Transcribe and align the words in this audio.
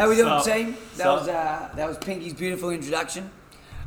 How 0.00 0.08
we 0.08 0.16
doing, 0.16 0.42
team? 0.42 0.78
That 0.96 1.08
was 1.08 1.28
uh, 1.28 1.68
that 1.74 1.86
was 1.86 1.98
Pinky's 1.98 2.32
beautiful 2.32 2.70
introduction. 2.70 3.30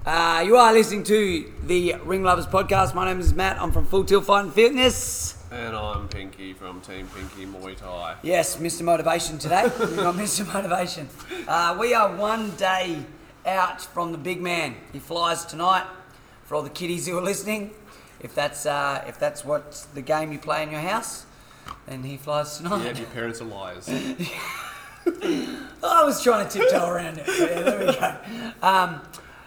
Uh, 0.05 0.43
you 0.45 0.55
are 0.57 0.71
listening 0.71 1.03
to 1.05 1.51
the 1.65 1.95
Ring 2.05 2.21
Lovers 2.21 2.45
podcast. 2.45 2.93
My 2.93 3.03
name 3.05 3.19
is 3.19 3.33
Matt. 3.33 3.59
I'm 3.59 3.71
from 3.71 3.87
Full 3.87 4.03
Tilt 4.03 4.25
Fight 4.25 4.43
and 4.43 4.53
Fitness. 4.53 5.43
And 5.49 5.75
I'm 5.75 6.07
Pinky 6.07 6.53
from 6.53 6.81
Team 6.81 7.07
Pinky 7.15 7.47
Muay 7.47 7.75
Thai. 7.75 8.17
Yes, 8.21 8.57
Mr. 8.57 8.83
Motivation 8.83 9.39
today. 9.39 9.63
We've 9.79 9.95
got 9.95 10.13
Mr. 10.13 10.45
Motivation. 10.53 11.09
Uh, 11.47 11.75
we 11.79 11.95
are 11.95 12.15
one 12.15 12.51
day 12.57 13.03
out 13.47 13.81
from 13.81 14.11
the 14.11 14.19
big 14.19 14.39
man. 14.39 14.75
He 14.91 14.99
flies 14.99 15.45
tonight. 15.45 15.87
For 16.43 16.53
all 16.53 16.61
the 16.61 16.69
kiddies 16.69 17.07
who 17.07 17.17
are 17.17 17.23
listening, 17.23 17.71
if 18.19 18.35
that's 18.35 18.67
uh, 18.67 19.03
if 19.07 19.17
that's 19.17 19.43
what 19.43 19.87
the 19.95 20.01
game 20.03 20.31
you 20.31 20.37
play 20.37 20.61
in 20.61 20.69
your 20.69 20.81
house, 20.81 21.25
then 21.87 22.03
he 22.03 22.17
flies 22.17 22.57
tonight. 22.57 22.85
Yeah, 22.85 22.99
your 22.99 23.07
parents 23.07 23.41
are 23.41 23.45
liars. 23.45 23.89
I 25.05 26.03
was 26.03 26.23
trying 26.23 26.47
to 26.47 26.59
tiptoe 26.59 26.87
around 26.87 27.17
it. 27.19 27.27
Yeah, 27.27 27.61
there 27.61 27.79
we 27.79 27.85
go. 27.93 28.15
Um, 28.61 29.01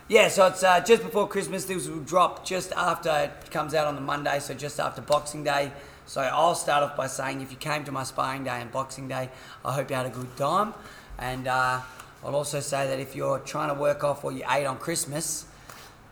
yeah, 0.09 0.29
so 0.29 0.47
it's 0.47 0.62
uh, 0.62 0.81
just 0.81 1.03
before 1.03 1.27
Christmas. 1.29 1.65
This 1.65 1.89
will 1.89 2.01
drop 2.01 2.45
just 2.45 2.73
after 2.73 3.11
it 3.11 3.51
comes 3.51 3.75
out 3.75 3.87
on 3.87 3.95
the 3.95 4.01
Monday, 4.01 4.39
so 4.39 4.55
just 4.55 4.79
after 4.79 5.01
Boxing 5.03 5.43
Day. 5.45 5.73
So 6.07 6.21
I'll 6.21 6.55
start 6.55 6.84
off 6.84 6.97
by 6.97 7.09
saying 7.09 7.41
if 7.41 7.51
you 7.51 7.57
came 7.57 7.84
to 7.84 7.93
my 7.93 8.05
sparring 8.05 8.45
day 8.45 8.61
and 8.61 8.71
Boxing 8.71 9.09
Day, 9.09 9.31
I 9.65 9.73
hope 9.73 9.91
you 9.91 9.97
had 9.97 10.07
a 10.07 10.11
good 10.11 10.37
time. 10.37 10.75
And 11.19 11.49
uh, 11.49 11.81
I'll 12.25 12.37
also 12.37 12.61
say 12.61 12.87
that 12.87 13.01
if 13.01 13.17
you're 13.17 13.41
trying 13.41 13.69
to 13.69 13.75
work 13.75 14.05
off 14.05 14.23
what 14.23 14.34
you 14.34 14.45
ate 14.49 14.67
on 14.67 14.79
Christmas, 14.79 15.47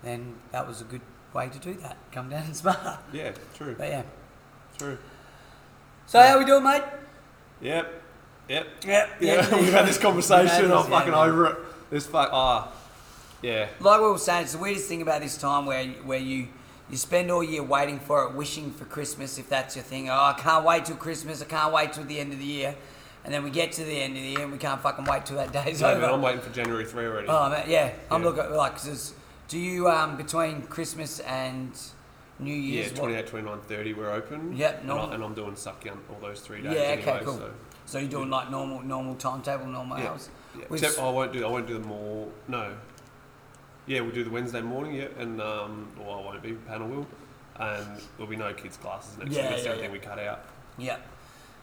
then 0.03 0.34
that 0.50 0.67
was 0.67 0.81
a 0.81 0.84
good 0.84 1.03
way 1.33 1.48
to 1.48 1.59
do 1.59 1.75
that. 1.75 1.97
Come 2.11 2.31
down 2.31 2.45
and 2.45 2.56
spar. 2.56 2.98
Yeah, 3.12 3.33
true, 3.55 3.77
But 3.78 3.89
yeah. 3.89 4.03
true. 4.78 4.98
So 6.06 6.20
how 6.20 6.39
we 6.39 6.45
doing, 6.45 6.65
mate? 6.65 6.83
Yep, 7.61 8.03
yep. 8.48 8.67
Yep. 8.87 9.09
Yeah, 9.20 9.55
we've 9.56 9.73
had 9.73 9.87
this 9.87 9.98
conversation. 9.98 10.64
I'm 10.67 10.70
this, 10.70 10.89
yeah, 10.89 10.98
fucking 10.98 11.14
over 11.14 11.47
it. 11.47 11.56
This 11.91 12.06
fuck, 12.06 12.31
ah, 12.33 12.73
yeah. 13.42 13.69
like 13.81 14.00
we 14.00 14.06
were 14.09 14.19
saying, 14.19 14.42
it's 14.45 14.53
the 14.53 14.59
weirdest 14.59 14.89
thing 14.89 15.03
about 15.03 15.20
this 15.20 15.37
time 15.37 15.67
where 15.67 15.84
where 16.05 16.19
you 16.19 16.48
you 16.91 16.97
spend 16.97 17.31
all 17.31 17.42
year 17.42 17.62
waiting 17.62 17.98
for 17.98 18.25
it, 18.25 18.34
wishing 18.34 18.70
for 18.72 18.84
Christmas 18.84 19.39
if 19.39 19.48
that's 19.48 19.75
your 19.77 19.84
thing. 19.84 20.11
Oh, 20.11 20.15
I 20.15 20.34
can't 20.39 20.65
wait 20.65 20.84
till 20.87 20.97
Christmas. 20.97 21.41
I 21.42 21.47
can't 21.47 21.72
wait 21.72 21.92
till 21.92 22.05
the 22.05 22.19
end 22.19 22.33
of 22.33 22.39
the 22.39 22.45
year. 22.45 22.75
And 23.25 23.33
then 23.33 23.42
we 23.42 23.48
get 23.48 23.72
to 23.72 23.84
the 23.84 24.03
end 24.03 24.17
of 24.19 24.22
the 24.22 24.28
year 24.28 24.42
and 24.42 24.53
we 24.53 24.59
can't 24.59 24.78
fucking 24.83 25.06
wait 25.06 25.25
till 25.25 25.37
that 25.39 25.50
day's 25.50 25.81
No, 25.81 25.89
over. 25.92 26.00
man, 26.03 26.11
I'm 26.11 26.20
waiting 26.20 26.42
for 26.42 26.50
January 26.50 26.84
3 26.84 27.06
already. 27.06 27.27
oh 27.28 27.48
man, 27.48 27.65
yeah, 27.70 27.92
I'm 28.11 28.20
Yeah. 28.22 28.28
looking 28.28 28.50
like. 28.55 28.72
'cause 28.72 28.87
it's- 28.87 29.15
do 29.48 29.59
you 29.59 29.89
um 29.89 30.19
between 30.19 30.61
Christmas 30.62 31.20
and 31.20 31.72
New 32.39 32.53
Year's? 32.55 32.91
Yeah, 32.92 32.98
28, 32.98 33.27
29, 33.27 33.61
30, 33.67 33.95
we're 33.95 34.11
open. 34.11 34.55
Yep, 34.55 34.78
and, 34.81 34.87
normal. 34.89 35.11
I, 35.11 35.15
and 35.15 35.25
I'm 35.25 35.33
doing 35.34 35.53
Suckyunt 35.55 35.97
all 36.11 36.19
those 36.20 36.41
three 36.41 36.61
days 36.61 36.75
Yeah, 36.75 36.81
anyway, 36.81 37.12
okay, 37.12 37.25
cool. 37.25 37.39
so. 37.39 37.50
So 37.95 38.00
you're 38.00 38.11
doing 38.11 38.28
like 38.28 38.50
normal 38.50 38.83
normal 38.83 39.14
timetable, 39.14 39.67
normal 39.67 39.97
Yeah. 40.00 40.09
hours. 40.09 40.28
Yeah. 40.59 40.64
Except 40.69 40.98
I 40.98 41.09
won't 41.11 41.33
do 41.33 41.47
I 41.47 41.48
won't 41.48 41.69
do 41.69 41.75
the 41.75 41.87
more. 41.87 42.27
No. 42.48 42.75
Yeah, 43.87 44.00
we'll 44.00 44.10
do 44.10 44.25
the 44.25 44.31
Wednesday 44.31 44.62
morning. 44.62 44.97
Yeah, 44.97 45.06
and 45.16 45.41
um, 45.41 45.87
well, 45.97 46.15
I 46.19 46.25
won't 46.25 46.43
be. 46.43 46.55
Panel 46.55 46.88
will, 46.88 47.06
and 47.60 47.87
there'll 48.16 48.28
be 48.28 48.34
no 48.34 48.53
kids 48.53 48.77
classes 48.78 49.16
next 49.16 49.31
Yeah, 49.31 49.43
week. 49.43 49.50
That's 49.50 49.65
yeah, 49.65 49.71
only 49.71 49.82
yeah. 49.84 49.88
thing 49.91 49.93
we 49.93 50.05
cut 50.05 50.19
out. 50.19 50.41
Yep. 50.77 51.06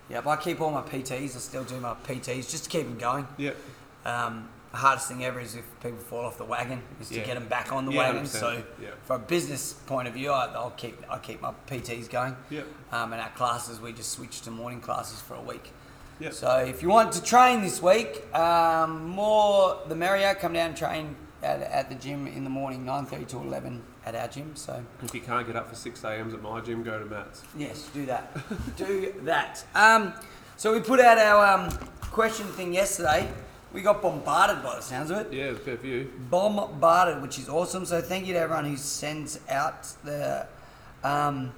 Yep. 0.09 0.25
I 0.27 0.35
keep 0.37 0.61
all 0.61 0.71
my 0.71 0.83
PTs. 0.83 1.35
I 1.35 1.39
still 1.39 1.65
do 1.65 1.77
my 1.81 1.95
PTs 1.95 2.49
just 2.49 2.63
to 2.63 2.69
keep 2.69 2.85
them 2.85 2.97
going. 2.97 3.27
Yep. 3.35 3.57
Um, 4.05 4.47
the 4.71 4.77
hardest 4.77 5.09
thing 5.09 5.25
ever 5.25 5.41
is 5.41 5.55
if 5.55 5.65
people 5.83 5.97
fall 5.99 6.23
off 6.23 6.37
the 6.37 6.45
wagon, 6.45 6.81
is 7.01 7.09
to 7.09 7.15
Yeah. 7.15 7.25
get 7.25 7.33
them 7.33 7.49
back 7.49 7.73
on 7.73 7.85
the 7.85 7.91
Yeah, 7.91 8.07
wagon. 8.07 8.23
100%, 8.23 8.27
So, 8.39 8.63
yeah. 8.81 8.91
from 9.03 9.17
a 9.21 9.25
business 9.25 9.73
point 9.73 10.07
of 10.07 10.13
view, 10.13 10.31
I, 10.31 10.45
I'll 10.53 10.71
keep 10.77 11.03
I 11.09 11.17
keep 11.17 11.41
my 11.41 11.51
PTs 11.67 12.09
going. 12.09 12.37
Yep. 12.49 12.67
Um, 12.93 13.11
and 13.11 13.21
our 13.21 13.31
classes, 13.31 13.81
we 13.81 13.91
just 13.91 14.11
switched 14.11 14.45
to 14.45 14.51
morning 14.51 14.79
classes 14.79 15.19
for 15.19 15.33
a 15.35 15.41
week. 15.41 15.73
Yep. 16.21 16.33
So 16.33 16.57
if 16.57 16.83
you 16.83 16.89
want 16.89 17.11
to 17.13 17.23
train 17.23 17.61
this 17.61 17.81
week, 17.81 18.23
um, 18.35 19.09
more 19.09 19.79
the 19.87 19.95
merrier. 19.95 20.35
Come 20.35 20.53
down 20.53 20.67
and 20.67 20.77
train 20.77 21.15
at, 21.41 21.61
at 21.61 21.89
the 21.89 21.95
gym 21.95 22.27
in 22.27 22.43
the 22.43 22.49
morning, 22.49 22.85
9.30 22.85 23.27
to 23.29 23.37
11 23.37 23.81
at 24.05 24.13
our 24.13 24.27
gym. 24.27 24.55
So 24.55 24.83
If 25.01 25.15
you 25.15 25.21
can't 25.21 25.47
get 25.47 25.55
up 25.55 25.67
for 25.67 25.75
six 25.75 26.03
a.m.s 26.03 26.33
at 26.35 26.41
my 26.43 26.61
gym, 26.61 26.83
go 26.83 26.99
to 26.99 27.05
Matt's. 27.05 27.41
Yes, 27.57 27.89
do 27.93 28.05
that. 28.05 28.37
do 28.77 29.13
that. 29.23 29.65
Um, 29.73 30.13
so 30.57 30.73
we 30.73 30.79
put 30.79 30.99
out 30.99 31.17
our 31.17 31.43
um, 31.43 31.71
question 32.01 32.45
thing 32.45 32.71
yesterday. 32.71 33.31
We 33.73 33.81
got 33.81 34.01
bombarded 34.01 34.61
by 34.61 34.75
the 34.75 34.81
sounds 34.81 35.11
of 35.11 35.17
it. 35.19 35.33
Yeah, 35.33 35.45
there's 35.45 35.57
a 35.57 35.61
fair 35.61 35.77
few. 35.77 36.11
Bombarded, 36.29 37.21
which 37.21 37.39
is 37.39 37.49
awesome. 37.49 37.85
So 37.85 37.99
thank 38.01 38.27
you 38.27 38.33
to 38.33 38.39
everyone 38.39 38.65
who 38.65 38.77
sends 38.77 39.39
out 39.49 39.87
the 40.03 40.45
um, 41.03 41.51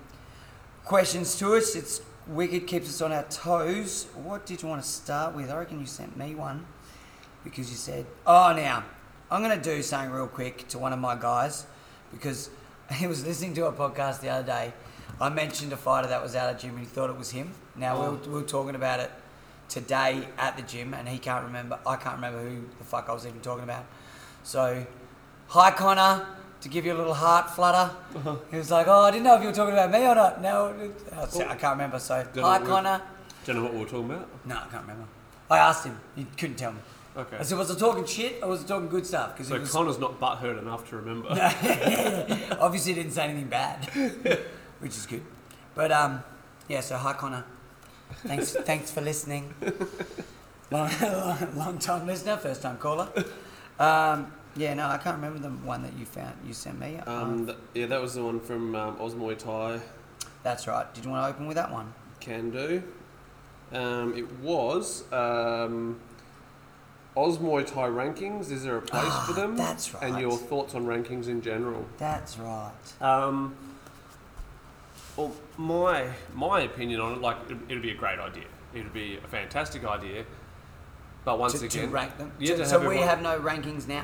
questions 0.85 1.38
to 1.40 1.56
us. 1.56 1.75
It's 1.75 2.02
wicked, 2.28 2.67
keeps 2.67 2.89
us 2.89 3.01
on 3.01 3.11
our 3.11 3.23
toes. 3.23 4.07
What 4.16 4.45
did 4.45 4.61
you 4.61 4.69
want 4.69 4.81
to 4.81 4.88
start 4.88 5.35
with? 5.35 5.50
I 5.50 5.57
reckon 5.57 5.79
you 5.79 5.85
sent 5.85 6.17
me 6.17 6.35
one 6.35 6.66
because 7.44 7.69
you 7.69 7.78
said, 7.78 8.06
"Oh, 8.25 8.53
now 8.56 8.84
I'm 9.31 9.41
going 9.41 9.57
to 9.57 9.63
do 9.63 9.81
something 9.81 10.11
real 10.11 10.28
quick 10.28 10.67
to 10.69 10.78
one 10.78 10.94
of 10.94 11.00
my 11.00 11.16
guys 11.16 11.66
because 12.11 12.50
he 12.94 13.07
was 13.07 13.25
listening 13.25 13.53
to 13.56 13.66
a 13.66 13.72
podcast 13.72 14.22
the 14.22 14.29
other 14.29 14.45
day. 14.45 14.73
I 15.19 15.29
mentioned 15.29 15.73
a 15.73 15.78
fighter 15.78 16.07
that 16.07 16.22
was 16.22 16.35
out 16.35 16.53
of 16.53 16.57
the 16.57 16.67
gym 16.67 16.75
and 16.75 16.81
he 16.81 16.85
thought 16.85 17.09
it 17.09 17.17
was 17.17 17.31
him. 17.31 17.51
Now 17.75 18.01
we, 18.01 18.09
were, 18.09 18.23
we 18.23 18.34
were 18.34 18.41
talking 18.44 18.75
about 18.75 19.00
it 19.00 19.11
today 19.69 20.28
at 20.38 20.55
the 20.57 20.63
gym 20.63 20.94
and 20.94 21.07
he 21.07 21.17
can't 21.17 21.45
remember. 21.45 21.79
I 21.85 21.95
can't 21.95 22.16
remember 22.16 22.47
who 22.47 22.63
the 22.78 22.84
fuck 22.84 23.09
I 23.09 23.13
was 23.13 23.25
even 23.25 23.40
talking 23.40 23.63
about. 23.63 23.85
So, 24.44 24.85
hi 25.47 25.72
Connor. 25.72 26.28
To 26.63 26.69
give 26.69 26.85
you 26.85 26.94
a 26.94 26.96
little 26.96 27.13
heart 27.13 27.50
flutter, 27.50 27.91
he 28.50 28.56
was 28.56 28.72
like, 28.72 28.88
"Oh, 28.88 29.01
I 29.01 29.12
didn't 29.12 29.25
know 29.25 29.35
if 29.35 29.41
you 29.41 29.47
were 29.47 29.53
talking 29.53 29.74
about 29.74 29.91
me 29.91 30.07
or 30.07 30.16
not." 30.16 30.41
No, 30.41 30.74
I 31.12 31.56
can't 31.56 31.74
remember. 31.74 32.00
So, 32.00 32.25
Don't 32.34 32.46
hi 32.46 32.59
Connor. 32.59 33.01
Do 33.44 33.51
you 33.51 33.57
know 33.57 33.66
what 33.66 33.74
we 33.74 33.79
were 33.81 33.85
talking 33.85 34.06
about? 34.06 34.29
No, 34.46 34.56
I 34.56 34.68
can't 34.72 34.84
remember. 34.84 35.03
I 35.52 35.57
asked 35.57 35.84
him. 35.84 36.00
He 36.16 36.25
couldn't 36.38 36.56
tell 36.56 36.72
me. 36.72 36.79
Okay. 37.18 37.35
I 37.38 37.44
said, 37.44 37.57
was 37.57 37.69
I 37.69 37.78
talking 37.78 38.06
shit 38.06 38.41
or 38.41 38.47
was 38.47 38.63
I 38.63 38.68
talking 38.68 38.88
good 38.88 39.06
stuff? 39.06 39.34
Because 39.34 39.50
So 39.50 39.59
was 39.59 39.72
Connor's 39.72 40.00
not 40.00 40.22
butthurt 40.22 40.57
enough 40.57 40.90
to 40.90 40.96
remember. 40.96 41.28
obviously 42.62 42.94
he 42.94 43.02
didn't 43.02 43.12
say 43.12 43.25
anything 43.25 43.50
bad, 43.50 43.84
which 44.79 44.96
is 44.96 45.06
good. 45.06 45.23
But 45.75 45.91
um, 45.91 46.23
yeah. 46.69 46.79
So 46.79 46.96
hi 46.96 47.12
Connor. 47.12 47.44
Thanks, 48.25 48.53
thanks 48.63 48.90
for 48.90 49.02
listening. 49.02 49.53
Long, 50.72 50.90
long, 51.02 51.56
long 51.57 51.78
time 51.78 52.07
listener, 52.07 52.38
first 52.38 52.62
time 52.62 52.78
caller. 52.78 53.09
Um, 53.78 54.31
yeah, 54.56 54.74
no, 54.74 54.88
I 54.88 54.97
can't 54.97 55.16
remember 55.16 55.40
the 55.40 55.50
one 55.50 55.81
that 55.84 55.94
you 55.97 56.06
found. 56.06 56.34
You 56.46 56.53
sent 56.53 56.80
me. 56.80 56.97
Um, 57.08 57.46
th- 57.47 57.58
yeah, 57.74 57.86
that 57.88 58.02
was 58.02 58.14
the 58.16 58.24
one 58.24 58.40
from 58.40 58.75
um, 58.75 58.97
Oz 59.00 59.14
Muay 59.16 59.38
Thai. 59.38 59.80
That's 60.44 60.68
right. 60.68 60.91
Did 60.94 61.06
you 61.06 61.12
want 61.12 61.24
to 61.25 61.34
open 61.36 61.47
with 61.47 61.56
that 61.56 61.72
one? 61.72 61.94
Can 62.19 62.50
do. 62.52 62.84
Um, 63.72 64.16
it 64.16 64.31
was 64.40 65.03
um, 65.12 66.00
Oz 67.18 67.38
Muay 67.40 67.66
Thai 67.66 67.88
rankings. 67.88 68.52
Is 68.52 68.64
there 68.64 68.78
a 68.78 68.81
place 68.81 69.03
Ah, 69.08 69.24
for 69.28 69.34
them? 69.40 69.56
that's 69.58 69.94
right. 69.94 70.03
And 70.03 70.19
your 70.19 70.38
thoughts 70.38 70.75
on 70.75 70.85
rankings 70.85 71.28
in 71.28 71.41
general. 71.41 71.85
That's 71.97 72.38
right. 72.38 72.72
Um, 73.02 73.56
well, 75.18 75.31
my 75.58 76.08
my 76.34 76.62
opinion 76.62 77.00
on 77.00 77.14
it, 77.14 77.22
like 77.22 77.38
it, 77.50 77.58
it'd 77.70 77.81
be 77.84 77.91
a 77.91 77.96
great 77.96 78.20
idea. 78.20 78.46
It'd 78.73 78.94
be 78.94 79.17
a 79.23 79.28
fantastic 79.28 79.84
idea. 79.85 80.26
But 81.26 81.40
once 81.40 81.53
To, 81.53 81.59
to 81.59 81.66
again, 81.66 81.91
rank 81.91 82.17
them. 82.17 82.32
Yeah, 82.40 82.56
to 82.58 82.66
so 82.66 82.72
have 82.79 82.82
we 82.82 82.97
everyone- 82.97 83.08
have 83.08 83.22
no 83.22 83.40
rankings 83.40 83.88
now. 83.88 84.03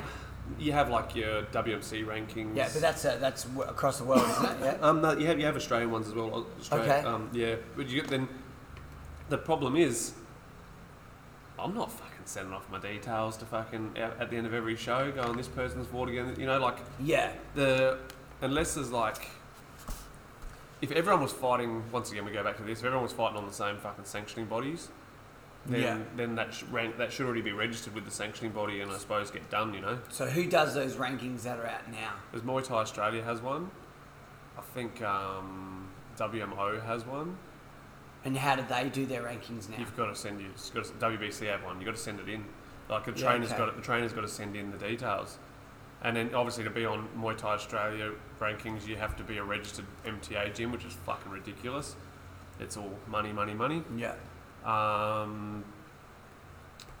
You 0.58 0.72
have 0.72 0.90
like 0.90 1.14
your 1.14 1.42
WMC 1.44 2.04
rankings. 2.06 2.56
Yeah, 2.56 2.68
but 2.72 2.82
that's 2.82 3.04
uh, 3.04 3.16
that's 3.20 3.44
w- 3.44 3.68
across 3.68 3.98
the 3.98 4.04
world, 4.04 4.22
isn't 4.28 4.44
it? 4.44 4.56
Yeah. 4.62 4.76
Um, 4.88 5.00
no, 5.00 5.12
you 5.16 5.26
have 5.26 5.38
you 5.38 5.46
have 5.46 5.56
Australian 5.56 5.90
ones 5.90 6.08
as 6.08 6.14
well. 6.14 6.46
Australia, 6.58 6.84
Okay. 6.92 7.06
Um, 7.06 7.28
yeah, 7.32 7.56
but 7.76 7.88
you 7.88 8.00
get 8.00 8.10
then. 8.10 8.28
The 9.28 9.38
problem 9.38 9.76
is, 9.76 10.12
I'm 11.58 11.74
not 11.74 11.92
fucking 11.92 12.24
sending 12.24 12.52
off 12.52 12.68
my 12.70 12.78
details 12.80 13.36
to 13.38 13.44
fucking 13.44 13.92
at, 13.96 14.18
at 14.20 14.30
the 14.30 14.36
end 14.36 14.46
of 14.46 14.54
every 14.54 14.74
show 14.76 15.12
going 15.12 15.36
this 15.36 15.46
person's 15.48 15.86
fought 15.86 16.08
again. 16.08 16.34
You 16.38 16.46
know, 16.46 16.58
like 16.58 16.78
Yeah. 16.98 17.32
the 17.54 17.98
unless 18.42 18.74
there's 18.74 18.90
like 18.90 19.28
if 20.82 20.90
everyone 20.92 21.22
was 21.22 21.32
fighting 21.32 21.82
once 21.92 22.10
again 22.10 22.24
we 22.24 22.30
go 22.32 22.42
back 22.42 22.56
to 22.56 22.62
this 22.62 22.78
if 22.78 22.84
everyone 22.86 23.02
was 23.02 23.12
fighting 23.12 23.36
on 23.36 23.46
the 23.46 23.52
same 23.52 23.76
fucking 23.76 24.04
sanctioning 24.06 24.46
bodies 24.46 24.88
then 25.66 25.80
Yeah. 25.82 25.98
then 26.16 26.34
that 26.36 26.54
sh- 26.54 26.62
rank, 26.64 26.96
that 26.98 27.12
should 27.12 27.26
already 27.26 27.42
be 27.42 27.52
registered 27.52 27.94
with 27.94 28.04
the 28.04 28.10
sanctioning 28.10 28.52
body 28.52 28.80
and 28.80 28.90
I 28.90 28.96
suppose 28.98 29.30
get 29.30 29.50
done 29.50 29.74
you 29.74 29.80
know 29.80 29.98
So 30.08 30.26
who 30.26 30.46
does 30.46 30.74
those 30.74 30.96
rankings 30.96 31.42
that 31.42 31.58
are 31.58 31.66
out 31.66 31.90
now? 31.90 32.12
because 32.30 32.46
Muay 32.46 32.64
Thai 32.66 32.76
Australia 32.76 33.22
has 33.22 33.40
one 33.42 33.70
I 34.58 34.62
think 34.62 35.00
um, 35.02 35.88
WMO 36.18 36.84
has 36.84 37.04
one 37.06 37.36
And 38.24 38.36
how 38.36 38.56
do 38.56 38.62
they 38.68 38.88
do 38.90 39.06
their 39.06 39.22
rankings 39.22 39.68
now? 39.70 39.76
You've 39.78 39.96
got 39.96 40.06
to 40.06 40.14
send 40.14 40.40
you. 40.40 40.48
Got 40.74 40.84
to, 40.84 40.92
WBC 40.92 41.46
have 41.50 41.64
one. 41.64 41.76
You've 41.76 41.86
got 41.86 41.94
to 41.96 42.02
send 42.02 42.20
it 42.20 42.28
in. 42.28 42.44
Like 42.90 43.04
the 43.06 43.12
Yeah, 43.12 43.24
trainer's 43.28 43.48
okay. 43.50 43.58
got 43.58 43.76
the 43.76 43.82
trainer's 43.82 44.12
got 44.12 44.20
to 44.22 44.28
send 44.28 44.54
in 44.56 44.70
the 44.70 44.76
details, 44.76 45.38
and 46.02 46.14
then 46.16 46.34
obviously 46.34 46.64
to 46.64 46.70
be 46.70 46.84
on 46.84 47.08
Muay 47.18 47.36
Thai 47.38 47.54
Australia 47.54 48.10
rankings, 48.38 48.86
you 48.86 48.96
have 48.96 49.16
to 49.16 49.22
be 49.24 49.38
a 49.38 49.44
registered 49.44 49.86
MTA 50.04 50.52
gym, 50.54 50.72
which 50.72 50.84
is 50.84 50.92
fucking 51.06 51.32
ridiculous. 51.32 51.96
It's 52.58 52.76
all 52.76 52.92
money, 53.06 53.32
money, 53.32 53.54
money. 53.54 53.82
Yeah. 53.96 54.14
Um, 54.64 55.64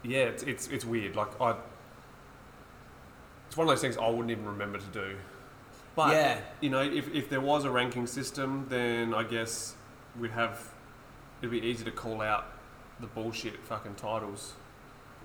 yeah, 0.02 0.20
it's, 0.20 0.42
it's 0.44 0.68
it's 0.68 0.84
weird. 0.84 1.14
Like 1.16 1.28
I, 1.40 1.54
it's 3.48 3.56
one 3.56 3.66
of 3.66 3.70
those 3.72 3.80
things 3.80 3.96
I 3.96 4.08
wouldn't 4.08 4.30
even 4.30 4.46
remember 4.46 4.78
to 4.78 4.86
do. 4.86 5.16
But 5.96 6.12
Yeah. 6.14 6.40
you 6.60 6.70
know, 6.70 6.80
if, 6.82 7.12
if 7.12 7.28
there 7.28 7.40
was 7.40 7.64
a 7.64 7.70
ranking 7.70 8.06
system, 8.06 8.66
then 8.68 9.12
I 9.12 9.24
guess 9.24 9.74
we'd 10.18 10.30
have 10.30 10.70
it'd 11.42 11.50
be 11.50 11.60
easy 11.66 11.84
to 11.84 11.90
call 11.90 12.22
out 12.22 12.46
the 13.00 13.06
bullshit 13.08 13.58
fucking 13.64 13.94
titles. 13.96 14.54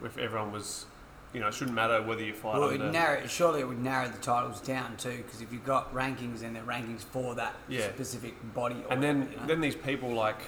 If 0.03 0.17
everyone 0.17 0.51
was, 0.51 0.85
you 1.33 1.39
know, 1.39 1.47
it 1.47 1.53
shouldn't 1.53 1.75
matter 1.75 2.01
whether 2.01 2.23
you 2.23 2.33
fight 2.33 2.57
Well, 2.59 2.69
under. 2.69 2.85
it 2.87 2.91
narrow, 2.91 3.27
surely 3.27 3.61
it 3.61 3.67
would 3.67 3.81
narrow 3.81 4.07
the 4.09 4.17
titles 4.17 4.59
down 4.61 4.97
too, 4.97 5.17
because 5.17 5.41
if 5.41 5.53
you've 5.53 5.65
got 5.65 5.93
rankings 5.93 6.41
and 6.43 6.55
they're 6.55 6.63
rankings 6.63 7.01
for 7.03 7.35
that 7.35 7.53
Yeah. 7.69 7.87
specific 7.93 8.33
body. 8.53 8.83
And 8.89 9.01
then 9.03 9.29
you 9.31 9.37
know? 9.37 9.45
then 9.45 9.61
these 9.61 9.75
people 9.75 10.09
like 10.13 10.39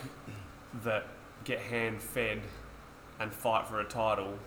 that 0.84 1.06
get 1.48 1.60
hand 1.60 2.02
fed 2.02 2.42
and 3.20 3.34
fight 3.34 3.66
for 3.68 3.80
a 3.80 3.86
title, 3.86 4.38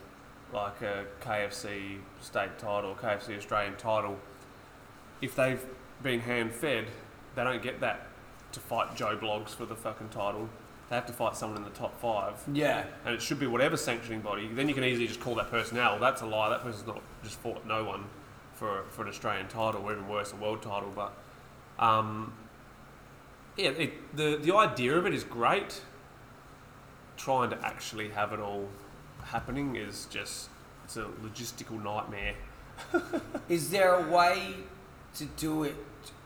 like 0.52 0.82
a 0.82 1.06
KFC 1.23 1.99
state 2.20 2.58
title, 2.58 2.94
KFC 2.94 3.38
Australian 3.38 3.75
title. 3.76 4.19
If 5.23 5.35
they've 5.35 5.64
been 6.02 6.20
hand 6.20 6.52
fed, 6.52 6.87
they 7.35 7.43
don't 7.43 7.62
get 7.62 7.81
that 7.81 8.06
to 8.52 8.61
fight 8.61 8.94
Joe 8.94 9.17
Blogs 9.17 9.49
for 9.49 9.64
the 9.64 9.75
fucking 9.75 10.11
title. 10.11 10.49
They 10.91 10.97
have 10.97 11.06
to 11.06 11.12
fight 11.12 11.37
someone 11.37 11.56
in 11.56 11.64
the 11.64 11.70
top 11.70 11.99
five, 12.00 12.35
yeah, 12.52 12.85
and 13.05 13.14
it 13.14 13.23
should 13.23 13.38
be 13.38 13.47
whatever 13.47 13.76
sanctioning 13.76 14.20
body. 14.20 14.49
Then 14.49 14.69
you 14.69 14.75
can 14.75 14.82
easily 14.85 15.06
just 15.06 15.20
call 15.20 15.37
that 15.37 15.50
person 15.50 15.79
out. 15.79 15.93
Well, 15.93 16.00
that's 16.00 16.20
a 16.20 16.26
lie. 16.26 16.50
That 16.50 16.62
person's 16.62 16.87
not 16.87 17.00
just 17.23 17.38
fought 17.38 17.64
no 17.64 17.85
one 17.85 18.06
for 18.55 18.82
for 18.91 19.02
an 19.02 19.08
Australian 19.08 19.47
title, 19.47 19.82
or 19.82 19.93
even 19.93 20.08
worse, 20.08 20.32
a 20.32 20.37
world 20.37 20.62
title. 20.62 20.93
But 20.93 21.12
um, 21.79 22.32
yeah, 23.56 23.70
it, 23.70 24.17
the 24.17 24.37
the 24.43 24.52
idea 24.52 24.97
of 24.97 25.06
it 25.06 25.14
is 25.14 25.23
great. 25.23 25.81
Trying 27.22 27.50
to 27.50 27.58
actually 27.67 28.08
have 28.08 28.32
it 28.32 28.40
all 28.40 28.67
happening 29.22 29.76
is 29.76 30.06
just 30.11 30.49
it's 30.84 30.96
a 30.96 31.05
logistical 31.22 31.82
nightmare. 31.82 32.34
is 33.50 33.69
there 33.70 33.94
a 33.94 34.11
way 34.11 34.55
to 35.17 35.25
do 35.37 35.64
it? 35.64 35.76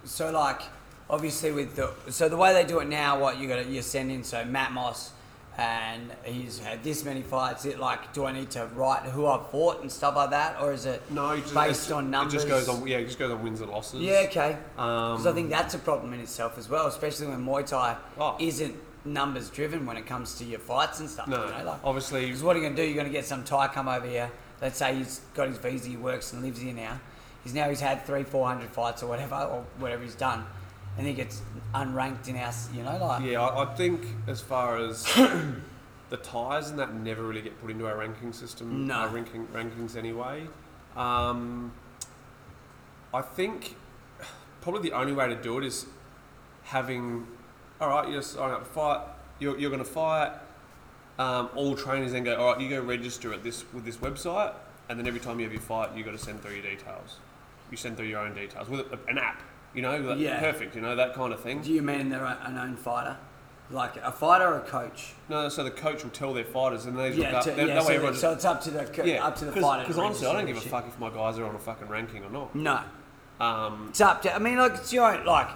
So 0.04 0.30
like, 0.30 0.62
obviously 1.10 1.50
with 1.50 1.74
the 1.74 1.90
so 2.12 2.28
the 2.28 2.36
way 2.36 2.52
they 2.52 2.64
do 2.64 2.78
it 2.78 2.88
now, 2.88 3.18
what 3.18 3.38
you 3.38 3.48
got 3.48 3.56
to, 3.56 3.64
you're 3.64 3.82
sending 3.82 4.22
so 4.22 4.44
Matt 4.44 4.70
Moss. 4.72 5.10
And 5.56 6.10
he's 6.24 6.58
had 6.58 6.82
this 6.82 7.04
many 7.04 7.22
fights. 7.22 7.64
It 7.64 7.78
like, 7.78 8.12
do 8.12 8.24
I 8.24 8.32
need 8.32 8.50
to 8.52 8.66
write 8.74 9.02
who 9.02 9.26
I've 9.26 9.48
fought 9.50 9.82
and 9.82 9.90
stuff 9.90 10.16
like 10.16 10.30
that, 10.30 10.60
or 10.60 10.72
is 10.72 10.84
it 10.84 11.00
No, 11.12 11.36
just, 11.38 11.54
based 11.54 11.92
on 11.92 12.06
It 12.06 12.08
numbers? 12.08 12.32
just 12.32 12.48
goes 12.48 12.68
on. 12.68 12.84
Yeah, 12.86 12.96
it 12.98 13.04
just 13.06 13.20
goes 13.20 13.30
on 13.30 13.40
wins 13.40 13.60
and 13.60 13.70
losses. 13.70 14.00
Yeah, 14.00 14.22
okay. 14.26 14.58
Um, 14.76 15.12
Because 15.12 15.26
I 15.28 15.32
think 15.32 15.50
that's 15.50 15.74
a 15.74 15.78
problem 15.78 16.12
in 16.12 16.18
itself 16.18 16.58
as 16.58 16.68
well, 16.68 16.88
especially 16.88 17.28
when 17.28 17.44
Muay 17.46 17.64
Thai 17.64 17.96
Oh. 18.18 18.34
isn't 18.40 18.74
numbers 19.04 19.50
driven 19.50 19.84
when 19.86 19.96
it 19.96 20.06
comes 20.06 20.34
to 20.36 20.44
your 20.44 20.58
fights 20.60 21.00
and 21.00 21.08
stuff. 21.10 21.28
no, 21.28 21.44
you 21.44 21.50
know, 21.58 21.64
like, 21.64 21.80
obviously. 21.84 22.26
because 22.26 22.42
what 22.42 22.56
are 22.56 22.58
you 22.58 22.64
going 22.64 22.76
to 22.76 22.82
do? 22.82 22.86
You're 22.86 22.94
going 22.96 23.06
to 23.06 23.12
get 23.12 23.24
some 23.26 23.44
Thai 23.44 23.68
come 23.68 23.88
over 23.88 24.06
here. 24.06 24.30
Let's 24.62 24.78
say 24.78 24.94
he's 24.96 25.20
got 25.34 25.48
his 25.48 25.58
visa, 25.58 25.88
he 25.88 25.96
works 25.96 26.32
and 26.32 26.42
lives 26.42 26.60
here 26.60 26.72
now. 26.72 27.00
He's 27.42 27.52
now 27.52 27.68
he's 27.68 27.80
had 27.80 28.06
three, 28.06 28.22
four 28.22 28.46
hundred 28.48 28.70
fights 28.70 29.02
or 29.02 29.06
whatever, 29.06 29.34
or 29.34 29.64
whatever 29.78 30.02
he's 30.02 30.14
done, 30.14 30.46
and 30.96 31.06
he 31.06 31.12
gets 31.12 31.42
unranked 31.74 32.28
in 32.28 32.36
our, 32.36 32.52
you 32.72 32.82
know, 32.82 32.96
like 32.96 33.22
Yeah, 33.24 33.42
I, 33.42 33.64
I 33.64 33.74
think 33.74 34.06
as 34.26 34.40
far 34.40 34.78
as 34.78 35.04
the 36.08 36.16
Thais 36.22 36.70
and 36.70 36.78
that 36.78 36.94
never 36.94 37.22
really 37.22 37.42
get 37.42 37.60
put 37.60 37.70
into 37.70 37.86
our 37.86 37.98
ranking 37.98 38.32
system, 38.32 38.86
No. 38.86 38.94
our 38.94 39.08
ranking 39.08 39.46
rankings 39.48 39.94
anyway. 39.96 40.46
Um, 40.96 41.72
I 43.12 43.20
think 43.20 43.76
probably 44.62 44.88
the 44.88 44.96
only 44.96 45.12
way 45.12 45.28
to 45.28 45.34
do 45.36 45.58
it 45.58 45.64
is 45.64 45.84
having, 46.62 47.26
all 47.80 47.88
right, 47.88 48.08
you're 48.10 48.22
signing 48.22 48.54
up 48.54 48.64
to 48.64 48.70
fight. 48.70 49.00
You're, 49.38 49.58
you're 49.58 49.70
going 49.70 49.82
to 49.82 49.88
fight. 49.90 50.32
Um, 51.18 51.48
all 51.54 51.76
trainers 51.76 52.12
then 52.12 52.24
go, 52.24 52.36
all 52.36 52.52
right, 52.52 52.60
you 52.60 52.68
go 52.68 52.80
register 52.80 53.32
at 53.32 53.42
this 53.44 53.64
with 53.72 53.84
this 53.84 53.96
website, 53.98 54.52
and 54.88 54.98
then 54.98 55.06
every 55.06 55.20
time 55.20 55.38
you 55.38 55.44
have 55.44 55.52
your 55.52 55.62
fight, 55.62 55.96
you 55.96 56.02
got 56.04 56.12
to 56.12 56.18
send 56.18 56.42
through 56.42 56.54
your 56.54 56.62
details. 56.62 57.16
You 57.70 57.76
send 57.76 57.96
through 57.96 58.06
your 58.06 58.20
own 58.20 58.34
details 58.34 58.68
with 58.68 58.86
an 59.08 59.18
app. 59.18 59.40
You 59.74 59.82
know, 59.82 59.96
like, 59.98 60.18
Yeah. 60.18 60.38
perfect. 60.40 60.74
You 60.76 60.80
know 60.82 60.94
that 60.96 61.14
kind 61.14 61.32
of 61.32 61.40
thing. 61.40 61.60
do 61.62 61.72
you 61.72 61.82
mean 61.82 62.08
they're 62.08 62.24
an 62.24 62.58
own 62.58 62.76
fighter, 62.76 63.16
like 63.70 63.96
a 63.96 64.12
fighter 64.12 64.46
or 64.46 64.58
a 64.58 64.60
coach? 64.62 65.14
No, 65.28 65.48
so 65.48 65.64
the 65.64 65.70
coach 65.70 66.02
will 66.04 66.10
tell 66.10 66.32
their 66.34 66.44
fighters, 66.44 66.86
and 66.86 66.96
they 66.96 67.10
look 67.10 67.18
Yeah, 67.18 67.38
up. 67.38 67.44
to, 67.44 67.66
yeah. 67.66 67.80
So, 67.80 68.12
so 68.12 68.32
it's 68.32 68.44
up 68.44 68.60
to 68.62 68.70
the 68.70 68.84
co- 68.84 69.04
yeah, 69.04 69.24
up 69.24 69.36
to 69.36 69.44
the 69.46 69.52
fighter. 69.52 69.82
Because 69.82 69.98
honestly, 69.98 70.26
I 70.26 70.32
don't 70.32 70.46
give 70.46 70.56
a 70.56 70.60
and 70.60 70.68
fuck 70.70 70.86
if 70.86 70.98
my 70.98 71.10
guys 71.10 71.38
are 71.38 71.44
on 71.46 71.54
a 71.54 71.58
fucking 71.60 71.88
ranking 71.88 72.24
or 72.24 72.30
not. 72.30 72.54
No. 72.54 72.80
Um, 73.40 73.86
It's 73.90 74.00
up 74.00 74.22
to. 74.22 74.34
I 74.34 74.38
mean, 74.38 74.58
like 74.58 74.74
it's 74.74 74.92
your 74.92 75.12
own. 75.12 75.24
Like, 75.24 75.48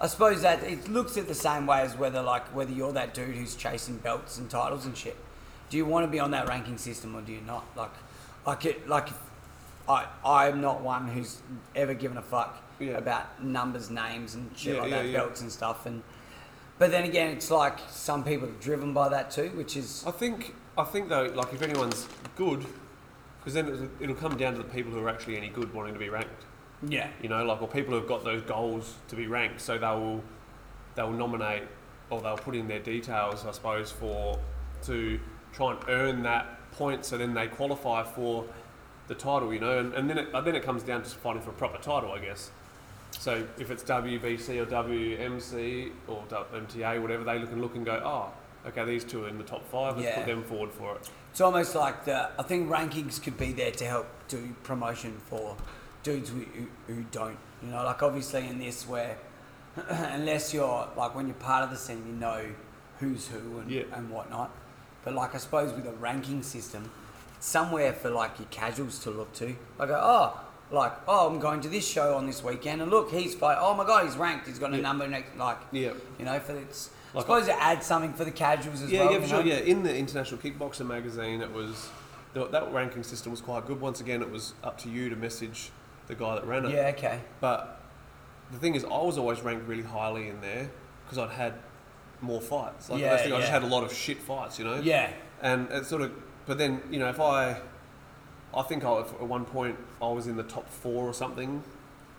I 0.00 0.06
suppose 0.08 0.42
that 0.42 0.62
it 0.62 0.88
looks 0.88 1.16
at 1.16 1.26
the 1.26 1.34
same 1.34 1.66
way 1.66 1.80
as 1.80 1.96
whether, 1.96 2.22
like, 2.22 2.44
whether 2.54 2.72
you're 2.72 2.92
that 2.92 3.14
dude 3.14 3.34
who's 3.34 3.54
chasing 3.56 3.96
belts 3.98 4.36
and 4.38 4.50
titles 4.50 4.84
and 4.84 4.96
shit. 4.96 5.16
Do 5.70 5.76
you 5.76 5.86
want 5.86 6.04
to 6.04 6.10
be 6.10 6.20
on 6.20 6.30
that 6.32 6.48
ranking 6.48 6.78
system 6.78 7.16
or 7.16 7.22
do 7.22 7.32
you 7.32 7.40
not? 7.40 7.64
Like, 7.76 7.90
like 8.46 8.64
it. 8.66 8.88
Like, 8.88 9.08
I 9.88 10.06
I'm 10.24 10.60
not 10.60 10.80
one 10.82 11.08
who's 11.08 11.40
ever 11.74 11.94
given 11.94 12.18
a 12.18 12.22
fuck 12.22 12.62
Yeah. 12.78 12.98
about 12.98 13.42
numbers, 13.42 13.90
names, 13.90 14.34
and 14.34 14.50
shit 14.56 14.74
Yeah, 14.76 14.82
like 14.82 14.90
yeah, 14.90 15.02
that, 15.02 15.12
belts 15.12 15.40
and 15.40 15.50
stuff. 15.50 15.86
And 15.86 16.02
but 16.78 16.90
then 16.90 17.04
again, 17.04 17.30
it's 17.30 17.50
like 17.50 17.78
some 17.88 18.22
people 18.22 18.48
are 18.48 18.60
driven 18.60 18.92
by 18.92 19.08
that 19.08 19.30
too, 19.30 19.48
which 19.54 19.76
is 19.76 20.04
I 20.06 20.10
think 20.10 20.54
I 20.76 20.84
think 20.84 21.08
though, 21.08 21.24
like 21.34 21.52
if 21.52 21.62
anyone's 21.62 22.06
good, 22.36 22.66
because 23.38 23.54
then 23.54 23.68
it'll, 23.68 23.88
it'll 24.00 24.14
come 24.16 24.36
down 24.36 24.52
to 24.54 24.58
the 24.58 24.68
people 24.68 24.92
who 24.92 25.00
are 25.00 25.08
actually 25.08 25.36
any 25.36 25.48
good 25.48 25.72
wanting 25.72 25.94
to 25.94 26.00
be 26.00 26.08
ranked. 26.10 26.44
Yeah, 26.88 27.08
You 27.22 27.28
know, 27.28 27.44
like 27.44 27.60
or 27.62 27.68
people 27.68 27.94
who've 27.98 28.08
got 28.08 28.24
those 28.24 28.42
goals 28.42 28.94
to 29.08 29.16
be 29.16 29.26
ranked, 29.26 29.60
so 29.60 29.78
they 29.78 29.86
will 29.86 30.22
they 30.94 31.02
will 31.02 31.10
nominate 31.12 31.62
or 32.10 32.20
they'll 32.20 32.36
put 32.36 32.54
in 32.54 32.68
their 32.68 32.78
details, 32.78 33.44
I 33.44 33.52
suppose, 33.52 33.90
for 33.90 34.38
to 34.84 35.18
try 35.52 35.72
and 35.72 35.80
earn 35.88 36.22
that 36.22 36.70
point, 36.72 37.04
so 37.04 37.18
then 37.18 37.34
they 37.34 37.46
qualify 37.48 38.02
for 38.04 38.44
the 39.08 39.14
title. 39.14 39.52
You 39.52 39.60
know, 39.60 39.78
and, 39.78 39.92
and 39.94 40.08
then 40.08 40.18
it 40.18 40.28
and 40.34 40.46
then 40.46 40.54
it 40.54 40.62
comes 40.62 40.82
down 40.82 41.02
to 41.02 41.08
fighting 41.10 41.42
for 41.42 41.50
a 41.50 41.54
proper 41.54 41.78
title, 41.78 42.12
I 42.12 42.18
guess. 42.20 42.50
So 43.12 43.46
if 43.58 43.70
it's 43.70 43.82
WBC 43.84 44.60
or 44.60 44.66
WMC 44.66 45.90
or 46.06 46.22
MTA, 46.28 47.00
whatever, 47.00 47.24
they 47.24 47.38
look 47.38 47.50
and 47.52 47.60
look 47.62 47.74
and 47.76 47.84
go, 47.84 48.00
oh, 48.04 48.68
okay, 48.68 48.84
these 48.84 49.04
two 49.04 49.24
are 49.24 49.28
in 49.28 49.38
the 49.38 49.44
top 49.44 49.66
five. 49.70 49.96
Let's 49.96 50.08
Yeah. 50.08 50.16
put 50.16 50.26
them 50.26 50.42
forward 50.44 50.70
for 50.72 50.96
it. 50.96 51.08
It's 51.30 51.40
almost 51.40 51.74
like 51.74 52.04
the. 52.04 52.28
I 52.38 52.42
think 52.42 52.68
rankings 52.68 53.22
could 53.22 53.36
be 53.38 53.52
there 53.52 53.70
to 53.72 53.84
help 53.86 54.06
do 54.28 54.54
promotion 54.64 55.16
for 55.28 55.56
dudes 56.06 56.30
who, 56.30 56.38
who, 56.38 56.66
who 56.94 57.04
don't. 57.10 57.36
You 57.62 57.70
know, 57.70 57.84
like 57.84 58.02
obviously 58.02 58.46
in 58.46 58.58
this 58.58 58.86
where, 58.88 59.18
unless 59.88 60.54
you're 60.54 60.88
like 60.96 61.14
when 61.14 61.26
you're 61.26 61.34
part 61.34 61.64
of 61.64 61.70
the 61.70 61.76
scene, 61.76 62.02
you 62.06 62.12
know 62.14 62.46
who's 63.00 63.26
who 63.28 63.58
and, 63.58 63.70
Yeah. 63.70 63.82
and 63.92 64.08
whatnot. 64.10 64.50
But 65.04 65.14
like 65.14 65.34
I 65.34 65.38
suppose 65.38 65.72
with 65.74 65.86
a 65.86 65.92
ranking 65.92 66.42
system, 66.42 66.90
somewhere 67.40 67.92
for 67.92 68.08
like 68.10 68.38
your 68.38 68.48
casuals 68.50 68.98
to 69.00 69.10
look 69.10 69.32
to. 69.34 69.56
Like 69.78 69.90
oh. 69.90 70.40
Like 70.70 70.92
oh, 71.06 71.28
I'm 71.30 71.38
going 71.38 71.60
to 71.60 71.68
this 71.68 71.86
show 71.86 72.16
on 72.16 72.26
this 72.26 72.42
weekend, 72.42 72.82
and 72.82 72.90
look, 72.90 73.12
he's 73.12 73.36
fight. 73.36 73.56
Oh 73.60 73.72
my 73.74 73.84
god, 73.86 74.04
he's 74.04 74.16
ranked. 74.16 74.48
He's 74.48 74.58
got 74.58 74.72
a 74.72 74.76
Yeah. 74.76 74.82
number 74.82 75.06
next. 75.06 75.36
Like 75.36 75.58
Yeah. 75.70 75.92
you 76.18 76.24
know, 76.24 76.40
for 76.40 76.56
it's. 76.56 76.90
I 77.14 77.18
Like- 77.18 77.22
suppose 77.26 77.46
it 77.48 77.54
adds 77.60 77.86
something 77.86 78.12
for 78.12 78.24
the 78.24 78.32
casuals 78.32 78.82
as 78.82 78.90
Yeah, 78.90 79.04
well. 79.04 79.12
yeah, 79.12 79.20
for 79.20 79.28
sure. 79.28 79.38
know? 79.44 79.44
Yeah, 79.44 79.58
in 79.58 79.84
the 79.84 79.96
International 79.96 80.40
Kickboxer 80.40 80.84
magazine, 80.84 81.40
it 81.40 81.52
was 81.52 81.88
that 82.34 82.72
ranking 82.72 83.04
system 83.04 83.30
was 83.30 83.40
quite 83.40 83.64
good. 83.66 83.80
Once 83.80 84.00
again, 84.00 84.22
it 84.22 84.30
was 84.30 84.54
up 84.64 84.76
to 84.78 84.88
you 84.90 85.08
to 85.08 85.14
message 85.14 85.70
the 86.06 86.14
guy 86.14 86.34
that 86.36 86.46
ran 86.46 86.64
it. 86.64 86.72
Yeah. 86.72 86.92
Okay. 86.96 87.20
But 87.40 87.80
the 88.52 88.58
thing 88.58 88.74
is, 88.74 88.84
I 88.84 88.88
was 88.88 89.18
always 89.18 89.40
ranked 89.40 89.66
really 89.66 89.82
highly 89.82 90.28
in 90.28 90.40
there 90.40 90.70
because 91.04 91.18
I'd 91.18 91.30
had 91.30 91.54
more 92.20 92.40
fights. 92.40 92.88
Like, 92.90 93.00
Yeah, 93.00 93.10
that's 93.10 93.22
the 93.22 93.28
thing, 93.28 93.36
I 93.36 93.40
just 93.40 93.52
had 93.52 93.62
a 93.62 93.66
lot 93.66 93.84
of 93.84 93.92
shit 93.92 94.18
fights, 94.18 94.58
you 94.58 94.64
know. 94.64 94.80
Yeah. 94.80 95.10
And 95.42 95.70
it 95.70 95.84
sort 95.86 96.02
of, 96.02 96.12
but 96.46 96.58
then 96.58 96.82
you 96.90 96.98
know, 96.98 97.08
if 97.08 97.20
I, 97.20 97.60
I 98.54 98.62
think 98.62 98.84
I 98.84 99.00
at 99.00 99.20
one 99.22 99.44
point 99.44 99.76
I 100.00 100.08
was 100.08 100.26
in 100.26 100.36
the 100.36 100.42
top 100.42 100.68
four 100.68 101.04
or 101.04 101.12
something, 101.14 101.62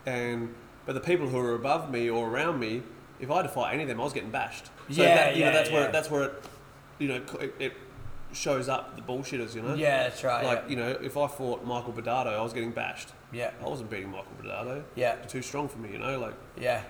and 0.05 0.53
but 0.85 0.93
the 0.93 1.01
people 1.01 1.27
who 1.27 1.37
were 1.37 1.55
above 1.55 1.91
me 1.91 2.09
or 2.09 2.29
around 2.29 2.59
me, 2.59 2.83
if 3.19 3.31
I 3.31 3.37
had 3.37 3.41
to 3.43 3.49
fight 3.49 3.73
any 3.73 3.83
of 3.83 3.89
them, 3.89 3.99
I 3.99 4.03
was 4.03 4.13
getting 4.13 4.29
bashed. 4.29 4.67
So 4.89 5.01
Yeah, 5.01 5.15
that, 5.15 5.35
you 5.35 5.41
yeah, 5.41 5.47
know, 5.49 5.53
that's 5.57 5.69
yeah. 5.69 5.75
where 5.75 5.91
that's 5.91 6.11
where 6.11 6.23
it, 6.23 6.43
you 6.99 7.07
know, 7.07 7.21
it, 7.39 7.55
it 7.59 7.73
shows 8.33 8.67
up 8.69 8.95
the 8.95 9.01
bullshitters, 9.01 9.55
you 9.55 9.61
know. 9.61 9.73
Yeah, 9.73 10.03
that's 10.03 10.23
right. 10.23 10.43
Like 10.45 10.69
you 10.69 10.75
know, 10.75 10.89
if 11.01 11.15
I 11.17 11.27
fought 11.27 11.65
Michael 11.65 11.93
Bernardo, 11.93 12.31
I 12.31 12.41
was 12.41 12.53
getting 12.53 12.71
bashed. 12.71 13.09
yeah. 13.31 13.51
I 13.63 13.67
wasn't 13.67 13.89
beating 13.89 14.09
Michael 14.11 14.31
Bernardo. 14.41 14.83
Yeah. 14.95 15.15
Too 15.27 15.41
strong 15.41 15.67
for 15.67 15.77
me, 15.79 15.91
you 15.93 15.99
know. 15.99 16.19
Like, 16.19 16.35
Yeah. 16.59 16.83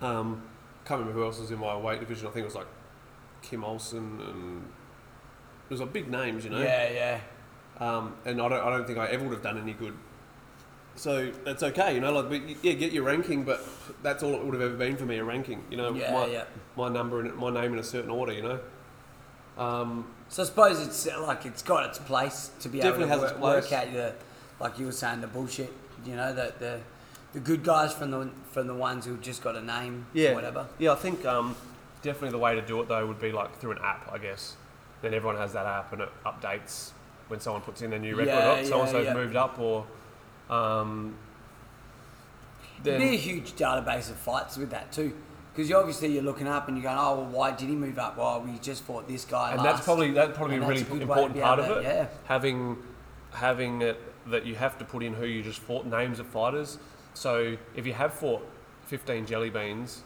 um, 0.00 0.42
can't 0.84 1.00
remember 1.00 1.18
who 1.18 1.24
else 1.24 1.38
was 1.40 1.50
in 1.50 1.58
my 1.58 1.76
weight 1.76 2.00
division. 2.00 2.26
I 2.26 2.30
think 2.30 2.42
it 2.42 2.46
was 2.46 2.54
like 2.54 2.66
Kim 3.42 3.64
Olsen 3.64 4.20
and 4.20 4.64
it 5.68 5.70
was 5.70 5.80
like 5.80 5.92
big 5.92 6.10
names, 6.10 6.44
you 6.44 6.50
know. 6.50 6.60
Yeah, 6.60 6.90
yeah. 6.90 7.20
Um, 7.80 8.14
and 8.24 8.40
I 8.40 8.48
don't, 8.48 8.64
I 8.66 8.70
don't 8.70 8.86
think 8.86 8.98
I 8.98 9.06
ever 9.06 9.24
would 9.24 9.32
have 9.34 9.42
done 9.42 9.58
any 9.58 9.72
good. 9.72 9.94
So 10.96 11.32
that's 11.44 11.62
okay, 11.64 11.94
you 11.94 12.00
know. 12.00 12.12
Like, 12.12 12.28
but 12.28 12.64
yeah, 12.64 12.74
get 12.74 12.92
your 12.92 13.02
ranking, 13.02 13.42
but 13.44 13.66
that's 14.02 14.22
all 14.22 14.32
it 14.34 14.44
would 14.44 14.54
have 14.54 14.62
ever 14.62 14.76
been 14.76 14.96
for 14.96 15.04
me—a 15.06 15.24
ranking. 15.24 15.64
You 15.68 15.76
know, 15.76 15.92
Yeah, 15.92 16.12
my, 16.12 16.26
yeah. 16.26 16.44
my 16.76 16.88
number 16.88 17.18
and 17.20 17.34
my 17.34 17.50
name 17.50 17.72
in 17.72 17.80
a 17.80 17.82
certain 17.82 18.10
order. 18.10 18.32
You 18.32 18.42
know. 18.42 18.60
Um, 19.58 20.06
So 20.28 20.42
I 20.42 20.46
suppose 20.46 20.80
it's 20.86 21.06
uh, 21.06 21.22
like 21.22 21.46
it's 21.46 21.62
got 21.62 21.88
its 21.88 21.98
place 21.98 22.50
to 22.60 22.68
be 22.68 22.80
able 22.80 22.98
to 22.98 23.04
its 23.04 23.32
work, 23.34 23.40
work 23.40 23.72
out 23.72 23.92
the, 23.92 24.14
like 24.58 24.78
you 24.78 24.86
were 24.86 24.92
saying, 24.92 25.20
the 25.20 25.26
bullshit. 25.26 25.72
You 26.04 26.16
know, 26.16 26.32
the 26.34 26.52
the, 26.58 26.80
the 27.34 27.40
good 27.40 27.62
guys 27.62 27.92
from 27.92 28.10
the 28.10 28.30
from 28.50 28.66
the 28.66 28.74
ones 28.74 29.06
who 29.06 29.16
just 29.18 29.42
got 29.42 29.56
a 29.56 29.62
name, 29.62 30.06
yeah, 30.12 30.30
or 30.30 30.34
whatever. 30.34 30.66
Yeah, 30.78 30.92
I 30.92 30.96
think 30.96 31.24
um, 31.24 31.54
definitely 32.02 32.30
the 32.30 32.38
way 32.38 32.54
to 32.54 32.62
do 32.62 32.80
it 32.80 32.88
though 32.88 33.06
would 33.06 33.20
be 33.20 33.32
like 33.32 33.56
through 33.58 33.72
an 33.72 33.78
app, 33.82 34.10
I 34.12 34.18
guess. 34.18 34.56
Then 35.02 35.14
everyone 35.14 35.36
has 35.36 35.52
that 35.52 35.66
app 35.66 35.92
and 35.92 36.02
it 36.02 36.08
updates 36.24 36.90
when 37.28 37.40
someone 37.40 37.62
puts 37.62 37.82
in 37.82 37.90
their 37.90 37.98
new 37.98 38.16
record. 38.16 38.28
Yeah, 38.28 38.64
so 38.64 38.80
and 38.80 38.90
so's 38.90 39.04
yeah, 39.06 39.14
moved 39.14 39.36
up, 39.36 39.58
or 39.58 39.86
um, 40.50 41.14
There'd 42.82 42.98
be 42.98 43.04
a 43.04 43.10
then 43.10 43.18
huge 43.18 43.52
database 43.52 44.10
of 44.10 44.16
fights 44.16 44.56
with 44.56 44.70
that 44.70 44.92
too, 44.92 45.12
because 45.54 45.70
you 45.70 45.76
obviously 45.76 46.12
you're 46.12 46.22
looking 46.22 46.48
up 46.48 46.66
and 46.66 46.76
you're 46.76 46.82
going, 46.82 46.98
oh, 46.98 47.14
well, 47.20 47.26
why 47.26 47.50
did 47.52 47.68
he 47.68 47.76
move 47.76 47.96
up? 47.98 48.18
Well, 48.18 48.40
we 48.40 48.58
just 48.58 48.82
fought 48.82 49.06
this 49.06 49.24
guy. 49.24 49.52
and 49.52 49.62
last. 49.62 49.76
that's 49.76 49.84
probably 49.84 50.10
that's 50.10 50.36
probably 50.36 50.56
And 50.56 50.64
a 50.64 50.66
really 50.68 50.80
a 50.80 50.84
good 50.84 50.92
way 50.92 50.98
to 50.98 51.04
important 51.04 51.40
part 51.40 51.58
of 51.60 51.76
it. 51.78 51.84
yeah. 51.84 52.06
Having 52.24 52.78
having 53.32 53.82
it 53.82 54.00
that 54.30 54.44
you 54.46 54.54
have 54.56 54.76
to 54.78 54.84
put 54.84 55.02
in 55.02 55.14
who 55.14 55.26
you 55.26 55.42
just 55.42 55.60
fought, 55.60 55.86
names 55.86 56.18
of 56.18 56.26
fighters. 56.26 56.78
So 57.14 57.56
if 57.76 57.86
you 57.86 57.92
have 57.92 58.12
fought 58.14 58.44
15 58.86 59.26
jelly 59.26 59.50
beans 59.50 60.02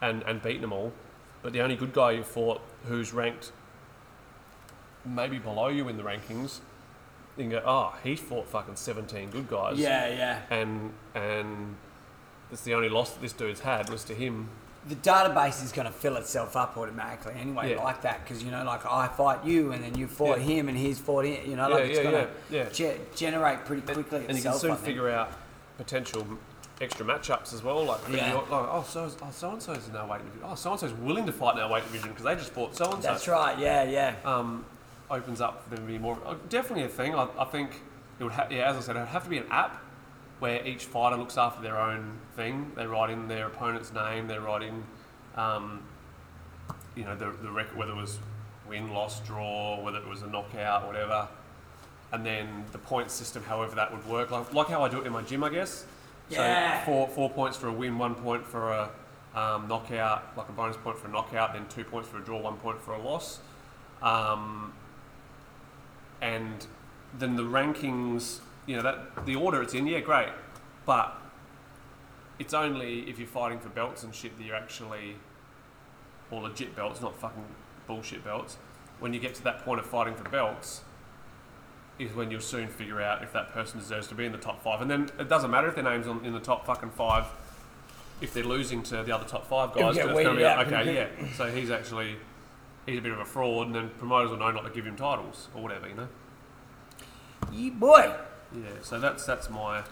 and 0.00 0.22
and 0.22 0.40
beaten 0.40 0.60
them 0.62 0.72
all, 0.72 0.92
but 1.42 1.52
the 1.52 1.60
only 1.60 1.74
good 1.76 1.92
guy 1.92 2.12
you 2.12 2.22
fought 2.22 2.60
who's 2.84 3.12
ranked 3.12 3.50
maybe 5.04 5.38
below 5.38 5.68
you 5.68 5.88
in 5.88 5.96
the 5.96 6.02
rankings, 6.04 6.60
you 7.36 7.42
can 7.44 7.50
go, 7.50 7.62
oh, 7.66 7.92
he 8.04 8.14
fought 8.14 8.46
fucking 8.46 8.76
17 8.76 9.30
good 9.30 9.48
guys. 9.48 9.76
Yeah, 9.78 10.08
yeah. 10.08 10.40
And 10.50 10.92
and 11.14 11.74
it's 12.52 12.62
the 12.62 12.74
only 12.74 12.88
loss 12.88 13.10
that 13.10 13.20
this 13.22 13.32
dude's 13.32 13.60
had 13.60 13.88
was 13.90 14.04
to 14.04 14.14
him. 14.14 14.48
the 14.88 14.96
database 14.96 15.62
is 15.64 15.70
going 15.70 15.86
to 15.86 15.92
fill 15.92 16.16
itself 16.16 16.56
up 16.56 16.76
automatically 16.76 17.32
anyway, 17.40 17.70
Yeah. 17.70 17.84
like 17.84 18.02
that. 18.02 18.24
Because 18.24 18.42
you 18.42 18.50
know, 18.50 18.64
like 18.64 18.84
I 18.84 19.06
fight 19.08 19.44
you, 19.44 19.70
and 19.72 19.82
then 19.82 19.94
you 19.96 20.08
fought 20.08 20.38
Yeah. 20.38 20.44
him, 20.44 20.68
and 20.68 20.76
he's 20.76 20.98
fought 20.98 21.24
him. 21.24 21.48
You 21.48 21.54
know, 21.56 21.68
Yeah, 21.68 21.74
like 21.74 21.84
it's 21.84 21.96
yeah, 21.98 22.02
going 22.02 22.26
to 22.26 22.30
yeah, 22.50 22.64
yeah. 22.64 22.94
ge- 22.94 23.16
generate 23.16 23.64
pretty 23.64 23.82
quickly 23.82 24.18
and 24.20 24.30
you 24.30 24.36
itself. 24.36 24.54
can 24.54 24.60
soon 24.60 24.70
I 24.72 24.74
think. 24.74 24.86
figure 24.86 25.08
out 25.08 25.30
potential 25.78 26.26
extra 26.80 27.06
matchups 27.06 27.54
as 27.54 27.62
well. 27.62 27.84
Like, 27.84 28.00
Yeah. 28.10 28.28
you're 28.32 28.38
like 28.40 28.48
oh, 28.50 28.84
so 28.88 29.08
oh, 29.22 29.28
so 29.30 29.50
and 29.52 29.62
so's 29.62 29.88
in 29.88 29.94
our 29.96 30.06
weight 30.06 30.18
division. 30.24 30.40
Oh, 30.50 30.54
so 30.56 30.70
and 30.72 30.80
so's 30.80 30.92
willing 30.94 31.26
to 31.26 31.32
fight 31.32 31.54
in 31.56 31.60
our 31.62 31.70
weight 31.70 31.84
division 31.84 32.08
because 32.08 32.24
they 32.24 32.34
just 32.34 32.52
fought 32.52 32.74
so 32.76 32.90
and 32.92 33.02
so. 33.02 33.08
That's 33.08 33.28
right. 33.28 33.56
Yeah, 33.58 33.84
yeah. 33.84 34.14
Um, 34.24 34.64
opens 35.10 35.40
up 35.40 35.62
for 35.62 35.70
them 35.76 35.86
to 35.86 35.92
be 35.92 35.98
more. 35.98 36.18
uh, 36.26 36.34
Definitely 36.48 36.84
a 36.84 36.88
thing. 36.88 37.14
I, 37.14 37.28
I 37.38 37.44
think 37.44 37.70
it 38.18 38.24
would. 38.24 38.32
Ha- 38.32 38.48
yeah, 38.50 38.68
as 38.70 38.76
I 38.76 38.80
said, 38.80 38.96
it 38.96 39.00
would 39.00 39.08
have 39.08 39.24
to 39.24 39.30
be 39.30 39.38
an 39.38 39.46
app 39.50 39.80
where 40.42 40.66
each 40.66 40.86
fighter 40.86 41.16
looks 41.16 41.38
after 41.38 41.62
their 41.62 41.78
own 41.78 42.18
thing. 42.34 42.72
They 42.74 42.84
write 42.84 43.10
in 43.10 43.28
their 43.28 43.46
opponent's 43.46 43.92
name. 43.92 44.26
They 44.26 44.38
write 44.38 44.62
in, 44.64 44.82
um, 45.36 45.84
you 46.96 47.04
know, 47.04 47.14
the 47.14 47.30
the 47.42 47.50
record 47.50 47.76
whether 47.76 47.92
it 47.92 47.96
was 47.96 48.18
win, 48.68 48.92
loss, 48.92 49.20
draw, 49.20 49.80
whether 49.80 49.98
it 49.98 50.08
was 50.08 50.22
a 50.22 50.26
knockout, 50.26 50.84
whatever. 50.84 51.28
And 52.10 52.26
then 52.26 52.64
the 52.72 52.78
point 52.78 53.12
system, 53.12 53.44
however 53.44 53.76
that 53.76 53.92
would 53.92 54.04
work, 54.08 54.32
like, 54.32 54.52
like 54.52 54.66
how 54.66 54.82
I 54.82 54.88
do 54.88 55.00
it 55.00 55.06
in 55.06 55.12
my 55.12 55.22
gym, 55.22 55.44
I 55.44 55.48
guess. 55.48 55.86
Yeah. 56.28 56.80
So 56.80 56.86
four 56.86 57.08
four 57.08 57.30
points 57.30 57.56
for 57.56 57.68
a 57.68 57.72
win, 57.72 57.96
one 57.96 58.16
point 58.16 58.44
for 58.44 58.72
a 58.72 58.90
um, 59.36 59.68
knockout, 59.68 60.36
like 60.36 60.48
a 60.48 60.52
bonus 60.52 60.76
point 60.76 60.98
for 60.98 61.06
a 61.06 61.12
knockout, 61.12 61.52
then 61.52 61.66
two 61.68 61.84
points 61.84 62.08
for 62.08 62.18
a 62.18 62.20
draw, 62.20 62.40
one 62.40 62.56
point 62.56 62.80
for 62.80 62.94
a 62.94 63.00
loss. 63.00 63.38
Um, 64.02 64.72
and 66.20 66.66
then 67.16 67.36
the 67.36 67.44
rankings, 67.44 68.40
you 68.66 68.76
know, 68.76 68.82
that 68.82 69.26
the 69.26 69.34
order 69.34 69.62
it's 69.62 69.74
in, 69.74 69.86
yeah, 69.86 70.00
great, 70.00 70.28
but 70.86 71.20
it's 72.38 72.54
only 72.54 73.08
if 73.08 73.18
you're 73.18 73.28
fighting 73.28 73.58
for 73.58 73.68
belts 73.68 74.02
and 74.02 74.14
shit 74.14 74.36
that 74.36 74.44
you're 74.44 74.56
actually, 74.56 75.16
or 76.30 76.42
legit 76.42 76.74
belts, 76.74 77.00
not 77.00 77.16
fucking 77.16 77.44
bullshit 77.86 78.24
belts. 78.24 78.56
When 79.00 79.12
you 79.12 79.20
get 79.20 79.34
to 79.36 79.44
that 79.44 79.64
point 79.64 79.80
of 79.80 79.86
fighting 79.86 80.14
for 80.14 80.28
belts, 80.28 80.82
is 81.98 82.14
when 82.14 82.30
you'll 82.30 82.40
soon 82.40 82.68
figure 82.68 83.00
out 83.00 83.22
if 83.22 83.32
that 83.32 83.52
person 83.52 83.78
deserves 83.78 84.08
to 84.08 84.14
be 84.14 84.24
in 84.24 84.32
the 84.32 84.38
top 84.38 84.62
five. 84.62 84.80
And 84.80 84.90
then 84.90 85.10
it 85.18 85.28
doesn't 85.28 85.50
matter 85.50 85.68
if 85.68 85.74
their 85.74 85.84
name's 85.84 86.06
on, 86.06 86.24
in 86.24 86.32
the 86.32 86.40
top 86.40 86.66
fucking 86.66 86.90
five. 86.90 87.26
If 88.20 88.32
they're 88.32 88.44
losing 88.44 88.82
to 88.84 89.02
the 89.02 89.12
other 89.12 89.26
top 89.26 89.46
five 89.46 89.74
guys, 89.74 89.96
it's 89.96 90.06
going 90.06 90.26
to 90.26 90.34
be 90.34 90.42
like, 90.42 90.66
okay, 90.68 90.94
yeah. 90.94 91.08
So 91.36 91.50
he's 91.50 91.70
actually 91.70 92.16
he's 92.86 92.98
a 92.98 93.02
bit 93.02 93.12
of 93.12 93.18
a 93.18 93.24
fraud, 93.24 93.66
and 93.66 93.74
then 93.74 93.90
promoters 93.98 94.30
will 94.30 94.38
know 94.38 94.50
not 94.50 94.62
to 94.62 94.70
give 94.70 94.86
him 94.86 94.96
titles 94.96 95.48
or 95.54 95.62
whatever, 95.62 95.88
you 95.88 95.94
know. 95.94 96.08
Yeah, 97.52 97.70
boy. 97.70 98.14
Yeah. 98.54 98.68
So 98.82 99.00
that's 99.00 99.24
that's 99.24 99.50
my 99.50 99.82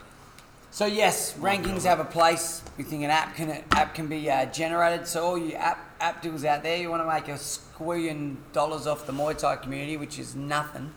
So 0.70 0.86
yes, 0.86 1.36
rankings 1.38 1.84
have 1.84 2.00
a 2.00 2.04
place. 2.04 2.62
We 2.76 2.84
think 2.84 3.02
an 3.04 3.10
app 3.10 3.34
can 3.34 3.64
app 3.72 3.94
can 3.94 4.08
be 4.08 4.30
uh, 4.30 4.46
generated. 4.46 5.06
So 5.06 5.24
all 5.24 5.38
you 5.38 5.54
app 5.54 5.78
app 6.00 6.22
deals 6.22 6.44
out 6.44 6.62
there, 6.62 6.76
you 6.76 6.90
want 6.90 7.02
to 7.02 7.08
make 7.08 7.28
a 7.28 7.38
squillion 7.38 8.36
dollars 8.52 8.86
off 8.86 9.06
the 9.06 9.12
Muay 9.12 9.36
Thai 9.36 9.56
community, 9.56 9.96
which 9.96 10.18
is 10.18 10.34
nothing. 10.34 10.92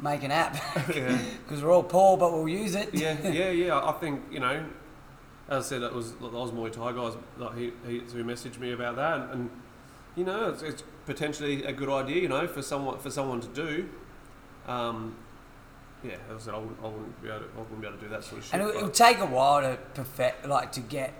Make 0.00 0.24
an 0.24 0.32
app 0.32 0.56
yeah. 0.94 1.16
because 1.44 1.62
we're 1.62 1.72
all 1.72 1.82
poor, 1.82 2.16
but 2.16 2.32
we'll 2.32 2.48
use 2.48 2.74
it. 2.74 2.92
yeah, 2.92 3.16
yeah, 3.28 3.50
yeah. 3.50 3.78
I 3.78 3.92
think 3.92 4.22
you 4.30 4.40
know, 4.40 4.64
as 5.48 5.66
I 5.66 5.68
said, 5.68 5.82
that 5.82 5.94
was 5.94 6.12
the 6.14 6.26
Oz 6.26 6.50
Muay 6.50 6.72
Thai 6.72 6.92
guys. 6.92 7.14
Like 7.38 7.56
he, 7.56 7.72
he 7.86 7.98
who 7.98 8.24
messaged 8.24 8.58
me 8.58 8.72
about 8.72 8.96
that, 8.96 9.20
and, 9.20 9.30
and 9.32 9.50
you 10.16 10.24
know, 10.24 10.50
it's, 10.50 10.62
it's 10.62 10.82
potentially 11.06 11.64
a 11.64 11.72
good 11.72 11.88
idea, 11.88 12.20
you 12.22 12.28
know, 12.28 12.46
for 12.46 12.62
someone 12.62 12.98
for 12.98 13.10
someone 13.10 13.40
to 13.40 13.48
do. 13.48 13.88
Um, 14.66 15.16
yeah, 16.04 16.14
as 16.30 16.42
I 16.42 16.44
said, 16.46 16.54
I 16.54 16.58
wouldn't, 16.58 16.78
I 16.82 16.86
wouldn't 16.86 17.22
be 17.22 17.28
able 17.28 17.38
to, 17.40 17.44
I 17.56 17.58
wouldn't 17.60 17.80
be 17.80 17.86
able 17.86 17.96
to 17.98 18.02
do 18.04 18.08
that 18.10 18.24
sort 18.24 18.38
of 18.40 18.44
shit. 18.44 18.54
And 18.54 18.62
it'll, 18.62 18.74
it'll 18.76 18.88
take 18.90 19.18
a 19.18 19.26
while 19.26 19.60
to 19.62 19.78
perfect, 19.94 20.46
like 20.46 20.72
to 20.72 20.80
get 20.80 21.12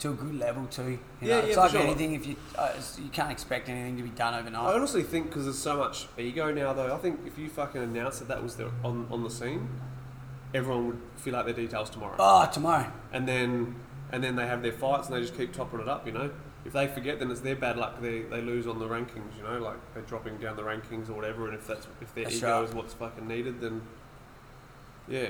to 0.00 0.10
a 0.10 0.14
good 0.14 0.34
level 0.38 0.66
too. 0.66 0.82
You 0.82 0.98
Yeah, 1.22 1.28
know, 1.28 1.38
yeah, 1.40 1.46
it's 1.46 1.56
like 1.56 1.70
sure. 1.72 1.80
anything. 1.80 2.14
If 2.14 2.26
you 2.26 2.36
uh, 2.56 2.72
you 3.02 3.08
can't 3.10 3.32
expect 3.32 3.68
anything 3.68 3.96
to 3.96 4.02
be 4.02 4.10
done 4.10 4.34
overnight. 4.34 4.62
I 4.66 4.74
honestly 4.74 5.02
think 5.02 5.26
because 5.26 5.44
there's 5.44 5.58
so 5.58 5.76
much 5.76 6.06
ego 6.18 6.52
now, 6.52 6.72
though. 6.72 6.94
I 6.94 6.98
think 6.98 7.20
if 7.26 7.36
you 7.38 7.48
fucking 7.48 7.82
announced 7.82 8.20
that 8.20 8.28
that 8.28 8.42
was 8.42 8.56
the, 8.56 8.70
on 8.84 9.06
on 9.10 9.22
the 9.24 9.30
scene, 9.30 9.68
everyone 10.54 10.86
would 10.88 11.00
fill 11.16 11.36
out 11.36 11.44
their 11.46 11.54
details 11.54 11.90
tomorrow. 11.90 12.16
Oh, 12.18 12.48
tomorrow. 12.52 12.90
and 13.12 13.26
then 13.26 13.74
and 14.12 14.22
then 14.24 14.36
they 14.36 14.46
have 14.46 14.62
their 14.62 14.72
fights 14.72 15.08
and 15.08 15.16
they 15.16 15.20
just 15.20 15.36
keep 15.36 15.52
topping 15.52 15.80
it 15.80 15.88
up. 15.88 16.06
You 16.06 16.12
know, 16.12 16.30
if 16.64 16.72
they 16.72 16.86
forget, 16.86 17.18
then 17.18 17.30
it's 17.30 17.40
their 17.40 17.56
bad 17.56 17.76
luck. 17.76 18.00
They, 18.00 18.20
they 18.22 18.40
lose 18.40 18.66
on 18.66 18.78
the 18.78 18.86
rankings. 18.86 19.36
You 19.36 19.42
know, 19.42 19.58
like 19.58 19.76
they're 19.94 20.02
dropping 20.04 20.38
down 20.38 20.56
the 20.56 20.62
rankings 20.62 21.10
or 21.10 21.14
whatever. 21.14 21.46
And 21.46 21.54
if 21.54 21.66
that's 21.66 21.86
if 22.00 22.14
their 22.14 22.24
That's 22.24 22.36
ego 22.36 22.60
right. 22.60 22.68
is 22.68 22.74
what's 22.74 22.94
fucking 22.94 23.26
needed, 23.26 23.60
then 23.60 23.82
yeah. 25.08 25.28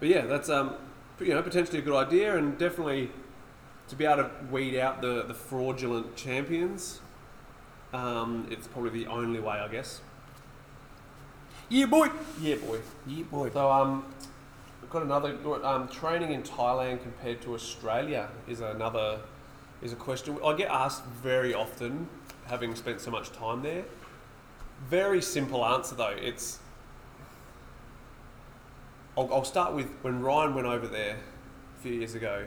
But 0.00 0.08
yeah, 0.08 0.26
that's 0.26 0.48
um 0.48 0.74
you 1.20 1.34
know 1.34 1.42
potentially 1.42 1.78
a 1.78 1.82
good 1.82 1.96
idea 1.96 2.36
and 2.36 2.58
definitely 2.58 3.10
to 3.88 3.96
be 3.96 4.04
able 4.04 4.24
to 4.24 4.30
weed 4.50 4.78
out 4.78 5.00
the 5.00 5.24
the 5.24 5.34
fraudulent 5.34 6.16
champions. 6.16 7.00
Um, 7.92 8.48
it's 8.50 8.66
probably 8.66 9.04
the 9.04 9.06
only 9.06 9.38
way, 9.38 9.56
I 9.58 9.68
guess. 9.68 10.00
Yeah, 11.68 11.86
boy. 11.86 12.10
Yeah, 12.40 12.56
boy. 12.56 12.80
Yeah, 13.06 13.24
boy. 13.24 13.50
So 13.50 13.70
um, 13.70 14.04
we've 14.80 14.90
got 14.90 15.02
another 15.02 15.36
um, 15.64 15.88
training 15.88 16.32
in 16.32 16.42
Thailand 16.42 17.02
compared 17.02 17.42
to 17.42 17.54
Australia 17.54 18.28
is 18.48 18.60
another 18.60 19.20
is 19.82 19.92
a 19.92 19.96
question 19.96 20.38
I 20.44 20.54
get 20.54 20.70
asked 20.70 21.04
very 21.04 21.54
often, 21.54 22.08
having 22.46 22.74
spent 22.74 23.00
so 23.00 23.10
much 23.10 23.32
time 23.32 23.62
there. 23.62 23.84
Very 24.88 25.20
simple 25.20 25.64
answer 25.64 25.94
though. 25.94 26.16
It's 26.16 26.58
I'll, 29.16 29.32
I'll 29.32 29.44
start 29.44 29.74
with 29.74 29.86
when 30.02 30.20
Ryan 30.20 30.54
went 30.54 30.66
over 30.66 30.86
there 30.86 31.16
a 31.16 31.82
few 31.82 31.92
years 31.92 32.14
ago, 32.14 32.46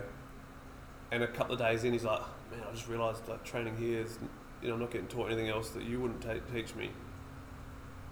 and 1.12 1.24
a 1.24 1.28
couple 1.28 1.54
of 1.54 1.60
days 1.60 1.84
in, 1.84 1.94
he's 1.94 2.04
like, 2.04 2.22
"Man, 2.52 2.62
I 2.68 2.72
just 2.72 2.88
realised 2.88 3.28
like 3.28 3.44
training 3.44 3.78
here 3.78 4.02
is, 4.02 4.18
you 4.62 4.68
know, 4.68 4.76
I'm 4.76 4.80
not 4.80 4.92
getting 4.92 5.08
taught 5.08 5.28
anything 5.28 5.50
else 5.50 5.70
that 5.72 5.84
you 5.84 6.00
wouldn't 6.00 6.22
ta- 6.22 6.54
teach 6.54 6.76
me." 6.76 6.90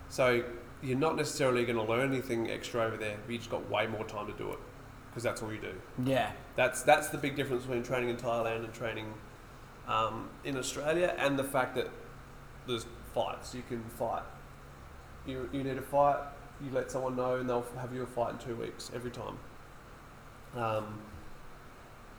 So 0.09 0.43
you're 0.81 0.97
not 0.97 1.15
necessarily 1.15 1.65
going 1.65 1.77
to 1.77 1.91
learn 1.91 2.11
anything 2.11 2.51
extra 2.51 2.83
over 2.83 2.97
there, 2.97 3.17
but 3.25 3.31
you 3.31 3.37
just 3.37 3.49
got 3.49 3.67
way 3.69 3.87
more 3.87 4.03
time 4.03 4.27
to 4.27 4.33
do 4.33 4.51
it 4.51 4.59
because 5.09 5.23
that's 5.23 5.41
all 5.41 5.51
you 5.51 5.59
do. 5.59 5.73
Yeah. 6.03 6.31
That's 6.55 6.83
that's 6.83 7.09
the 7.09 7.17
big 7.17 7.35
difference 7.35 7.63
between 7.63 7.83
training 7.83 8.09
in 8.09 8.17
Thailand 8.17 8.63
and 8.65 8.73
training 8.73 9.13
um, 9.87 10.29
in 10.43 10.57
Australia, 10.57 11.15
and 11.17 11.37
the 11.37 11.43
fact 11.43 11.75
that 11.75 11.89
there's 12.67 12.85
fights. 13.13 13.53
You 13.53 13.63
can 13.67 13.83
fight. 13.83 14.23
You 15.25 15.49
you 15.51 15.63
need 15.63 15.77
a 15.77 15.81
fight. 15.81 16.17
You 16.63 16.71
let 16.71 16.89
someone 16.91 17.15
know, 17.15 17.35
and 17.35 17.49
they'll 17.49 17.65
have 17.79 17.93
you 17.93 18.03
a 18.03 18.05
fight 18.05 18.33
in 18.33 18.37
two 18.39 18.55
weeks 18.55 18.89
every 18.95 19.11
time. 19.11 19.37
Um, 20.55 20.99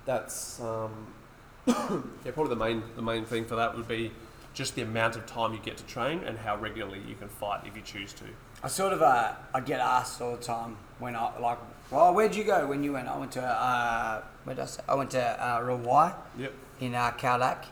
that's 0.04 0.60
um, 0.60 1.06
yeah, 1.66 2.30
probably 2.32 2.50
the 2.50 2.56
main 2.56 2.82
the 2.96 3.02
main 3.02 3.24
thing 3.24 3.44
for 3.46 3.56
that 3.56 3.74
would 3.74 3.88
be 3.88 4.12
just 4.52 4.74
the 4.74 4.82
amount 4.82 5.16
of 5.16 5.24
time 5.26 5.52
you 5.52 5.58
get 5.60 5.76
to 5.78 5.84
train 5.84 6.20
and 6.24 6.38
how 6.38 6.56
regularly 6.56 7.00
you 7.08 7.14
can 7.14 7.28
fight 7.28 7.60
if 7.66 7.74
you 7.74 7.82
choose 7.82 8.12
to. 8.14 8.24
I 8.62 8.68
sort 8.68 8.92
of 8.92 9.00
uh, 9.02 9.32
I 9.54 9.60
get 9.60 9.80
asked 9.80 10.20
all 10.20 10.36
the 10.36 10.42
time 10.42 10.76
when 10.98 11.16
I 11.16 11.38
like, 11.38 11.58
well, 11.90 12.12
where'd 12.12 12.34
you 12.34 12.44
go 12.44 12.66
when 12.66 12.84
you 12.84 12.92
went? 12.92 13.08
I 13.08 13.16
went 13.16 13.32
to 13.32 13.42
uh, 13.42 14.22
where 14.44 14.56
did 14.56 14.62
I 14.62 14.66
say? 14.66 14.82
I 14.88 14.94
went 14.94 15.10
to 15.12 15.22
uh, 15.22 15.60
Rawai 15.60 16.14
Yep. 16.38 16.52
in 16.80 16.94
uh, 16.94 17.12
Khao 17.12 17.38
Lak, 17.40 17.64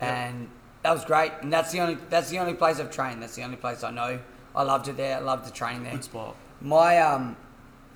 and 0.00 0.48
that 0.82 0.92
was 0.92 1.04
great. 1.04 1.32
And 1.40 1.52
that's 1.52 1.72
the 1.72 1.80
only 1.80 1.96
that's 2.10 2.30
the 2.30 2.38
only 2.38 2.54
place 2.54 2.78
I've 2.78 2.92
trained. 2.92 3.22
That's 3.22 3.34
the 3.34 3.42
only 3.42 3.56
place 3.56 3.82
I 3.82 3.90
know. 3.90 4.20
I 4.54 4.62
loved 4.62 4.88
it 4.88 4.96
there. 4.96 5.16
I 5.16 5.20
loved 5.20 5.46
the 5.46 5.50
training 5.50 5.84
there. 5.84 5.92
Good 5.92 6.04
spot. 6.04 6.36
My 6.60 6.98
um, 6.98 7.36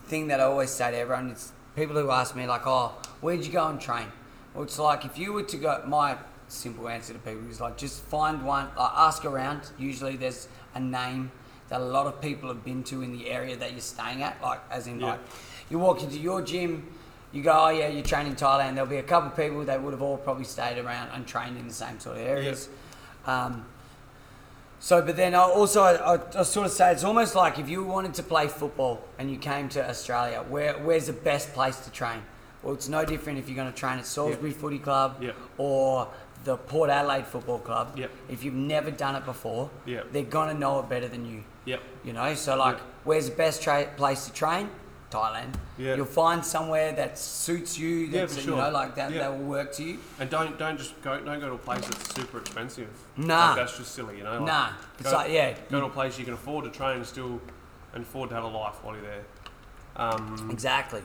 thing 0.06 0.28
that 0.28 0.40
I 0.40 0.44
always 0.44 0.70
say 0.70 0.90
to 0.90 0.96
everyone 0.96 1.30
is 1.30 1.52
people 1.75 1.96
who 1.96 2.10
ask 2.10 2.34
me 2.34 2.46
like, 2.46 2.66
"Oh, 2.66 2.92
where'd 3.20 3.44
you 3.44 3.52
go 3.52 3.68
and 3.68 3.80
train?" 3.80 4.06
Well, 4.54 4.64
it's 4.64 4.78
like 4.78 5.04
if 5.04 5.18
you 5.18 5.32
were 5.32 5.42
to 5.44 5.56
go. 5.56 5.82
My 5.86 6.16
simple 6.48 6.88
answer 6.88 7.12
to 7.12 7.18
people. 7.18 7.48
Is 7.50 7.60
like 7.60 7.76
just 7.76 8.02
find 8.04 8.44
one, 8.44 8.68
like 8.76 8.92
ask 8.94 9.25
around. 9.25 9.62
Usually 9.78 10.16
there's 10.16 10.48
a 10.75 10.80
name 10.80 11.30
that 11.68 11.80
a 11.80 11.84
lot 11.84 12.06
of 12.06 12.20
people 12.20 12.48
have 12.48 12.64
been 12.64 12.84
to 12.84 13.02
in 13.02 13.12
the 13.16 13.28
area 13.28 13.56
that 13.56 13.72
you're 13.72 13.80
staying 13.80 14.22
at. 14.22 14.40
Like 14.42 14.60
as 14.70 14.86
in 14.86 15.00
Yeah. 15.00 15.06
like 15.06 15.20
you 15.68 15.78
walk 15.78 16.02
into 16.02 16.16
your 16.18 16.40
gym, 16.42 16.86
you 17.32 17.42
go, 17.42 17.52
oh 17.52 17.68
yeah, 17.70 17.88
you 17.88 18.02
train 18.02 18.26
in 18.26 18.36
Thailand. 18.36 18.75
There'll 18.75 18.88
be 18.88 18.98
a 18.98 19.02
couple 19.02 19.30
of 19.30 19.36
people 19.36 19.64
that 19.64 19.82
would 19.82 19.92
have 19.92 20.02
all 20.02 20.16
probably 20.16 20.44
stayed 20.44 20.78
around 20.78 21.10
and 21.12 21.26
trained 21.26 21.56
in 21.58 21.66
the 21.66 21.75
same 21.75 21.98
sort 21.98 22.16
of 22.18 22.22
areas. 22.22 22.68
Um, 23.26 23.66
so, 24.78 25.02
but 25.02 25.16
then 25.16 25.35
I 25.35 25.40
also 25.42 25.83
I, 25.83 26.18
I, 26.38 26.42
sort 26.42 26.66
of 26.66 26.73
say 26.73 26.92
it's 26.92 27.04
almost 27.04 27.35
like 27.35 27.59
if 27.59 27.68
you 27.68 27.83
wanted 27.83 28.14
to 28.14 28.23
play 28.23 28.47
football 28.49 29.02
and 29.18 29.30
you 29.30 29.38
came 29.38 29.68
to 29.71 29.88
Australia, 29.88 30.45
where 30.49 30.75
where's 30.75 31.06
the 31.06 31.12
best 31.12 31.52
place 31.54 31.78
to 31.80 31.90
train? 31.90 32.23
Well, 32.62 32.75
it's 32.75 32.88
no 32.88 33.04
different 33.04 33.38
if 33.38 33.49
you're 33.49 33.56
going 33.56 33.73
to 33.73 33.78
train 33.78 33.99
at 33.99 34.06
Salisbury 34.06 34.50
Footy 34.52 34.78
Club 34.78 35.18
Yeah. 35.21 35.33
or 35.56 36.09
the 36.45 36.56
Port 36.56 36.90
Adelaide 36.90 37.26
Football 37.26 37.59
Club. 37.61 37.97
Yep. 37.99 38.11
If 38.28 38.45
you've 38.45 38.54
never 38.54 38.90
done 38.90 39.14
it 39.16 39.25
before, 39.25 39.71
Yep. 39.87 40.12
they're 40.12 40.23
going 40.25 40.49
to 40.52 40.59
know 40.59 40.80
it 40.80 40.88
better 40.88 41.09
than 41.09 41.25
you. 41.30 41.45
Yep. 41.64 41.80
You 42.04 42.12
know, 42.12 42.35
so 42.35 42.56
like, 42.56 42.78
where's 43.04 43.28
the 43.30 43.37
best 43.37 43.62
tra- 43.62 43.88
place 43.97 44.26
to 44.26 44.33
train? 44.33 44.68
Thailand. 45.10 45.54
Yeah. 45.78 45.94
You'll 45.94 46.04
find 46.06 46.44
somewhere 46.44 46.92
that 46.92 47.18
suits 47.18 47.78
you. 47.78 47.88
Yeah, 47.88 48.20
That's 48.22 48.36
for 48.36 48.50
you 48.50 48.56
know 48.56 48.70
like 48.70 48.94
that 48.96 49.12
Yeah. 49.12 49.18
that 49.20 49.38
will 49.38 49.44
work 49.46 49.72
to 49.75 49.84
you. 49.84 49.98
And 50.18 50.28
don't 50.28 50.58
don't 50.58 50.76
just 50.78 51.00
go 51.02 51.18
don't 51.20 51.40
go 51.40 51.48
to 51.48 51.54
a 51.54 51.58
place 51.58 51.86
that's 51.86 52.14
super 52.14 52.38
expensive. 52.38 52.88
Nah. 53.16 53.48
Like, 53.48 53.56
that's 53.56 53.78
just 53.78 53.94
silly, 53.94 54.18
you 54.18 54.25
know. 54.25 54.32
Like, 54.38 54.46
nah, 54.46 54.68
it's 54.98 55.10
go- 55.10 55.16
like 55.16 55.30
yeah, 55.32 55.54
Go 55.70 55.80
to 55.80 55.86
a 55.86 55.90
place 55.90 56.18
you 56.18 56.25
can 56.25 56.34
afford 56.34 56.64
to 56.64 56.70
train 56.70 56.96
and 56.98 57.06
still 57.06 57.40
and 57.94 58.02
afford 58.02 58.30
to 58.30 58.34
have 58.34 58.44
a 58.44 58.48
life 58.48 58.82
while 58.82 58.94
you're 58.94 59.04
there. 59.04 59.25
Um, 59.96 60.48
exactly. 60.50 61.02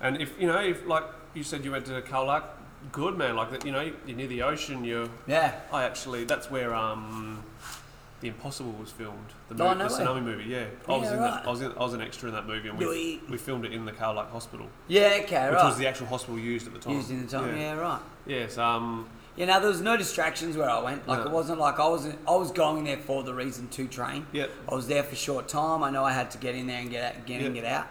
and 0.00 0.20
if 0.20 0.38
you 0.40 0.46
know, 0.46 0.58
if 0.60 0.86
like 0.86 1.04
you 1.34 1.42
said, 1.42 1.64
you 1.64 1.72
went 1.72 1.84
to 1.86 2.00
Khao 2.02 2.26
Lak, 2.26 2.44
good 2.92 3.18
man. 3.18 3.34
Like 3.36 3.50
that, 3.50 3.66
you 3.66 3.72
know, 3.72 3.90
you're 4.06 4.16
near 4.16 4.28
the 4.28 4.42
ocean. 4.42 4.84
You're. 4.84 5.08
Yeah. 5.26 5.54
I 5.72 5.82
actually, 5.84 6.24
that's 6.24 6.50
where 6.50 6.74
um, 6.74 7.42
the 8.20 8.28
Impossible 8.28 8.72
was 8.72 8.90
filmed. 8.90 9.18
The, 9.50 9.62
Oh, 9.62 9.74
no 9.74 9.88
the 9.88 9.94
tsunami 9.94 10.22
movie. 10.22 10.44
Yeah, 10.44 10.64
I 10.88 10.92
was 10.92 11.02
Yeah, 11.08 11.14
in 11.14 11.20
right. 11.20 11.30
that. 11.42 11.46
I 11.46 11.50
was 11.50 11.60
in, 11.60 11.72
I 11.72 11.78
was 11.80 11.92
an 11.94 12.00
extra 12.00 12.28
in 12.28 12.34
that 12.34 12.46
movie, 12.46 12.68
and 12.68 12.78
we 12.78 13.20
we 13.28 13.36
filmed 13.36 13.64
it 13.64 13.72
in 13.72 13.84
the 13.84 13.92
Khao 13.92 14.14
Lak 14.14 14.30
Hospital, 14.30 14.66
Yeah. 14.88 15.18
Okay. 15.22 15.46
which 15.46 15.54
right. 15.56 15.64
was 15.64 15.76
the 15.76 15.86
actual 15.86 16.06
hospital 16.06 16.38
used 16.38 16.66
at 16.66 16.72
the 16.72 16.78
time. 16.80 16.94
Used 16.94 17.10
in 17.10 17.26
the 17.26 17.30
time. 17.30 17.56
Yeah. 17.56 17.74
right. 17.74 18.00
Yes. 18.26 18.56
Um. 18.58 19.08
You 19.36 19.46
know, 19.46 19.58
there 19.58 19.68
was 19.68 19.80
no 19.80 19.96
distractions 19.96 20.56
where 20.56 20.70
I 20.70 20.78
went. 20.80 21.08
Like 21.08 21.18
No. 21.18 21.26
it 21.26 21.32
wasn't 21.32 21.58
like 21.58 21.80
I 21.80 21.88
wasn't. 21.88 22.18
I 22.26 22.36
was 22.36 22.52
going 22.52 22.84
there 22.84 22.98
for 22.98 23.24
the 23.24 23.34
reason 23.34 23.66
to 23.68 23.88
train. 23.88 24.26
Yep. 24.32 24.48
I 24.70 24.74
was 24.74 24.86
there 24.86 25.02
for 25.02 25.12
a 25.14 25.16
short 25.16 25.48
time. 25.48 25.82
I 25.82 25.90
know 25.90 26.04
I 26.04 26.12
had 26.12 26.30
to 26.32 26.38
get 26.38 26.54
in 26.54 26.68
there 26.68 26.78
and 26.80 26.88
get 26.90 27.16
out, 27.16 27.26
get 27.26 27.40
in, 27.40 27.54
Yep. 27.56 27.64
get 27.64 27.72
out. 27.72 27.86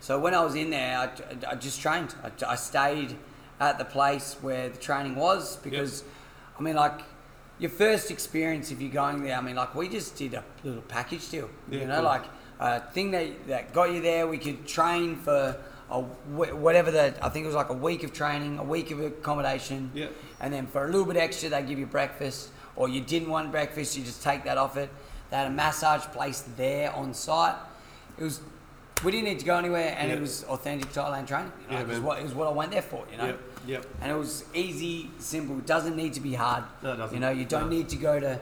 So 0.00 0.18
when 0.18 0.32
I 0.34 0.42
was 0.42 0.54
in 0.54 0.70
there, 0.70 0.96
I, 0.98 1.10
I 1.52 1.54
just 1.54 1.80
trained. 1.82 2.14
I, 2.24 2.30
I 2.50 2.54
stayed 2.56 3.14
at 3.60 3.76
the 3.78 3.84
place 3.84 4.36
where 4.40 4.68
the 4.70 4.78
training 4.78 5.16
was 5.16 5.56
because, 5.56 6.02
I 6.58 6.62
mean, 6.62 6.76
like 6.76 7.00
your 7.58 7.70
first 7.70 8.10
experience 8.10 8.70
if 8.70 8.80
you're 8.80 8.90
going 8.90 9.22
there. 9.22 9.36
I 9.36 9.40
mean, 9.40 9.56
like 9.56 9.74
we 9.74 9.88
just 9.88 10.16
did 10.16 10.34
a 10.34 10.44
little 10.64 10.82
package 10.82 11.28
deal. 11.30 11.48
Yeah, 11.70 11.80
you 11.80 11.86
know, 11.86 11.96
cool. 11.96 12.04
like 12.04 12.24
a 12.60 12.80
thing 12.92 13.10
that 13.12 13.46
that 13.48 13.72
got 13.72 13.92
you 13.92 14.00
there. 14.00 14.26
We 14.26 14.38
could 14.38 14.66
train 14.66 15.16
for. 15.16 15.56
A, 15.88 16.00
whatever 16.00 16.90
the 16.90 17.14
I 17.24 17.28
think 17.28 17.44
it 17.44 17.46
was 17.46 17.54
like 17.54 17.68
a 17.68 17.72
week 17.72 18.02
of 18.02 18.12
training, 18.12 18.58
a 18.58 18.64
week 18.64 18.90
of 18.90 18.98
accommodation, 19.00 19.92
Yep. 19.94 20.12
and 20.40 20.52
then 20.52 20.66
for 20.66 20.82
a 20.84 20.86
little 20.90 21.04
bit 21.06 21.16
extra, 21.16 21.48
they 21.48 21.62
give 21.62 21.78
you 21.78 21.86
breakfast, 21.86 22.48
or 22.74 22.88
you 22.88 23.00
didn't 23.00 23.28
want 23.28 23.52
breakfast, 23.52 23.96
you 23.96 24.02
just 24.02 24.20
take 24.20 24.42
that 24.46 24.58
off 24.58 24.76
it. 24.76 24.90
They 25.30 25.36
had 25.36 25.46
a 25.46 25.50
massage 25.50 26.02
place 26.06 26.42
there 26.56 26.92
on 26.92 27.14
site. 27.14 27.54
It 28.18 28.24
was, 28.24 28.40
we 29.04 29.12
didn't 29.12 29.26
need 29.26 29.38
to 29.38 29.44
go 29.46 29.56
anywhere, 29.58 29.94
and 29.96 30.08
Yeah. 30.10 30.16
it 30.16 30.20
was 30.20 30.42
authentic 30.48 30.90
Thailand 30.92 31.28
training. 31.28 31.52
You 31.66 31.74
know, 31.74 31.76
Yeah, 31.76 31.82
it, 31.82 31.88
was 31.88 32.00
what, 32.00 32.18
it 32.18 32.24
was 32.24 32.34
what 32.34 32.48
I 32.48 32.50
went 32.50 32.72
there 32.72 32.82
for, 32.82 33.04
you 33.12 33.18
know. 33.18 33.36
Yep. 33.66 33.86
And 34.00 34.10
it 34.12 34.14
was 34.14 34.44
easy, 34.54 35.10
simple. 35.18 35.58
It 35.58 35.66
doesn't 35.66 35.96
need 35.96 36.14
to 36.14 36.20
be 36.20 36.34
hard. 36.34 36.64
No, 36.82 36.92
it 36.92 36.96
doesn't. 36.96 37.14
You 37.14 37.20
know, 37.20 37.30
you 37.30 37.44
don't 37.44 37.68
No. 37.70 37.76
need 37.76 37.88
to 37.90 37.96
go 37.96 38.20
to, 38.20 38.38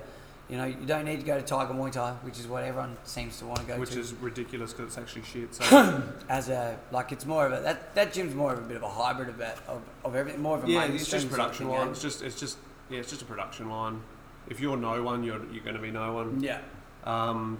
you 0.50 0.57
know, 0.59 0.64
you 0.64 0.87
don't 0.87 1.04
need 1.07 1.21
to 1.21 1.26
go 1.26 1.37
to 1.38 1.43
Tiger 1.43 1.73
Muay 1.73 1.90
Thai, 1.90 2.12
which 2.23 2.38
is 2.38 2.47
what 2.47 2.62
everyone 2.64 2.97
seems 3.04 3.38
to 3.38 3.47
want 3.47 3.61
to 3.61 3.66
go 3.66 3.78
Which 3.78 3.90
to. 3.90 3.97
Which 3.97 4.04
is 4.04 4.12
ridiculous 4.14 4.73
because 4.73 4.88
it's 4.88 4.99
actually 4.99 5.23
shit. 5.23 5.54
So 5.54 6.02
as 6.28 6.49
a 6.50 6.78
like, 6.93 7.10
it's 7.13 7.25
more 7.26 7.47
of 7.47 7.52
a 7.52 7.60
that 7.63 7.95
that 7.95 8.13
gym's 8.13 8.34
more 8.34 8.52
of 8.52 8.58
a 8.58 8.63
bit 8.63 8.76
of 8.76 8.82
a 8.82 8.89
hybrid 8.89 9.28
of 9.30 9.41
it, 9.41 9.56
of, 9.67 9.80
of 10.04 10.15
everything, 10.15 10.43
more 10.43 10.58
of 10.58 10.65
a 10.65 10.71
yeah, 10.71 10.84
it's 10.84 11.08
just 11.08 11.30
production 11.30 11.69
line. 11.69 11.89
eh? 11.89 11.91
It's 11.93 12.02
just 12.02 12.23
it's 12.23 12.39
just 12.39 12.58
yeah, 12.91 12.99
it's 13.00 13.08
just 13.10 13.23
a 13.23 13.26
production 13.26 13.71
line. 13.71 14.02
If 14.49 14.60
you're 14.60 14.76
no 14.76 15.02
one, 15.02 15.25
you're 15.25 15.43
you're 15.50 15.65
going 15.65 15.76
to 15.76 15.80
be 15.82 15.91
no 15.91 16.13
one. 16.13 16.41
Yeah. 16.43 16.58
Um, 17.04 17.58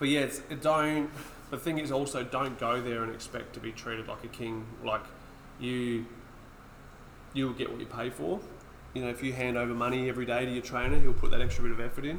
but 0.00 0.08
yeah, 0.08 0.20
it's, 0.20 0.38
it 0.50 0.60
don't. 0.62 1.08
The 1.50 1.58
thing 1.58 1.78
is 1.78 1.90
also 1.92 2.22
don't 2.24 2.58
go 2.58 2.80
there 2.80 3.02
and 3.04 3.12
expect 3.14 3.54
to 3.54 3.60
be 3.60 3.70
treated 3.72 4.08
like 4.08 4.24
a 4.24 4.28
king. 4.28 4.66
Like 4.84 5.02
you, 5.60 6.04
you'll 7.38 7.52
get 7.52 7.70
what 7.70 7.78
you 7.80 7.86
pay 7.86 8.10
for. 8.10 8.40
You 8.94 9.02
know, 9.02 9.10
if 9.10 9.22
you 9.22 9.32
hand 9.32 9.56
over 9.56 9.72
money 9.72 10.08
every 10.08 10.26
day 10.26 10.44
to 10.44 10.50
your 10.50 10.62
trainer, 10.62 10.98
he'll 10.98 11.12
put 11.12 11.30
that 11.30 11.40
extra 11.40 11.62
bit 11.62 11.72
of 11.72 11.80
effort 11.80 12.04
in. 12.04 12.16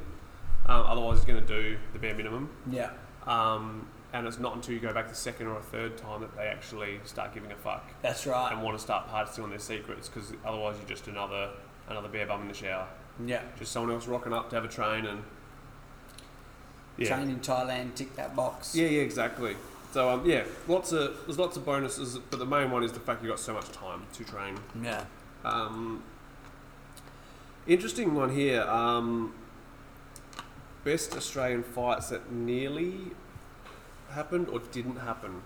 Um, 0.66 0.86
otherwise, 0.88 1.18
he's 1.18 1.26
going 1.26 1.46
to 1.46 1.48
do 1.48 1.78
the 1.94 2.00
bare 2.00 2.16
minimum. 2.16 2.50
Yeah. 2.72 2.92
Um, 3.28 3.88
and 4.14 4.26
it's 4.26 4.40
not 4.40 4.56
until 4.56 4.74
you 4.74 4.80
go 4.80 4.94
back 4.94 5.10
the 5.10 5.16
second 5.16 5.48
or 5.48 5.58
a 5.58 5.62
third 5.62 5.98
time 5.98 6.22
that 6.22 6.36
they 6.36 6.48
actually 6.48 7.00
start 7.04 7.34
giving 7.34 7.52
a 7.52 7.56
fuck 7.56 7.86
That's 8.02 8.26
right. 8.26 8.52
and 8.52 8.64
want 8.64 8.76
to 8.78 8.82
start 8.82 9.08
partying 9.08 9.44
on 9.44 9.50
their 9.52 9.60
secrets 9.60 10.10
because 10.10 10.34
otherwise 10.44 10.78
you're 10.80 10.88
just 10.90 11.08
another 11.08 11.52
another 11.88 12.08
bare 12.08 12.26
bum 12.26 12.42
in 12.42 12.48
the 12.48 12.54
shower. 12.54 12.88
Yeah. 13.24 13.42
Just 13.58 13.72
someone 13.72 13.92
else 13.92 14.08
rocking 14.08 14.34
up 14.34 14.50
to 14.50 14.56
have 14.56 14.66
a 14.66 14.68
train 14.68 15.06
and 15.06 15.24
yeah, 16.98 17.16
Train 17.16 17.30
in 17.30 17.40
Thailand, 17.40 17.96
tick 17.96 18.16
that 18.16 18.36
box. 18.36 18.76
yeah, 18.76 18.88
yeah, 18.88 19.02
exactly. 19.02 19.56
So 19.92 20.10
um, 20.10 20.26
yeah, 20.26 20.44
lots 20.68 20.92
of 20.92 21.18
there's 21.26 21.40
lots 21.40 21.58
of 21.58 21.66
bonuses, 21.66 22.18
but 22.30 22.40
the 22.40 22.46
main 22.46 22.70
one 22.70 22.84
is 22.84 22.92
the 22.92 23.00
fact 23.00 23.24
you 23.24 23.30
have 23.30 23.38
got 23.38 23.44
so 23.44 23.54
much 23.54 23.72
time 23.72 24.04
to 24.14 24.24
train. 24.24 24.56
Yeah. 24.84 25.04
Um, 25.44 26.04
interesting 27.66 28.14
one 28.14 28.34
here. 28.34 28.62
Um, 28.64 29.34
best 30.84 31.16
Australian 31.16 31.64
fights 31.64 32.10
that 32.10 32.32
nearly 32.32 32.98
happened 34.12 34.48
or 34.50 34.60
didn't 34.72 34.98
happen. 34.98 35.42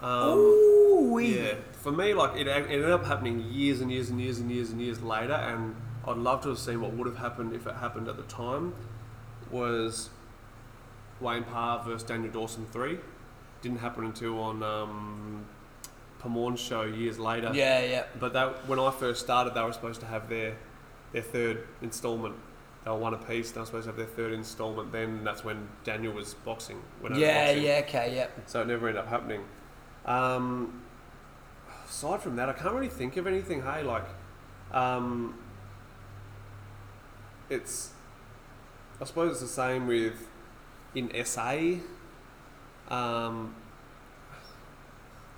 Um, 0.00 0.38
Ooh, 0.38 1.18
yeah, 1.18 1.54
for 1.72 1.92
me, 1.92 2.12
like 2.12 2.36
it, 2.36 2.48
it 2.48 2.50
ended 2.50 2.90
up 2.90 3.04
happening 3.06 3.40
years 3.50 3.80
and 3.80 3.90
years 3.90 4.10
and 4.10 4.20
years 4.20 4.38
and 4.38 4.50
years 4.50 4.70
and 4.70 4.80
years 4.80 5.00
later, 5.00 5.34
and 5.34 5.76
I'd 6.06 6.16
love 6.16 6.42
to 6.42 6.48
have 6.50 6.58
seen 6.58 6.80
what 6.80 6.92
would 6.92 7.06
have 7.06 7.18
happened 7.18 7.54
if 7.54 7.66
it 7.66 7.76
happened 7.76 8.08
at 8.08 8.16
the 8.16 8.24
time. 8.24 8.74
Was 9.50 10.10
Wayne 11.20 11.44
Parr 11.44 11.84
versus 11.84 12.02
Daniel 12.02 12.32
Dawson 12.32 12.66
three? 12.72 12.98
Didn't 13.62 13.78
happen 13.78 14.04
until 14.04 14.38
on 14.40 14.62
um, 14.62 15.44
Pamorn's 16.18 16.60
show 16.60 16.82
years 16.82 17.18
later. 17.18 17.50
Yeah, 17.54 17.82
yeah. 17.84 18.04
But 18.20 18.32
that 18.34 18.68
when 18.68 18.78
I 18.78 18.90
first 18.90 19.20
started, 19.22 19.54
they 19.54 19.62
were 19.62 19.72
supposed 19.72 20.00
to 20.00 20.06
have 20.06 20.28
their 20.28 20.56
their 21.12 21.22
third 21.22 21.66
instalment. 21.80 22.34
They 22.84 22.90
were 22.90 22.96
one 22.96 23.14
apiece. 23.14 23.52
They 23.52 23.60
were 23.60 23.66
supposed 23.66 23.84
to 23.84 23.90
have 23.90 23.96
their 23.96 24.06
third 24.06 24.32
instalment. 24.32 24.90
Then 24.90 25.22
that's 25.24 25.44
when 25.44 25.68
Daniel 25.84 26.12
was 26.12 26.34
boxing. 26.34 26.82
Over 27.04 27.14
Yeah, 27.14 27.44
boxing. 27.46 27.62
yeah, 27.64 27.80
okay, 27.86 28.16
yeah. 28.16 28.26
So 28.46 28.62
it 28.62 28.66
never 28.66 28.88
ended 28.88 29.04
up 29.04 29.08
happening. 29.08 29.42
Um, 30.04 30.82
aside 31.88 32.20
from 32.20 32.34
that, 32.36 32.48
I 32.48 32.52
can't 32.54 32.74
really 32.74 32.88
think 32.88 33.16
of 33.16 33.26
anything. 33.28 33.62
Hey, 33.62 33.84
like, 33.84 34.06
um, 34.72 35.38
it's. 37.48 37.90
I 39.00 39.04
suppose 39.04 39.32
it's 39.32 39.40
the 39.42 39.46
same 39.46 39.86
with 39.86 40.28
in 40.94 41.10
SA. 41.24 41.76
Um, 42.92 43.54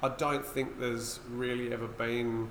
I 0.02 0.08
don't 0.10 0.44
think 0.44 0.78
there's 0.78 1.20
really 1.30 1.72
ever 1.72 1.86
been. 1.86 2.50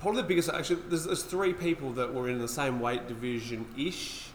Probably 0.00 0.22
the 0.22 0.28
biggest. 0.28 0.50
Actually, 0.50 0.82
there's, 0.88 1.04
there's 1.04 1.22
three 1.22 1.54
people 1.54 1.92
that 1.92 2.12
were 2.12 2.28
in 2.28 2.38
the 2.38 2.48
same 2.48 2.80
weight 2.80 3.06
division 3.06 3.66
ish 3.78 4.30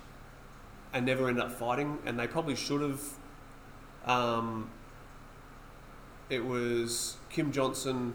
and 0.93 1.05
never 1.05 1.27
ended 1.27 1.43
up 1.43 1.51
fighting, 1.51 1.99
and 2.05 2.17
they 2.17 2.27
probably 2.27 2.55
should 2.55 2.81
have. 2.81 3.01
Um, 4.05 4.69
it 6.29 6.43
was 6.45 7.17
Kim 7.29 7.51
Johnson, 7.51 8.13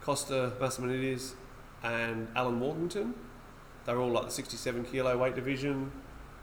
Costa 0.00 0.52
Massiminides, 0.58 1.34
and 1.82 2.28
Alan 2.34 2.54
Morganton. 2.54 3.14
They 3.84 3.94
were 3.94 4.00
all 4.00 4.10
like 4.10 4.26
the 4.26 4.30
67 4.30 4.84
kilo 4.86 5.16
weight 5.18 5.34
division. 5.34 5.92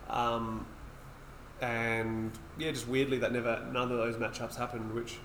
Um, 0.10 0.66
and 1.62 2.32
yeah, 2.58 2.72
just 2.72 2.88
weirdly, 2.88 3.18
that 3.20 3.32
never 3.32 3.66
none 3.72 3.92
of 3.92 3.98
those 3.98 4.16
matchups 4.16 4.56
happened, 4.56 4.94
which 4.94 5.18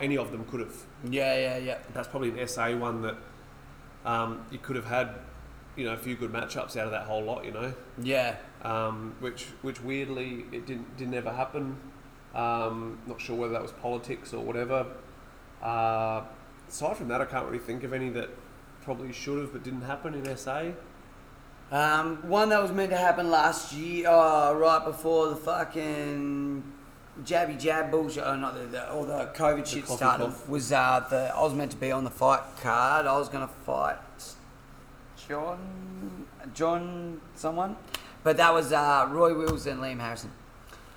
any 0.00 0.18
of 0.18 0.32
them 0.32 0.44
could 0.46 0.60
have. 0.60 0.74
Yeah, 1.08 1.36
yeah, 1.36 1.56
yeah. 1.58 1.78
That's 1.94 2.08
probably 2.08 2.38
an 2.38 2.48
SA 2.48 2.76
one 2.76 3.02
that 3.02 3.16
um, 4.04 4.44
you 4.50 4.58
could 4.58 4.76
have 4.76 4.86
had, 4.86 5.10
you 5.76 5.84
know, 5.84 5.92
a 5.92 5.96
few 5.96 6.16
good 6.16 6.32
matchups 6.32 6.76
out 6.76 6.86
of 6.86 6.90
that 6.90 7.06
whole 7.06 7.22
lot, 7.22 7.44
you 7.44 7.52
know 7.52 7.72
Yeah. 8.02 8.36
um, 8.62 9.14
which 9.20 9.44
which 9.62 9.80
weirdly 9.82 10.46
it 10.52 10.66
didn't 10.66 10.96
didn't 10.96 11.14
ever 11.14 11.32
happen. 11.32 11.76
Um, 12.34 12.98
not 13.06 13.20
sure 13.20 13.36
whether 13.36 13.52
that 13.52 13.62
was 13.62 13.72
politics 13.72 14.32
or 14.34 14.42
whatever. 14.44 14.86
Uh, 15.62 16.22
aside 16.68 16.96
from 16.96 17.08
that, 17.08 17.20
I 17.20 17.24
can't 17.24 17.46
really 17.46 17.58
think 17.58 17.82
of 17.84 17.92
any 17.92 18.10
that 18.10 18.30
probably 18.82 19.12
should 19.12 19.38
have 19.40 19.52
but 19.52 19.62
didn't 19.62 19.82
happen 19.82 20.14
in 20.14 20.36
SA. 20.36 20.72
Um, 21.70 22.16
one 22.28 22.48
that 22.48 22.62
was 22.62 22.72
meant 22.72 22.90
to 22.90 22.96
happen 22.96 23.30
last 23.30 23.72
year, 23.74 24.08
uh, 24.08 24.54
right 24.54 24.82
before 24.84 25.28
the 25.28 25.36
fucking 25.36 26.62
jabby 27.24 27.58
jab 27.58 27.90
bullshit, 27.90 28.24
or 28.26 28.36
not 28.38 28.54
the, 28.54 28.60
the 28.66 28.90
all 28.90 29.04
the 29.04 29.30
COVID 29.34 29.66
shit 29.66 29.86
started 29.86 30.24
cough. 30.24 30.48
was 30.48 30.72
uh, 30.72 31.04
the 31.10 31.30
I 31.34 31.42
was 31.42 31.52
meant 31.52 31.70
to 31.72 31.76
be 31.76 31.92
on 31.92 32.04
the 32.04 32.10
fight 32.10 32.42
card. 32.62 33.06
I 33.06 33.18
was 33.18 33.28
gonna 33.28 33.48
fight 33.66 33.98
John 35.28 36.26
John 36.54 37.20
someone, 37.34 37.76
but 38.22 38.36
that 38.38 38.54
was 38.54 38.72
uh, 38.72 39.06
Roy 39.10 39.36
Wills 39.36 39.66
and 39.66 39.80
Liam 39.80 40.00
Harrison. 40.00 40.30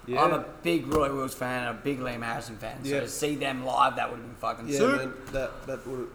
Yeah. 0.08 0.24
I'm 0.24 0.34
a 0.34 0.46
big 0.64 0.88
Roy 0.88 1.14
Wills 1.14 1.34
fan 1.34 1.68
and 1.68 1.78
a 1.78 1.82
big 1.82 2.00
Liam 2.00 2.24
Harrison 2.24 2.58
fan. 2.58 2.84
So 2.84 2.90
Yeah. 2.92 3.00
to 3.02 3.08
see 3.08 3.36
them 3.36 3.66
live, 3.66 3.98
that 3.98 4.10
would 4.10 4.18
have 4.18 4.26
been 4.26 4.36
fucking 4.36 4.68
yeah, 4.68 4.78
sick. 4.78 4.88
man, 4.96 5.14
that 5.34 5.68
that 5.68 5.86
would. 5.88 6.08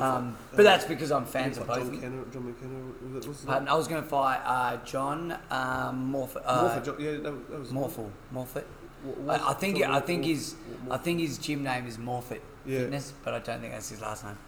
Um, 0.00 0.36
but 0.54 0.62
that's 0.62 0.84
because 0.84 1.10
I'm 1.12 1.24
fans 1.26 1.58
of 1.58 1.66
both. 1.66 1.78
John. 1.78 1.90
McKenna, 1.92 2.24
John 2.32 2.46
McKenna, 2.46 3.28
was 3.28 3.38
Pardon. 3.44 3.68
I 3.68 3.74
was 3.74 3.88
going 3.88 4.02
to 4.02 4.08
fight 4.08 4.40
uh, 4.44 4.76
John 4.84 5.32
um, 5.50 6.12
Morf- 6.12 6.40
uh, 6.44 6.80
John, 6.80 6.96
yeah, 6.98 7.12
that, 7.12 7.50
that 7.50 7.60
was 7.60 7.70
Morphle. 7.70 8.10
Morfitt. 8.34 8.64
Wa- 9.04 9.34
I, 9.34 9.50
I 9.50 9.54
think 9.54 9.78
John 9.78 9.90
I 9.90 10.00
think 10.00 10.24
his 10.24 10.54
Wa- 10.86 10.94
I 10.94 10.98
think 10.98 11.20
his 11.20 11.38
gym 11.38 11.62
name 11.62 11.86
is 11.86 11.98
Morfitt 11.98 12.40
Yeah. 12.64 12.80
Fitness, 12.80 13.12
but 13.22 13.34
I 13.34 13.38
don't 13.40 13.60
think 13.60 13.72
that's 13.72 13.90
his 13.90 14.00
last 14.00 14.24
name. 14.24 14.38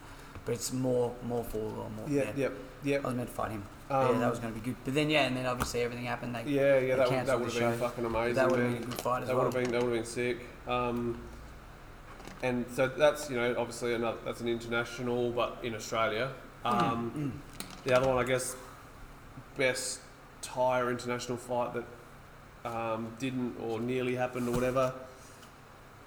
But 0.44 0.52
it's 0.52 0.72
more 0.72 1.12
Morphle 1.24 1.60
or 1.60 1.90
more. 1.90 2.08
Yeah, 2.08 2.30
yeah, 2.36 2.48
yeah. 2.84 2.98
I 3.02 3.06
was 3.06 3.14
meant 3.14 3.28
to 3.28 3.34
fight 3.34 3.50
him. 3.50 3.64
Um, 3.90 4.14
yeah, 4.14 4.18
that 4.20 4.30
was 4.30 4.38
going 4.40 4.52
to 4.54 4.58
be 4.58 4.64
good. 4.64 4.76
But 4.84 4.94
then 4.94 5.10
yeah, 5.10 5.26
and 5.26 5.36
then 5.36 5.46
obviously 5.46 5.82
everything 5.82 6.06
happened. 6.06 6.34
They 6.34 6.42
Yeah, 6.44 6.78
yeah, 6.78 6.80
they 6.80 6.86
that, 6.96 7.10
would- 7.10 7.26
that 7.26 7.40
would 7.40 7.52
have 7.52 7.60
been 7.70 7.78
fucking 7.78 8.04
amazing. 8.04 8.34
That 8.34 8.50
would 8.50 8.60
have 8.60 8.72
been 8.72 8.82
a 8.82 8.86
good 8.86 9.00
fight 9.00 9.22
as 9.22 9.28
That 9.28 9.36
well. 9.36 9.44
would 9.46 9.54
have 9.54 9.62
been 9.64 9.72
that 9.72 9.82
would 9.82 9.94
have 9.94 10.04
been 10.04 10.10
sick. 10.10 10.38
Um, 10.66 11.18
and 12.42 12.64
so 12.72 12.88
that's 12.88 13.30
you 13.30 13.36
know 13.36 13.54
obviously 13.58 13.94
another 13.94 14.18
that's 14.24 14.40
an 14.40 14.48
international, 14.48 15.30
but 15.30 15.58
in 15.62 15.74
Australia. 15.74 16.30
Mm, 16.64 16.82
Um, 16.92 17.42
The 17.84 17.96
other 17.96 18.08
one, 18.08 18.18
I 18.18 18.26
guess, 18.26 18.56
best 19.56 20.00
tire 20.42 20.90
international 20.90 21.38
fight 21.38 21.72
that 21.74 21.84
um, 22.68 23.12
didn't 23.20 23.54
or 23.60 23.78
nearly 23.78 24.16
happened 24.16 24.48
or 24.48 24.52
whatever. 24.52 24.92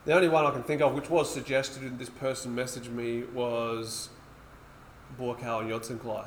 The 0.05 0.13
only 0.13 0.27
one 0.27 0.45
I 0.45 0.51
can 0.51 0.63
think 0.63 0.81
of, 0.81 0.93
which 0.93 1.09
was 1.09 1.33
suggested, 1.33 1.83
and 1.83 1.97
this 1.97 2.09
person 2.09 2.53
messaged 2.55 2.91
me, 2.91 3.23
was 3.33 4.09
Buakaw 5.17 5.61
and 5.61 5.69
Yodsanklai. 5.69 6.25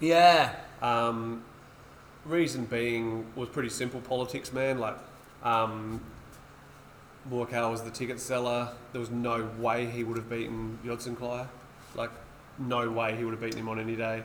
Yeah, 0.00 0.54
Um, 0.82 1.42
reason 2.24 2.64
being 2.66 3.26
was 3.34 3.48
pretty 3.48 3.70
simple 3.70 4.00
politics, 4.00 4.52
man. 4.52 4.78
Like, 4.78 4.98
um, 5.42 6.00
Buakaw 7.30 7.70
was 7.70 7.82
the 7.82 7.90
ticket 7.90 8.20
seller. 8.20 8.68
There 8.92 9.00
was 9.00 9.10
no 9.10 9.48
way 9.58 9.86
he 9.86 10.04
would 10.04 10.16
have 10.16 10.28
beaten 10.30 10.78
Yodsanklai. 10.84 11.46
Like, 11.94 12.10
no 12.58 12.90
way 12.90 13.16
he 13.16 13.24
would 13.24 13.32
have 13.32 13.40
beaten 13.40 13.58
him 13.60 13.68
on 13.68 13.78
any 13.80 13.96
day. 13.96 14.22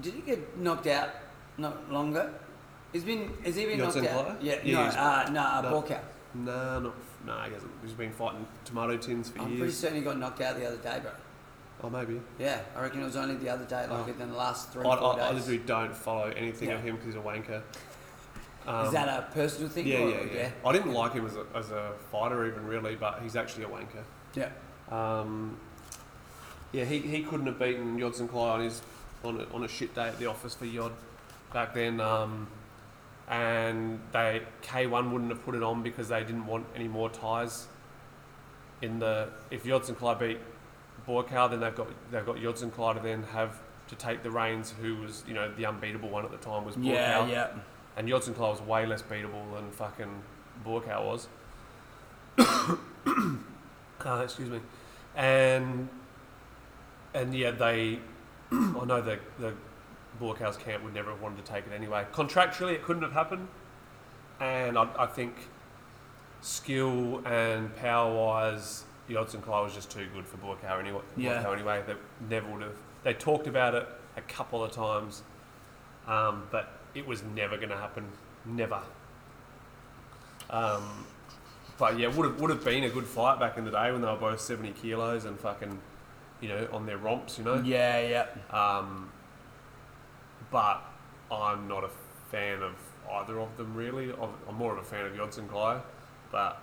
did 0.00 0.14
he 0.14 0.20
get 0.20 0.56
knocked 0.58 0.86
out 0.86 1.10
not 1.58 1.90
longer? 1.92 2.32
He's 2.92 3.04
been 3.04 3.32
has 3.44 3.56
he 3.56 3.66
been 3.66 3.78
knocked 3.78 3.96
out? 3.98 4.42
Yeah, 4.42 4.56
Yeah, 4.64 4.74
no, 4.74 4.80
uh, 4.82 5.30
no, 5.30 5.40
uh, 5.40 5.60
no. 5.62 5.82
Buakaw. 5.82 6.00
Nah, 6.32 6.78
not, 6.78 6.94
nah, 7.26 7.44
he 7.46 7.52
hasn't. 7.54 7.72
He's 7.82 7.92
been 7.92 8.12
fighting 8.12 8.46
tomato 8.64 8.96
tins 8.96 9.30
for 9.30 9.40
I'm 9.40 9.56
pretty 9.56 9.72
certain 9.72 9.98
he 9.98 10.02
got 10.04 10.18
knocked 10.18 10.40
out 10.40 10.56
the 10.56 10.66
other 10.66 10.76
day, 10.76 10.98
bro. 11.02 11.10
Oh, 11.82 11.90
maybe. 11.90 12.20
Yeah, 12.38 12.60
I 12.76 12.82
reckon 12.82 13.00
it 13.00 13.04
was 13.04 13.16
only 13.16 13.36
the 13.36 13.48
other 13.48 13.64
day, 13.64 13.86
like 13.86 13.90
Oh. 13.90 14.04
within 14.04 14.30
the 14.30 14.36
last 14.36 14.70
three, 14.72 14.82
I, 14.86 14.96
four 14.96 15.18
I, 15.18 15.28
I 15.28 15.32
literally 15.32 15.58
don't 15.58 15.94
follow 15.96 16.28
anything 16.36 16.68
Yeah. 16.68 16.74
of 16.76 16.82
him 16.82 16.96
because 16.96 17.14
he's 17.14 17.16
a 17.16 17.24
wanker. 17.26 17.62
Is 18.62 18.68
Um, 18.68 18.92
that 18.92 19.08
a 19.08 19.22
personal 19.32 19.68
thing? 19.70 19.86
yeah, 19.86 19.98
or- 19.98 20.10
yeah, 20.10 20.24
yeah, 20.34 20.50
I 20.64 20.72
didn't 20.72 20.92
like 20.92 21.12
him 21.12 21.26
as 21.26 21.36
a, 21.36 21.44
as 21.54 21.70
a 21.70 21.92
fighter 22.12 22.46
even 22.46 22.66
really, 22.66 22.94
but 22.94 23.20
he's 23.22 23.34
actually 23.36 23.64
a 23.64 23.68
wanker. 23.68 24.04
Yeah. 24.34 24.50
Um, 24.90 25.56
yeah, 26.72 26.84
he, 26.84 26.98
he 26.98 27.22
couldn't 27.22 27.46
have 27.46 27.58
beaten 27.58 27.98
Yodsanklai 27.98 28.50
on 28.54 28.60
his 28.60 28.82
on 29.24 29.40
a, 29.40 29.54
on 29.54 29.64
a 29.64 29.68
shit 29.68 29.94
day 29.94 30.08
at 30.08 30.18
the 30.18 30.26
office 30.26 30.54
for 30.54 30.66
Yod 30.66 30.92
back 31.52 31.74
then. 31.74 32.00
Um, 32.00 32.46
and 33.28 34.00
they 34.12 34.42
K1 34.62 35.10
wouldn't 35.12 35.30
have 35.30 35.44
put 35.44 35.54
it 35.54 35.62
on 35.62 35.82
because 35.82 36.08
they 36.08 36.20
didn't 36.20 36.46
want 36.46 36.66
any 36.74 36.88
more 36.88 37.08
Thais. 37.08 37.66
In 38.82 38.98
the 38.98 39.28
if 39.50 39.64
Yodsanklai 39.64 40.18
beat 40.18 40.38
Buakaw, 41.06 41.50
then 41.50 41.60
they've 41.60 41.74
got 41.74 41.88
they've 42.10 42.26
got 42.26 42.36
Yodsanklai 42.36 42.94
to 42.96 43.00
then 43.00 43.22
have 43.32 43.58
to 43.88 43.94
take 43.94 44.22
the 44.22 44.30
reins. 44.30 44.74
Who 44.80 44.96
was 44.96 45.22
you 45.28 45.34
know 45.34 45.50
the 45.54 45.64
unbeatable 45.66 46.08
one 46.08 46.24
at 46.24 46.30
the 46.30 46.38
time 46.38 46.64
was 46.64 46.76
Buakaw. 46.76 46.84
Yeah, 46.84 47.26
yeah. 47.26 47.48
And 47.96 48.08
Yodsanklai 48.08 48.50
was 48.50 48.60
way 48.60 48.86
less 48.86 49.02
beatable 49.02 49.52
than 49.54 49.70
fucking 49.70 50.22
Buakaw 50.64 51.04
was. 51.04 51.28
uh, 54.06 54.20
excuse 54.22 54.48
me. 54.48 54.60
And 55.16 55.88
and 57.14 57.34
yeah, 57.34 57.50
they. 57.50 57.98
I 58.52 58.84
know 58.84 59.00
the 59.00 59.18
the 59.38 59.54
Buakaw's 60.20 60.56
camp 60.56 60.84
would 60.84 60.94
never 60.94 61.10
have 61.10 61.20
wanted 61.20 61.44
to 61.44 61.52
take 61.52 61.66
it 61.66 61.72
anyway. 61.74 62.06
Contractually, 62.12 62.72
it 62.74 62.82
couldn't 62.82 63.02
have 63.02 63.12
happened. 63.12 63.48
And 64.40 64.78
I, 64.78 64.88
I 64.98 65.06
think 65.06 65.34
skill 66.40 67.22
and 67.26 67.74
power 67.76 68.14
wise, 68.14 68.84
Yodsanklai 69.08 69.64
was 69.64 69.74
just 69.74 69.90
too 69.90 70.06
good 70.14 70.26
for 70.26 70.36
Buakaw 70.38 70.80
anyway. 70.80 71.02
Yeah. 71.16 71.42
Buakaw 71.42 71.54
anyway. 71.54 71.82
They 71.86 71.94
never 72.28 72.50
would 72.50 72.62
have. 72.62 72.76
They 73.02 73.14
talked 73.14 73.46
about 73.46 73.74
it 73.74 73.86
a 74.16 74.20
couple 74.22 74.62
of 74.64 74.72
times, 74.72 75.22
um, 76.06 76.44
but 76.50 76.79
it 76.94 77.06
was 77.06 77.22
never 77.34 77.56
going 77.56 77.70
to 77.70 77.76
happen. 77.76 78.04
Never. 78.44 78.80
Um, 80.48 81.06
but 81.78 81.98
yeah, 81.98 82.08
would 82.08 82.26
have 82.26 82.40
would 82.40 82.50
have 82.50 82.64
been 82.64 82.84
a 82.84 82.90
good 82.90 83.06
fight 83.06 83.38
back 83.38 83.56
in 83.56 83.64
the 83.64 83.70
day 83.70 83.92
when 83.92 84.00
they 84.00 84.08
were 84.08 84.16
both 84.16 84.40
seventy 84.40 84.72
kilos 84.72 85.24
and 85.24 85.38
fucking, 85.38 85.78
you 86.40 86.48
know, 86.48 86.68
on 86.72 86.86
their 86.86 86.98
romps, 86.98 87.38
you 87.38 87.44
know. 87.44 87.62
Yeah, 87.64 88.00
yeah. 88.00 88.26
Um, 88.56 89.10
but 90.50 90.82
I'm 91.30 91.68
not 91.68 91.84
a 91.84 91.90
fan 92.30 92.62
of 92.62 92.74
either 93.12 93.38
of 93.40 93.56
them 93.56 93.74
really. 93.74 94.12
I'm, 94.48 94.54
more 94.56 94.72
of 94.72 94.78
a 94.78 94.84
fan 94.84 95.06
of 95.06 95.12
Yodsanklai, 95.12 95.80
but 96.32 96.60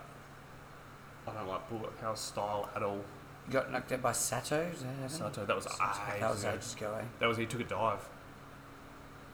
I 1.28 1.34
don't 1.34 1.48
like 1.48 1.70
Bullet 1.70 1.92
House 2.02 2.22
style 2.22 2.70
at 2.76 2.84
all. 2.84 3.02
You 3.48 3.54
got 3.54 3.72
knocked 3.72 3.92
out 3.94 4.02
by 4.02 4.12
Sato? 4.12 4.60
Is 4.74 4.82
that 4.82 4.88
happened? 4.88 5.12
Sato, 5.12 5.46
that 5.46 5.56
was 5.56 5.66
ages 5.66 5.80
That 6.20 6.30
was 6.30 6.44
ago. 6.44 6.54
ages 6.54 6.74
ago, 6.74 6.98
eh? 7.00 7.06
That 7.20 7.28
was 7.28 7.38
he 7.38 7.46
took 7.46 7.62
a 7.62 7.64
dive. 7.64 8.08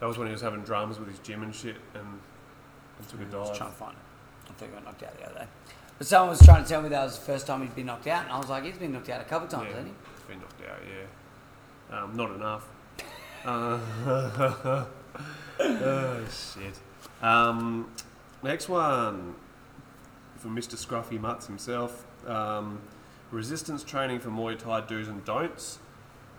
That 0.03 0.07
was 0.07 0.17
when 0.17 0.27
he 0.27 0.33
was 0.33 0.41
having 0.41 0.63
dramas 0.63 0.99
with 0.99 1.07
his 1.07 1.19
gym 1.19 1.43
and 1.43 1.55
shit, 1.55 1.77
and, 1.93 2.03
and 2.03 3.07
took 3.07 3.21
a 3.21 3.23
I 3.23 3.39
was 3.39 3.47
dive. 3.51 3.57
trying 3.57 3.69
to 3.69 3.75
find 3.77 3.93
it. 3.93 4.49
I 4.49 4.53
think 4.55 4.71
I 4.71 4.75
got 4.75 4.83
knocked 4.83 5.03
out 5.03 5.17
the 5.17 5.25
other 5.25 5.39
day. 5.39 5.45
But 5.97 6.07
someone 6.07 6.31
was 6.31 6.41
trying 6.41 6.61
to 6.61 6.69
tell 6.69 6.81
me 6.81 6.89
that 6.89 7.05
was 7.05 7.17
the 7.17 7.23
first 7.23 7.47
time 7.47 7.61
he'd 7.61 7.73
been 7.73 7.85
knocked 7.85 8.07
out, 8.07 8.23
and 8.23 8.33
I 8.33 8.37
was 8.37 8.49
like, 8.49 8.65
he's 8.65 8.77
been 8.77 8.91
knocked 8.91 9.07
out 9.07 9.21
a 9.21 9.23
couple 9.23 9.45
of 9.45 9.53
times, 9.53 9.67
yeah, 9.69 9.75
hasn't 9.77 9.87
he? 9.87 9.93
He's 10.13 10.23
been 10.23 10.39
knocked 10.41 10.61
out, 10.69 10.79
yeah. 11.89 12.03
Um, 12.03 12.17
not 12.17 12.31
enough. 12.35 12.67
uh, 13.45 14.85
oh, 15.61 16.25
shit. 16.25 16.79
Um, 17.21 17.89
next 18.43 18.67
one 18.67 19.35
from 20.35 20.53
Mr. 20.53 20.75
Scruffy 20.75 21.17
Mutts 21.17 21.47
himself. 21.47 22.05
Um, 22.27 22.81
resistance 23.31 23.85
training 23.85 24.19
for 24.19 24.31
Muay 24.31 24.59
Thai 24.59 24.81
do's 24.81 25.07
and 25.07 25.23
don'ts. 25.23 25.79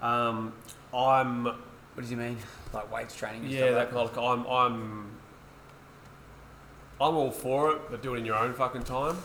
Um, 0.02 0.52
I'm 0.92 1.48
What 1.94 2.00
does 2.02 2.10
he 2.10 2.16
mean? 2.16 2.36
Like 2.72 2.92
weights 2.92 3.14
training 3.16 3.42
and 3.42 3.50
yeah, 3.50 3.58
stuff 3.60 3.70
that 3.92 3.94
like 3.96 4.14
kind 4.14 4.40
of, 4.40 4.46
I'm 4.46 4.46
I'm 4.46 5.10
I'm 7.00 7.14
all 7.16 7.30
for 7.30 7.72
it, 7.72 7.82
but 7.90 8.02
do 8.02 8.14
it 8.14 8.18
in 8.18 8.24
your 8.26 8.36
own 8.36 8.52
fucking 8.54 8.82
time. 8.84 9.16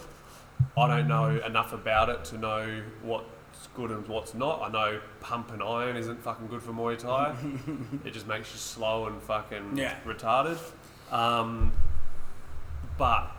I 0.78 0.88
don't 0.88 1.08
know 1.08 1.40
enough 1.46 1.74
about 1.74 2.10
it 2.10 2.26
to 2.26 2.38
know 2.38 2.82
what's 3.02 3.68
good 3.76 3.92
and 3.92 4.08
what's 4.08 4.34
not. 4.34 4.62
I 4.62 4.70
know 4.70 5.00
pump 5.20 5.52
and 5.52 5.64
iron 5.64 5.96
isn't 5.98 6.22
fucking 6.22 6.48
good 6.48 6.62
for 6.62 6.72
Muay 6.74 6.98
Thai. 6.98 7.36
it 8.06 8.12
just 8.14 8.28
makes 8.28 8.52
you 8.52 8.58
slow 8.60 9.06
and 9.08 9.22
fucking 9.22 9.78
Yeah. 9.78 9.96
retarded. 10.06 10.58
Um, 11.12 11.72
but 12.98 13.32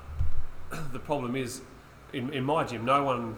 the 0.92 0.98
problem 0.98 1.36
is, 1.36 1.60
in, 2.12 2.32
in 2.32 2.44
my 2.44 2.64
gym, 2.64 2.84
no 2.84 3.04
one, 3.04 3.36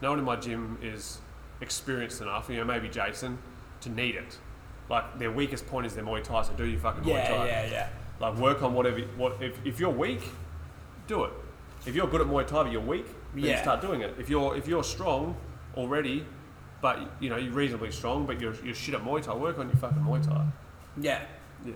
no 0.00 0.10
one 0.10 0.18
in 0.18 0.24
my 0.24 0.36
gym 0.36 0.78
is 0.82 1.18
experienced 1.60 2.20
enough. 2.22 2.48
You 2.48 2.58
know, 2.58 2.64
maybe 2.64 2.88
Jason 2.88 3.38
to 3.80 3.90
need 3.90 4.14
it. 4.14 4.38
Like 4.90 5.18
their 5.18 5.30
weakest 5.32 5.66
point 5.66 5.86
is 5.86 5.94
their 5.94 6.04
Muay 6.04 6.22
Thai, 6.22 6.42
so 6.42 6.52
do 6.52 6.64
your 6.66 6.80
fucking 6.80 7.04
Muay 7.04 7.26
Thai. 7.26 7.46
yeah, 7.46 7.66
yeah. 7.66 7.88
Like 8.20 8.36
work 8.36 8.62
on 8.62 8.74
whatever. 8.74 9.00
What 9.16 9.42
if, 9.42 9.58
if 9.64 9.80
you're 9.80 9.90
weak, 9.90 10.22
do 11.06 11.24
it. 11.24 11.32
If 11.86 11.94
you're 11.94 12.06
good 12.06 12.20
at 12.20 12.26
Muay 12.26 12.46
Thai 12.46 12.62
but 12.64 12.72
you're 12.72 12.80
weak, 12.80 13.06
then 13.34 13.44
Yeah. 13.44 13.62
start 13.62 13.80
doing 13.80 14.00
it. 14.02 14.14
If 14.18 14.28
you're 14.28 14.56
if 14.56 14.66
you're 14.68 14.84
strong 14.84 15.36
already, 15.76 16.26
but 16.80 16.98
you 17.20 17.30
know 17.30 17.36
you're 17.36 17.52
reasonably 17.52 17.90
strong, 17.92 18.26
but 18.26 18.40
you're, 18.40 18.54
you're 18.64 18.74
shit 18.74 18.94
at 18.94 19.02
Muay 19.02 19.22
Thai, 19.22 19.34
work 19.34 19.58
on 19.58 19.68
your 19.68 19.76
fucking 19.76 20.02
Muay 20.02 20.24
Thai. 20.26 20.46
Yeah. 21.00 21.22
Yeah. 21.64 21.74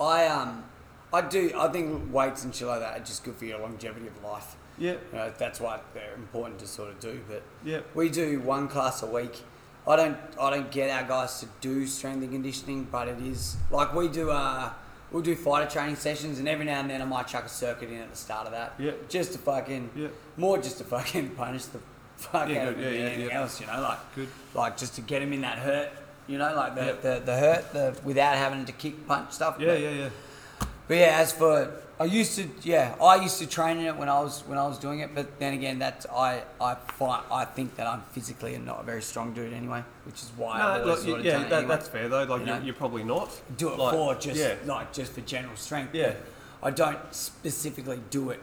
I 0.00 0.26
um, 0.26 0.64
I 1.12 1.22
do. 1.22 1.52
I 1.56 1.68
think 1.68 2.12
weights 2.12 2.44
and 2.44 2.54
shit 2.54 2.66
like 2.68 2.80
that 2.80 3.00
are 3.00 3.04
just 3.04 3.24
good 3.24 3.36
for 3.36 3.44
your 3.46 3.58
longevity 3.60 4.06
of 4.08 4.22
life. 4.22 4.56
Yeah. 4.76 4.92
You 5.12 5.18
know, 5.18 5.32
that's 5.38 5.58
why 5.60 5.80
they're 5.94 6.14
important 6.14 6.58
to 6.60 6.66
sort 6.66 6.90
of 6.90 7.00
do. 7.00 7.20
But 7.28 7.42
Yeah. 7.64 7.80
we 7.94 8.08
do 8.10 8.40
one 8.40 8.68
class 8.68 9.02
a 9.02 9.06
week. 9.06 9.42
I 9.86 9.96
don't. 9.96 10.16
I 10.40 10.50
don't 10.50 10.70
get 10.70 10.90
our 10.90 11.06
guys 11.08 11.40
to 11.40 11.46
do 11.60 11.86
strength 11.86 12.22
and 12.22 12.30
conditioning, 12.32 12.86
but 12.90 13.08
it 13.08 13.18
is 13.20 13.56
like 13.70 13.94
we 13.94 14.08
do. 14.08 14.30
Uh, 14.30 14.70
we'll 15.10 15.22
do 15.22 15.34
fighter 15.34 15.70
training 15.70 15.96
sessions, 15.96 16.38
and 16.38 16.46
every 16.48 16.64
now 16.66 16.80
and 16.80 16.90
then 16.90 17.00
I 17.00 17.04
might 17.06 17.26
chuck 17.28 17.44
a 17.46 17.48
circuit 17.48 17.90
in 17.90 17.98
at 18.00 18.10
the 18.10 18.16
start 18.16 18.46
of 18.46 18.52
that. 18.52 18.74
Yeah. 18.78 18.92
Just 19.08 19.32
to 19.32 19.38
fucking. 19.38 19.90
Yeah. 19.96 20.08
More 20.36 20.58
just 20.58 20.78
to 20.78 20.84
fucking 20.84 21.30
punish 21.36 21.64
the 21.66 21.78
fuck 22.16 22.48
Yeah, 22.48 22.62
out 22.64 22.68
of 22.74 22.80
Yeah, 22.80 22.86
anything 22.88 23.28
yeah. 23.28 23.40
else. 23.40 23.60
You 23.60 23.66
know, 23.66 23.80
like 23.80 23.98
Good. 24.14 24.28
like 24.54 24.76
just 24.76 24.94
to 24.96 25.00
get 25.00 25.22
him 25.22 25.32
in 25.32 25.40
that 25.42 25.58
hurt. 25.58 25.90
You 26.26 26.36
know, 26.36 26.54
like 26.54 26.74
the, 26.74 26.98
the, 27.00 27.22
the 27.24 27.36
hurt, 27.38 27.72
the 27.72 27.98
without 28.04 28.36
having 28.36 28.66
to 28.66 28.72
kick, 28.72 29.06
punch 29.06 29.32
stuff. 29.32 29.56
Yeah. 29.58 29.68
But- 29.68 29.80
Yeah. 29.80 29.90
Yeah. 29.90 30.08
But 30.86 30.96
yeah, 30.96 31.18
as 31.20 31.32
for 31.32 31.70
I 32.00 32.04
used 32.04 32.36
to, 32.36 32.48
yeah, 32.62 32.94
I 33.02 33.16
used 33.16 33.38
to 33.40 33.46
train 33.46 33.78
in 33.78 33.86
it 33.86 33.96
when 33.96 34.08
I 34.08 34.20
was 34.20 34.42
when 34.46 34.56
I 34.56 34.66
was 34.68 34.78
doing 34.78 35.00
it. 35.00 35.14
But 35.14 35.38
then 35.40 35.52
again, 35.54 35.78
that's 35.80 36.06
I 36.06 36.42
I 36.60 36.74
find, 36.74 37.24
I 37.30 37.44
think 37.44 37.74
that 37.76 37.86
I'm 37.88 38.02
physically 38.12 38.54
and 38.54 38.64
not 38.64 38.80
a 38.80 38.82
very 38.84 39.02
strong 39.02 39.32
dude 39.34 39.52
anyway, 39.52 39.82
which 40.04 40.22
is 40.22 40.30
why 40.36 40.52
I've 40.52 40.58
No, 40.58 40.90
always 40.90 40.98
like, 41.00 41.08
sort 41.08 41.20
of 41.20 41.26
yeah, 41.26 41.32
done 41.32 41.42
it 41.44 41.52
anyway. 41.52 41.68
that's 41.68 41.88
fair 41.88 42.08
though. 42.08 42.22
Like 42.24 42.28
You 42.28 42.46
you 42.46 42.46
know? 42.46 42.60
you're 42.66 42.74
probably 42.74 43.02
not. 43.04 43.28
do 43.56 43.70
it 43.72 43.78
Like, 43.78 43.94
for 43.94 44.14
just 44.14 44.38
yeah. 44.40 44.54
like 44.64 44.92
just 44.92 45.12
for 45.12 45.22
general 45.22 45.56
strength. 45.56 45.94
Yeah. 45.94 46.14
I 46.62 46.70
don't 46.70 46.98
specifically 47.14 48.00
do 48.10 48.30
it, 48.30 48.40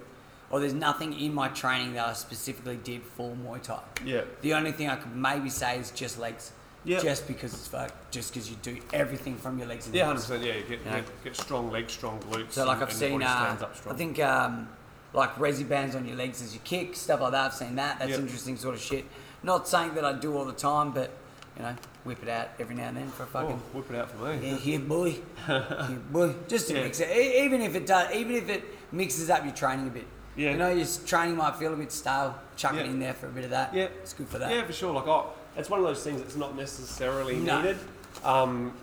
or 0.50 0.60
there's 0.60 0.74
nothing 0.74 1.13
in 1.20 1.34
my 1.34 1.48
training 1.50 1.94
that 1.94 2.08
I 2.08 2.13
specifically 2.13 2.78
did 2.78 3.04
for 3.04 3.36
Muay 3.36 3.62
Thai. 3.62 3.80
Yeah. 4.06 4.22
The 4.41 4.54
only 4.54 4.72
thing 4.74 4.89
I 4.89 4.96
could 4.98 5.15
maybe 5.15 5.50
say 5.50 5.80
is 5.80 5.91
just 5.91 6.20
legs. 6.20 6.52
Yeah. 6.86 7.00
Just 7.00 7.28
because 7.28 7.54
it's 7.54 7.67
fuck, 7.67 7.91
just 8.12 8.32
because 8.34 8.50
you 8.50 8.56
do 8.62 8.78
everything 8.93 9.36
from 9.38 9.58
your 9.58 9.67
legs 9.67 9.88
and 9.88 9.95
Yeah, 9.95 10.06
hundred 10.06 10.21
percent. 10.21 10.43
Yeah, 10.43 10.54
you 10.54 10.63
get, 10.63 10.80
Yeah. 10.86 10.95
get 11.00 11.24
get 11.24 11.36
strong 11.36 11.71
legs, 11.71 11.91
strong 11.93 12.19
glutes. 12.19 12.52
So 12.54 12.65
like 12.65 12.76
and- 12.76 12.84
I've 12.84 12.89
and 12.89 12.98
seen, 12.98 13.24
uh, 13.24 13.28
stands 13.43 13.63
up 13.63 13.76
strong. 13.76 13.95
I 13.95 13.98
think 13.98 14.19
um, 14.19 14.69
like 15.13 15.36
resi 15.38 15.67
bands 15.67 15.95
on 15.95 16.06
your 16.08 16.15
legs 16.15 16.41
as 16.43 16.54
you 16.54 16.60
kick, 16.63 16.95
stuff 16.95 17.21
like 17.21 17.32
that. 17.32 17.45
I've 17.48 17.54
seen 17.54 17.76
that. 17.76 17.98
That's 18.00 18.12
Yep. 18.12 18.19
interesting 18.19 18.56
sort 18.58 18.76
of 18.76 18.82
shit. 18.82 19.06
Not 19.41 19.67
saying 19.67 19.95
that 19.95 20.06
I 20.06 20.13
do 20.13 20.38
all 20.38 20.45
the 20.45 20.54
time, 20.54 20.91
but 20.91 21.10
you 21.58 21.63
know, 21.63 21.76
whip 22.04 22.21
it 22.21 22.30
out 22.30 22.50
every 22.60 22.76
now 22.76 22.89
and 22.89 22.98
then 22.98 23.10
for 23.10 23.24
a 23.24 23.26
Oh, 23.26 23.30
fucking. 23.30 23.58
whip 23.74 23.89
it 23.91 23.95
out 23.98 24.12
for 24.12 24.17
me. 24.26 24.50
Yeah, 24.52 24.56
here, 24.58 24.80
boy. 24.80 25.12
here, 25.48 26.00
boy. 26.12 26.36
Just 26.48 26.67
to 26.67 26.76
Yeah. 26.76 26.84
mix 26.84 27.00
it. 27.00 27.10
Even 27.10 27.62
if 27.62 27.74
it 27.76 27.88
does, 27.88 28.13
even 28.13 28.36
if 28.36 28.50
it 28.50 28.63
mixes 28.91 29.30
up 29.30 29.43
your 29.43 29.54
training 29.56 29.88
a 29.88 29.91
bit. 29.91 30.06
Yeah. 30.36 30.52
You 30.52 30.58
know, 30.58 30.69
your 30.69 30.86
training 31.08 31.38
might 31.38 31.56
feel 31.56 31.74
a 31.74 31.78
bit 31.78 31.91
stale. 31.93 32.36
Chuck 32.58 32.74
it 32.76 32.86
in 32.86 33.00
there 33.00 33.13
for 33.13 33.28
a 33.28 33.30
bit 33.30 33.45
of 33.45 33.52
that. 33.52 33.74
Yeah. 33.74 33.86
It's 34.04 34.13
good 34.13 34.28
for 34.28 34.38
that. 34.38 34.52
Yeah, 34.52 34.65
for 34.65 34.74
sure. 34.74 34.91
Like, 34.93 35.08
oh, 35.08 35.30
it's 35.58 35.70
one 35.70 35.80
of 35.80 35.86
those 35.86 36.04
things 36.04 36.22
that's 36.22 36.36
not 36.36 36.56
necessarily 36.56 37.38
No. 37.38 37.58
needed. 37.62 37.78
Um, 38.24 38.74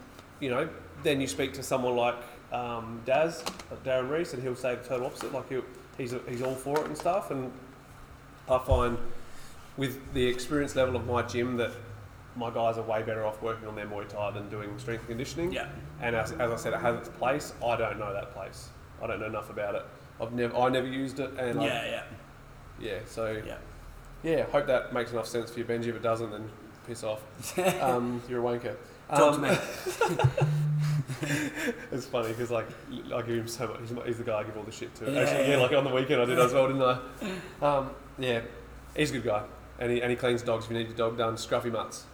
you 0.41 0.51
know, 0.51 0.69
then 1.03 1.21
you 1.21 1.27
speak 1.27 1.53
to 1.55 1.63
someone 1.63 1.97
like 1.97 2.17
um, 2.53 3.01
Daz, 3.05 3.45
like 3.71 3.83
Darren 3.85 4.11
Reese, 4.11 4.35
and 4.35 4.43
he'll 4.43 4.55
say 4.57 4.75
the 4.75 4.83
total 4.85 5.07
opposite. 5.07 5.33
Like, 5.33 5.49
he'll, 5.49 5.65
he's 5.97 6.15
he's 6.29 6.43
all 6.43 6.55
for 6.55 6.79
it 6.81 6.87
and 6.87 6.97
stuff. 6.97 7.31
And 7.31 7.51
I 8.49 8.59
find 8.59 8.99
with 9.77 10.13
the 10.15 10.25
experience 10.27 10.77
level 10.77 10.97
of 10.97 11.07
my 11.07 11.23
gym 11.23 11.57
that 11.57 11.73
my 12.37 12.51
guys 12.51 12.79
are 12.79 12.83
way 12.83 13.03
better 13.03 13.25
off 13.25 13.41
working 13.43 13.69
on 13.69 13.75
their 13.77 13.87
Muay 13.87 14.09
Thai 14.09 14.31
than 14.33 14.49
doing 14.49 14.79
strength 14.79 15.01
and 15.01 15.09
conditioning. 15.09 15.53
Yeah. 15.53 15.69
And 16.01 16.17
as, 16.17 16.33
as 16.33 16.51
I 16.51 16.57
said, 16.57 16.73
it 16.73 16.81
has 16.81 16.97
its 16.97 17.09
place. 17.09 17.53
I 17.65 17.77
don't 17.77 17.99
know 17.99 18.13
that 18.13 18.33
place. 18.33 18.69
I 19.03 19.07
don't 19.07 19.21
know 19.21 19.27
enough 19.27 19.51
about 19.51 19.75
it. 19.75 19.83
I've 20.21 20.33
never 20.33 20.57
I 20.57 20.69
never 20.69 20.87
used 20.87 21.21
it, 21.21 21.31
and 21.39 21.61
I, 21.61 21.67
Yeah, 21.67 21.85
yeah, 21.87 22.03
yeah. 22.81 22.99
So 23.07 23.43
yeah. 23.47 23.57
yeah, 24.23 24.45
hope 24.45 24.67
that 24.67 24.93
makes 24.93 25.11
enough 25.13 25.27
sense 25.27 25.51
for 25.51 25.59
you, 25.59 25.65
Benji. 25.65 25.87
If 25.89 25.97
it 25.97 26.03
doesn't, 26.03 26.31
then 26.31 26.49
piss 26.87 27.05
off. 27.05 27.21
Um, 27.81 28.23
you're 28.29 28.40
a 28.40 28.59
wanker. 28.59 28.75
Talk 29.09 29.35
Um, 29.35 29.42
to 29.42 29.51
me. 29.51 29.57
It's 31.92 32.07
funny 32.07 32.29
because 32.29 32.51
like 32.51 32.66
I 33.14 33.23
give 33.23 33.37
him 33.37 33.49
so 33.49 33.68
much. 33.68 33.81
He's, 33.81 33.90
my- 33.92 34.05
he's 34.05 34.18
the 34.18 34.25
guy 34.25 34.38
I 34.40 34.45
give 34.45 34.57
all 34.57 34.62
the 34.64 34.73
shit 34.73 34.95
to. 34.97 35.11
Yeah, 35.11 35.21
Actually, 35.21 35.51
yeah, 35.51 35.57
like 35.59 35.73
on 35.73 35.85
the 35.85 35.90
weekend 35.95 36.21
I 36.21 36.25
did 36.25 36.38
as 36.38 36.53
well, 36.53 36.66
didn't 36.68 36.83
I? 36.83 37.64
Um, 37.66 37.90
yeah, 38.18 38.40
he's 38.97 39.11
a 39.11 39.14
good 39.14 39.25
guy, 39.25 39.42
and 39.79 39.92
he, 39.92 40.01
and 40.03 40.11
he 40.11 40.16
cleans 40.16 40.42
dogs 40.42 40.64
if 40.64 40.71
you 40.73 40.79
need 40.79 40.88
your 40.88 40.97
dog 40.97 41.18
done. 41.18 41.35
Scruffy 41.37 41.71
mutts. 41.71 42.05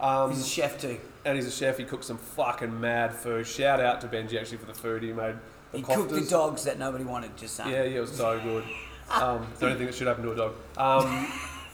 Um, 0.00 0.30
He's 0.30 0.44
a 0.44 0.48
chef 0.48 0.80
too. 0.80 0.98
and 1.24 1.36
he's 1.36 1.46
a 1.46 1.50
chef. 1.50 1.78
He 1.78 1.84
cooks 1.84 2.06
some 2.06 2.18
fucking 2.18 2.80
mad 2.80 3.14
food. 3.14 3.46
Shout 3.46 3.80
out 3.80 4.00
to 4.02 4.08
Benji 4.08 4.38
actually 4.38 4.58
for 4.58 4.66
the 4.66 4.74
food 4.74 5.02
he 5.02 5.12
made. 5.12 5.36
He 5.72 5.82
cooked 5.82 6.10
the 6.10 6.20
dogs 6.20 6.64
that 6.64 6.78
nobody 6.78 7.04
wanted. 7.04 7.36
Just 7.36 7.54
saying. 7.56 7.70
Yeah, 7.70 7.84
yeah, 7.84 7.98
it 7.98 8.00
was 8.00 8.12
so 8.12 8.38
good. 8.40 8.64
Um, 9.10 9.46
it's 9.50 9.60
the 9.60 9.66
only 9.66 9.78
thing 9.78 9.86
that 9.86 9.94
should 9.94 10.06
happen 10.06 10.24
to 10.24 10.32
a 10.32 10.36
dog. 10.36 10.54
Um, 10.76 11.28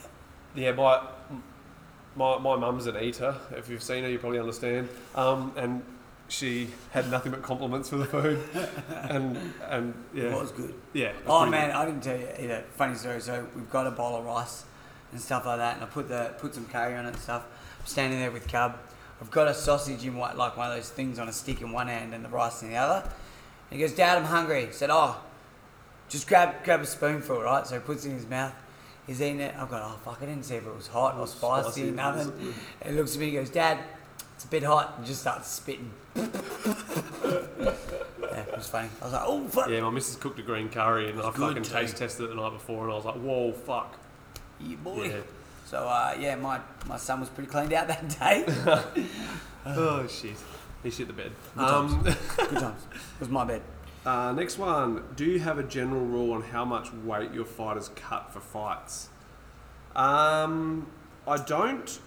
yeah, 0.55 0.73
my 0.73 1.03
my 2.17 2.39
my 2.39 2.57
mum's 2.57 2.87
an 2.87 2.97
eater. 3.03 3.35
If 3.53 3.69
you've 3.69 3.83
seen 3.83 4.05
her, 4.05 4.11
you 4.11 4.19
probably 4.19 4.39
understand. 4.39 4.89
Um, 5.15 5.53
and 5.57 5.83
she 6.29 6.69
had 6.93 7.11
nothing 7.11 7.33
but 7.33 7.43
compliments 7.43 7.89
for 7.89 7.97
the 7.97 8.05
food. 8.07 8.39
And 9.11 9.37
and 9.69 9.95
yeah, 10.15 10.25
It 10.25 10.33
was 10.33 10.53
good. 10.53 10.75
yeah. 10.93 11.13
was 11.13 11.23
Oh 11.27 11.47
man, 11.47 11.71
I 11.73 11.85
didn't 11.85 12.03
tell 12.03 12.19
you 12.19 12.29
either. 12.39 12.65
Funny 12.77 12.95
story. 12.95 13.21
So 13.21 13.47
we've 13.55 13.71
got 13.71 13.87
a 13.87 13.91
bowl 13.91 14.17
of 14.17 14.25
rice 14.25 14.65
and 15.13 15.21
stuff 15.21 15.45
like 15.47 15.59
that, 15.59 15.75
and 15.77 15.85
I 15.85 15.87
put 15.89 16.09
the 16.09 16.35
put 16.39 16.55
some 16.55 16.67
curry 16.67 16.95
on 16.95 17.05
it 17.07 17.09
and 17.09 17.19
stuff. 17.19 17.45
I'm 17.81 17.87
standing 17.87 18.21
there 18.21 18.31
with 18.31 18.47
Cub. 18.47 18.77
I've 19.21 19.31
got 19.31 19.49
a 19.49 19.55
sausage 19.55 20.05
in 20.07 20.17
one, 20.17 20.37
like 20.37 20.57
one 20.57 20.71
of 20.71 20.77
those 20.77 20.89
things 20.91 21.19
on 21.19 21.29
a 21.29 21.33
stick 21.33 21.61
in 21.61 21.73
one 21.73 21.89
hand 21.89 22.15
and 22.15 22.25
the 22.25 22.29
rice 22.29 22.63
in 22.63 22.71
the 22.71 22.77
other. 22.77 23.03
And 23.71 23.79
he 23.79 23.85
goes, 23.85 23.95
Dad, 23.95 24.17
I'm 24.17 24.25
hungry. 24.25 24.67
I 24.69 24.71
said, 24.71 24.89
Oh, 24.91 25.21
just 26.09 26.27
grab 26.29 26.65
grab 26.65 26.81
a 26.81 26.87
spoonful, 26.87 27.43
right? 27.43 27.67
So 27.67 27.75
he 27.75 27.81
puts 27.81 28.05
it 28.05 28.11
in 28.11 28.15
his 28.17 28.27
mouth. 28.29 28.55
He's 29.07 29.21
eating 29.21 29.41
it. 29.41 29.55
I've 29.59 29.71
got, 29.71 29.83
oh 29.83 29.99
fuck, 30.05 30.19
I 30.23 30.27
didn't 30.27 30.45
see 30.45 30.55
if 30.57 30.67
it 30.67 30.75
was 30.75 30.87
hot 30.89 31.17
or 31.17 31.27
spicy, 31.27 31.71
Spicy. 31.71 31.91
nothing. 31.91 32.55
And 32.83 32.95
he 32.95 32.99
looks 33.01 33.15
at 33.15 33.21
me, 33.21 33.27
he 33.27 33.33
goes, 33.33 33.51
Dad, 33.51 33.79
it's 34.35 34.45
a 34.45 34.49
bit 34.49 34.63
hot, 34.63 34.95
and 34.99 35.07
just 35.07 35.21
starts 35.23 35.49
spitting. 35.49 35.91
yeah, 36.17 36.23
it 38.43 38.57
was 38.57 38.69
funny. 38.69 38.89
I 39.01 39.05
was 39.05 39.13
like, 39.13 39.23
oh 39.25 39.47
fuck. 39.49 39.69
Yeah, 39.69 39.81
my 39.83 39.91
missus 39.91 40.17
cooked 40.17 40.39
a 40.39 40.43
green 40.43 40.69
curry 40.69 41.11
and 41.11 41.21
I 41.21 41.31
fucking 41.31 41.63
too. 41.63 41.73
taste 41.73 41.97
tested 41.97 42.25
it 42.27 42.29
the 42.29 42.35
night 42.35 42.53
before 42.53 42.85
and 42.85 42.93
I 42.93 42.97
was 42.97 43.05
like, 43.05 43.17
whoa, 43.17 43.53
fuck. 43.53 43.97
Yeah, 44.61 44.77
boy. 44.77 45.05
Yeah. 45.05 45.17
So 45.67 45.79
uh, 45.79 46.15
yeah, 46.19 46.37
my, 46.37 46.61
my 46.87 46.97
son 46.97 47.21
was 47.21 47.29
pretty 47.29 47.51
cleaned 47.51 47.73
out 47.73 47.89
that 47.89 48.09
day. 48.09 48.45
oh 49.67 50.07
shit. 50.07 50.37
He 50.83 50.91
shit 50.91 51.07
the 51.09 51.13
bed. 51.13 51.33
Good 51.57 51.65
Um, 51.65 52.03
Good 52.03 52.17
times. 52.59 52.83
It 52.93 53.21
was 53.21 53.29
my 53.29 53.45
bed. 53.45 53.63
Uh, 54.05 54.33
next 54.33 54.59
one. 54.59 55.03
Do 55.15 55.25
you 55.25 55.41
have 55.41 55.59
a 55.59 55.63
general 55.63 56.05
rule 56.05 56.33
on 56.33 56.43
how 56.43 56.65
much 56.65 56.93
weight 56.93 57.33
your 57.33 57.45
fighters 57.45 57.91
cut 57.95 58.33
for 58.33 58.41
fights? 58.41 59.09
Um, 59.95 60.87
I 61.27 61.37
don't. 61.37 61.99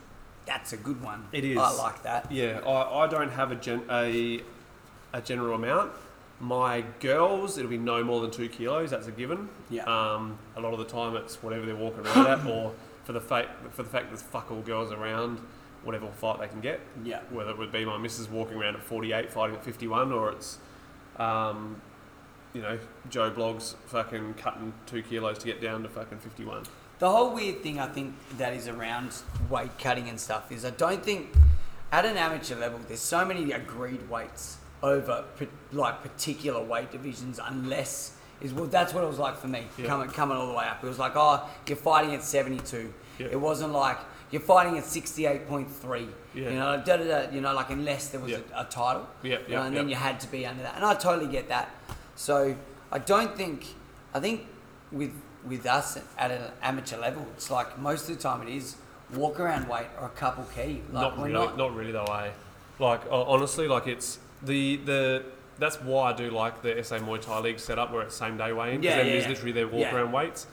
That's 0.45 0.73
a 0.73 0.77
good 0.77 1.01
one. 1.01 1.25
It 1.31 1.45
is. 1.45 1.57
I 1.57 1.71
like 1.71 2.03
that. 2.03 2.31
Yeah, 2.31 2.59
I, 2.65 3.03
I 3.03 3.07
don't 3.07 3.29
have 3.29 3.51
a, 3.51 3.55
gen, 3.55 3.83
a 3.89 4.41
a 5.13 5.21
general 5.21 5.55
amount. 5.55 5.91
My 6.39 6.83
girls, 6.99 7.57
it'll 7.57 7.69
be 7.69 7.77
no 7.77 8.03
more 8.03 8.21
than 8.21 8.31
two 8.31 8.49
kilos. 8.49 8.89
That's 8.89 9.07
a 9.07 9.11
given. 9.11 9.47
Yeah. 9.69 9.83
Um, 9.83 10.37
a 10.57 10.61
lot 10.61 10.73
of 10.73 10.79
the 10.79 10.85
time, 10.85 11.15
it's 11.15 11.41
whatever 11.41 11.65
they're 11.65 11.75
walking 11.75 12.05
around 12.05 12.27
at, 12.27 12.45
or 12.45 12.73
for 13.05 13.13
the 13.13 13.21
fact 13.21 13.49
for 13.73 13.83
the 13.83 13.89
fact 13.89 14.09
there's 14.09 14.21
fuck 14.21 14.51
all 14.51 14.61
girls 14.61 14.91
around, 14.91 15.39
whatever 15.83 16.07
fight 16.07 16.39
they 16.39 16.47
can 16.47 16.59
get. 16.59 16.81
Yeah. 17.03 17.19
Whether 17.29 17.51
it 17.51 17.57
would 17.57 17.71
be 17.71 17.85
my 17.85 17.97
missus 17.97 18.27
walking 18.27 18.57
around 18.57 18.75
at 18.75 18.83
48, 18.83 19.31
fighting 19.31 19.55
at 19.55 19.63
51, 19.63 20.11
or 20.11 20.31
it's, 20.31 20.57
um, 21.17 21.81
you 22.53 22.61
know, 22.61 22.77
Joe 23.09 23.31
Blogs 23.31 23.75
fucking 23.87 24.35
cutting 24.35 24.73
two 24.85 25.01
kilos 25.03 25.39
to 25.39 25.45
get 25.45 25.61
down 25.61 25.83
to 25.83 25.89
fucking 25.89 26.19
51. 26.19 26.63
The 26.99 27.09
whole 27.09 27.33
weird 27.33 27.61
thing 27.61 27.79
I 27.79 27.87
think 27.87 28.13
that 28.37 28.53
is 28.53 28.67
around 28.67 29.13
weight 29.49 29.77
cutting 29.79 30.07
and 30.09 30.19
stuff 30.19 30.51
is 30.51 30.63
I 30.63 30.69
don't 30.71 31.03
think 31.03 31.33
at 31.91 32.05
an 32.05 32.15
amateur 32.17 32.55
level 32.55 32.79
there's 32.87 32.99
so 33.01 33.25
many 33.25 33.51
agreed 33.51 34.07
weights 34.09 34.57
over 34.81 35.25
like 35.71 36.01
particular 36.01 36.61
weight 36.63 36.91
divisions 36.91 37.39
unless 37.43 38.15
is 38.41 38.53
well 38.53 38.65
that's 38.65 38.93
what 38.93 39.03
it 39.03 39.07
was 39.07 39.19
like 39.19 39.37
for 39.37 39.47
me 39.47 39.65
Yeah. 39.77 39.87
coming 39.87 40.09
coming 40.09 40.37
all 40.37 40.47
the 40.47 40.53
way 40.53 40.65
up. 40.65 40.83
It 40.83 40.87
was 40.87 40.99
like 40.99 41.13
oh 41.15 41.47
you're 41.67 41.75
fighting 41.75 42.13
at 42.13 42.23
72. 42.23 42.93
Yeah. 43.19 43.27
It 43.31 43.39
wasn't 43.39 43.73
like 43.73 43.97
you're 44.33 44.41
fighting 44.41 44.79
at 44.79 44.83
68.3. 44.83 46.07
Yeah. 46.33 46.49
You 46.49 46.55
know, 46.55 46.81
da, 46.83 46.97
da, 46.97 47.03
da, 47.03 47.31
you 47.31 47.39
know, 47.39 47.53
like 47.53 47.69
unless 47.69 48.07
there 48.07 48.19
was 48.19 48.31
Yeah. 48.31 48.39
a, 48.55 48.61
a 48.61 48.65
title. 48.65 49.07
Yeah, 49.21 49.29
you 49.29 49.37
know, 49.37 49.61
yeah, 49.61 49.65
and 49.67 49.77
then 49.77 49.87
you 49.87 49.95
had 49.95 50.19
to 50.21 50.27
be 50.27 50.43
under 50.47 50.63
that. 50.63 50.75
And 50.75 50.83
I 50.83 50.95
totally 50.95 51.31
get 51.31 51.49
that. 51.49 51.69
So 52.15 52.55
I 52.91 52.97
don't 52.97 53.37
think 53.37 53.67
I 54.13 54.19
think 54.19 54.47
with 54.91 55.11
with 55.45 55.67
us 55.67 55.99
at 56.17 56.31
an 56.31 56.41
amateur 56.63 56.97
level, 56.97 57.27
it's 57.35 57.51
like 57.51 57.77
most 57.77 58.09
of 58.09 58.15
the 58.17 58.23
time 58.23 58.41
it 58.47 58.49
is 58.49 58.75
walk 59.13 59.39
around 59.39 59.67
weight 59.67 59.85
or 59.99 60.07
a 60.07 60.09
couple 60.09 60.45
key. 60.45 60.81
Like 60.91 61.03
not 61.03 61.17
really, 61.19 61.33
not, 61.33 61.55
not, 61.57 61.75
really 61.75 61.91
though. 61.91 62.05
Eh? 62.05 62.31
Like 62.79 63.01
honestly, 63.11 63.67
like 63.67 63.85
it's 63.85 64.17
the 64.41 64.77
the. 64.77 65.25
That's 65.59 65.79
why 65.79 66.09
I 66.11 66.13
do 66.13 66.31
like 66.31 66.63
the 66.63 66.83
SA 66.83 66.97
Muay 66.97 67.21
Thai 67.21 67.39
League 67.39 67.59
setup 67.59 67.91
where 67.93 68.01
it's 68.01 68.15
same 68.15 68.37
day 68.37 68.51
weigh-in. 68.51 68.77
'cause 68.77 68.85
Yeah, 68.85 68.97
yeah, 68.97 69.03
there's 69.03 69.23
yeah. 69.25 69.29
literally 69.29 69.51
their 69.51 69.67
walk 69.67 69.93
around 69.93 70.11
weights. 70.11 70.47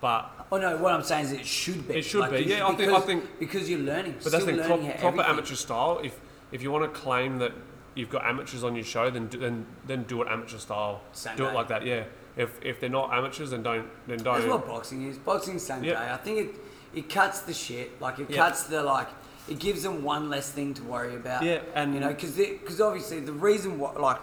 But 0.00 0.30
Oh 0.50 0.56
no, 0.58 0.76
what 0.78 0.94
I'm 0.94 1.02
saying 1.02 1.26
is 1.26 1.32
it 1.32 1.46
should 1.46 1.86
be. 1.88 1.94
It 1.96 2.02
should 2.02 2.30
be, 2.30 2.38
you- 2.40 2.54
yeah, 2.56 2.66
I 2.66 2.68
think- 2.74 2.80
I 2.80 2.84
because- 2.86 3.04
think- 3.04 3.38
because 3.38 3.68
you're 3.70 3.80
learning. 3.80 4.14
but 4.22 4.32
that's 4.32 4.44
the 4.44 4.52
how 4.62 4.68
proper 4.68 4.92
everything- 5.02 5.20
amateur 5.20 5.54
style. 5.54 6.00
If 6.02 6.18
if 6.52 6.62
you 6.62 6.70
want 6.70 6.84
to 6.92 7.00
claim 7.00 7.38
that 7.38 7.52
you've 7.94 8.08
got 8.08 8.24
amateurs 8.24 8.64
on 8.64 8.74
your 8.74 8.84
show, 8.84 9.10
then 9.10 9.26
do, 9.26 9.38
then 9.38 9.66
then 9.86 10.04
do 10.04 10.22
it 10.22 10.28
amateur 10.28 10.58
style. 10.58 11.02
Same 11.12 11.36
do 11.36 11.44
day. 11.44 11.50
it 11.50 11.54
like 11.54 11.68
that. 11.68 11.84
Yeah. 11.84 12.04
If 12.36 12.50
if 12.62 12.78
they're 12.80 12.88
not 12.88 13.12
amateurs, 13.12 13.50
then 13.50 13.62
don't 13.62 13.86
then 14.06 14.18
don't. 14.18 14.38
That's 14.40 14.46
what 14.46 14.66
boxing 14.66 15.06
is. 15.08 15.18
Boxing 15.18 15.58
same 15.58 15.84
Yeah. 15.84 15.94
day. 16.06 16.12
I 16.12 16.16
think 16.16 16.38
it 16.38 16.54
it 16.94 17.10
cuts 17.12 17.40
the 17.40 17.52
shit. 17.52 18.00
Like 18.00 18.18
it 18.20 18.30
Yeah. 18.30 18.36
cuts 18.46 18.62
the 18.64 18.82
like. 18.82 19.08
It 19.48 19.58
gives 19.58 19.82
them 19.82 20.02
one 20.04 20.28
less 20.30 20.50
thing 20.50 20.74
to 20.74 20.82
worry 20.82 21.14
about. 21.16 21.42
Yeah, 21.42 21.60
and- 21.74 21.94
you 21.94 22.00
know, 22.00 22.08
because 22.08 22.32
because 22.36 22.80
obviously 22.80 23.20
the 23.20 23.32
reason 23.32 23.78
what 23.78 24.00
like 24.00 24.18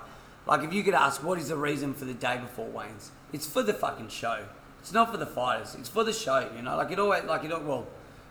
like 0.48 0.64
if 0.64 0.74
you 0.74 0.84
could 0.84 0.94
ask 0.94 1.22
what 1.24 1.38
is 1.38 1.50
the 1.50 1.58
reason 1.58 1.94
for 1.94 2.06
the 2.06 2.14
day 2.14 2.38
before 2.38 2.68
Wayne's, 2.68 3.12
it's 3.34 3.46
for 3.48 3.62
the 3.64 3.74
fucking 3.74 4.08
show. 4.10 4.40
It's 4.86 4.94
not 4.94 5.10
for 5.12 5.18
the 5.18 5.26
fighters. 5.26 5.74
It's 5.80 5.90
for 5.90 6.04
the 6.04 6.14
show. 6.14 6.48
You 6.56 6.62
know, 6.62 6.78
like 6.78 6.92
it 6.92 7.00
always 7.00 7.24
like 7.24 7.44
it 7.44 7.52
al- 7.52 7.64
well. 7.64 7.88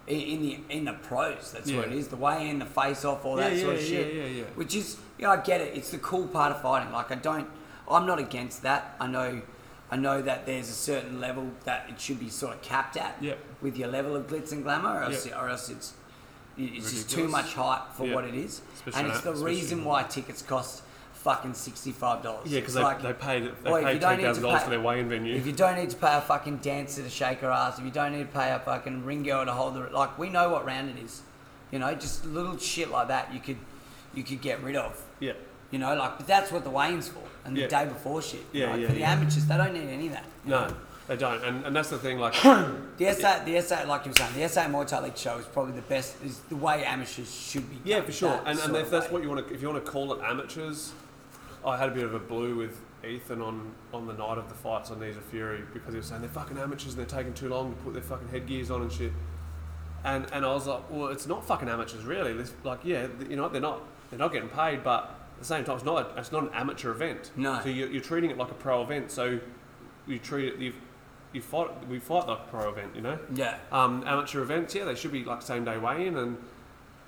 In 0.07 0.21
in 0.21 0.43
the 0.43 0.59
in 0.69 0.85
the 0.85 0.93
pros, 0.93 1.51
that's 1.51 1.73
what 1.73 1.87
it 1.89 1.93
is. 1.95 2.07
The 2.07 2.15
weigh 2.17 2.49
in, 2.49 2.61
the 2.61 2.65
face 2.65 3.05
off, 3.05 3.25
all 3.25 3.35
that 3.37 3.53
Yeah, 3.57 3.63
sort 3.63 3.75
of 3.75 3.81
yeah, 3.83 3.89
shit. 3.89 4.15
yeah, 4.15 4.23
yeah, 4.23 4.29
yeah. 4.29 4.45
Which 4.55 4.77
is, 4.77 4.97
yeah, 5.19 5.31
I 5.33 5.39
get 5.39 5.61
it. 5.63 5.77
It's 5.77 5.91
the 5.91 5.99
cool 5.99 6.29
part 6.29 6.53
of 6.53 6.63
fighting. 6.63 6.93
Like 6.93 7.11
I 7.11 7.17
don't, 7.17 7.49
I'm 7.91 8.07
not 8.07 8.21
against 8.21 8.63
that. 8.63 8.95
I 9.01 9.09
know, 9.09 9.43
I 9.91 9.97
know 9.97 10.23
that 10.23 10.47
there's 10.47 10.69
a 10.69 10.75
certain 10.75 11.21
level 11.21 11.51
that 11.65 11.87
it 11.89 11.99
should 12.01 12.21
be 12.21 12.29
sort 12.29 12.55
of 12.55 12.63
capped 12.63 12.97
at 12.97 13.17
Yeah. 13.21 13.35
with 13.61 13.77
your 13.77 13.89
level 13.89 14.15
of 14.15 14.29
glitz 14.29 14.53
and 14.53 14.63
glamour, 14.63 14.91
or 15.01 15.03
else, 15.03 15.27
Yeah. 15.27 15.41
or 15.43 15.49
else 15.49 15.69
it's 15.71 15.95
it's 16.57 16.93
just 16.93 17.11
too 17.11 17.27
much 17.27 17.55
hype 17.55 17.91
for 17.97 18.07
Yeah. 18.07 18.15
what 18.15 18.25
it 18.25 18.35
is. 18.37 18.61
Especially 18.77 19.01
and 19.01 19.09
it's 19.11 19.23
the 19.23 19.33
reason 19.35 19.85
why 19.85 20.05
tickets 20.05 20.41
cost 20.41 20.84
fucking 21.25 21.55
sixty-five 21.55 22.23
dollars. 22.23 22.53
Yeah, 22.53 22.61
because 22.61 22.75
they, 22.75 22.95
they 23.03 23.13
paid 23.15 23.45
they 23.65 23.71
Well, 23.71 23.83
paid 23.83 24.01
ten 24.01 24.21
thousand 24.21 24.43
dollars 24.45 24.63
for 24.63 24.71
their 24.71 24.81
weigh-in 24.81 25.09
venue. 25.09 25.35
If 25.35 25.47
you 25.47 25.53
don't 25.53 25.77
need 25.77 25.91
to 25.91 25.97
pay 25.97 26.15
a 26.17 26.21
fucking 26.21 26.59
dancer 26.59 27.03
to 27.03 27.09
shake 27.11 27.39
her 27.41 27.51
ass, 27.51 27.79
if 27.79 27.85
you 27.85 27.91
don't 27.91 28.13
need 28.13 28.31
to 28.31 28.39
pay 28.39 28.53
a 28.53 28.59
fucking 28.61 29.05
ring 29.05 29.23
girl 29.23 29.45
to 29.45 29.53
hold 29.53 29.75
the 29.75 29.89
like, 29.91 30.19
we 30.19 30.29
know 30.29 30.51
what 30.51 30.65
round 30.67 30.91
it 30.91 31.03
is. 31.03 31.23
You 31.73 31.79
know, 31.81 31.93
just 31.95 32.25
little 32.27 32.57
shit 32.59 32.91
like 32.91 33.09
that 33.09 33.33
you 33.35 33.41
could 33.41 33.57
you 34.15 34.23
could 34.23 34.41
get 34.41 34.63
rid 34.63 34.77
of. 34.77 35.03
yeah, 35.19 35.33
You 35.73 35.79
know, 35.81 35.93
like, 35.97 36.19
but 36.19 36.27
that's 36.29 36.53
what 36.53 36.63
the 36.63 36.71
weigh-in's 36.71 37.09
for, 37.09 37.23
and 37.45 37.57
Yeah. 37.57 37.65
the 37.65 37.71
day 37.71 37.85
before 37.87 38.23
shit. 38.23 38.45
Yeah, 38.53 38.71
Like, 38.71 38.81
yeah, 38.83 38.87
For 38.87 38.93
the 38.93 39.01
yeah. 39.01 39.11
amateurs, 39.13 39.47
they 39.47 39.57
don't 39.57 39.73
need 39.73 39.89
any 39.89 40.07
of 40.07 40.13
that. 40.13 40.25
no, 40.45 40.69
know? 40.69 40.77
they 41.09 41.17
don't, 41.17 41.43
and, 41.43 41.67
and 41.67 41.75
that's 41.75 41.91
the 41.91 41.99
thing. 41.99 42.21
Like, 42.21 42.35
The 42.99 43.13
SA, 43.13 43.45
the 43.45 43.61
SA, 43.61 43.83
like 43.89 44.05
you 44.05 44.13
were 44.13 44.17
saying, 44.17 44.35
the 44.41 44.49
SA 44.49 44.67
Muay 44.67 44.87
Thai 44.87 45.01
League 45.01 45.17
show 45.17 45.37
is 45.39 45.47
probably 45.47 45.73
the 45.73 45.83
best. 45.83 46.15
Is 46.25 46.39
the 46.49 46.55
way 46.55 46.85
amateurs 46.85 47.35
should 47.35 47.69
be. 47.69 47.79
yeah, 47.83 48.03
for 48.03 48.13
sure. 48.13 48.41
And, 48.47 48.57
and 48.61 48.77
if 48.77 48.89
that's 48.89 49.07
way. 49.07 49.13
what 49.15 49.23
you 49.25 49.29
want 49.31 49.49
to, 49.49 49.53
if 49.55 49.61
you 49.61 49.69
want 49.69 49.85
to 49.85 49.91
call 49.91 50.13
it 50.13 50.21
amateurs, 50.23 50.93
I 51.65 51.77
had 51.77 51.89
a 51.89 51.93
bit 51.93 52.05
of 52.05 52.15
a 52.15 52.19
blue 52.19 52.57
with 52.57 52.81
Ethan 53.05 53.41
on 53.41 53.73
on 53.93 54.07
the 54.07 54.13
night 54.13 54.39
of 54.39 54.49
the 54.49 54.55
fights 54.55 54.91
on 54.91 55.01
Knees 55.01 55.17
of 55.17 55.25
Fury 55.25 55.63
because 55.73 55.93
he 55.93 55.99
was 55.99 56.07
saying 56.07 56.21
they're 56.21 56.31
fucking 56.31 56.59
amateurs 56.59 56.95
and 56.95 56.99
they're 56.99 57.19
taking 57.19 57.35
too 57.35 57.49
long 57.49 57.75
to 57.75 57.83
put 57.83 57.93
their 57.93 58.03
fucking 58.03 58.29
headgears 58.29 58.71
on 58.71 58.83
and 58.83 58.93
shit. 58.93 59.13
And 60.05 60.27
and 60.33 60.45
I 60.45 60.53
was 60.53 60.67
like, 60.67 60.91
well, 60.91 61.09
it's 61.09 61.27
not 61.27 61.45
fucking 61.45 61.69
amateurs 61.69 62.05
really. 62.05 62.35
This, 62.35 62.53
like, 62.63 62.81
yeah, 62.85 63.07
you 63.29 63.37
know, 63.37 63.49
they're 63.49 63.61
not 63.61 63.83
they're 64.11 64.19
not 64.19 64.33
getting 64.33 64.51
paid, 64.51 64.85
but 64.85 65.05
at 65.35 65.39
the 65.39 65.45
same 65.45 65.65
time, 65.65 65.77
it's 65.77 65.85
not 65.85 66.07
a, 66.07 66.21
it's 66.21 66.33
not 66.33 66.43
an 66.45 66.51
amateur 66.53 66.91
event. 66.91 67.31
No. 67.37 67.61
So 67.63 67.69
you're, 67.69 67.89
you're 67.89 68.03
treating 68.03 68.31
it 68.31 68.37
like 68.37 68.51
a 68.51 68.55
pro 68.55 68.83
event. 68.83 69.11
So 69.11 69.41
you 70.07 70.19
treat 70.19 70.53
it 70.53 70.59
you 70.59 70.75
you 71.33 71.41
fight 71.41 71.89
we 71.89 71.99
fight 71.99 72.29
like 72.29 72.41
a 72.41 72.51
pro 72.51 72.69
event. 72.69 72.95
You 72.95 73.01
know. 73.01 73.19
Yeah. 73.35 73.59
Um, 73.73 74.05
amateur 74.07 74.43
events, 74.43 74.75
yeah, 74.75 74.85
they 74.85 74.95
should 74.95 75.13
be 75.13 75.25
like 75.25 75.41
same 75.41 75.65
day 75.65 75.79
weigh 75.79 76.07
in 76.07 76.17
and 76.17 76.37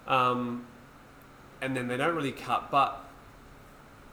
um, 0.07 0.67
and 1.61 1.77
then 1.77 1.89
they 1.89 1.97
don't 1.97 2.15
really 2.15 2.33
cut. 2.33 2.71
But 2.71 3.06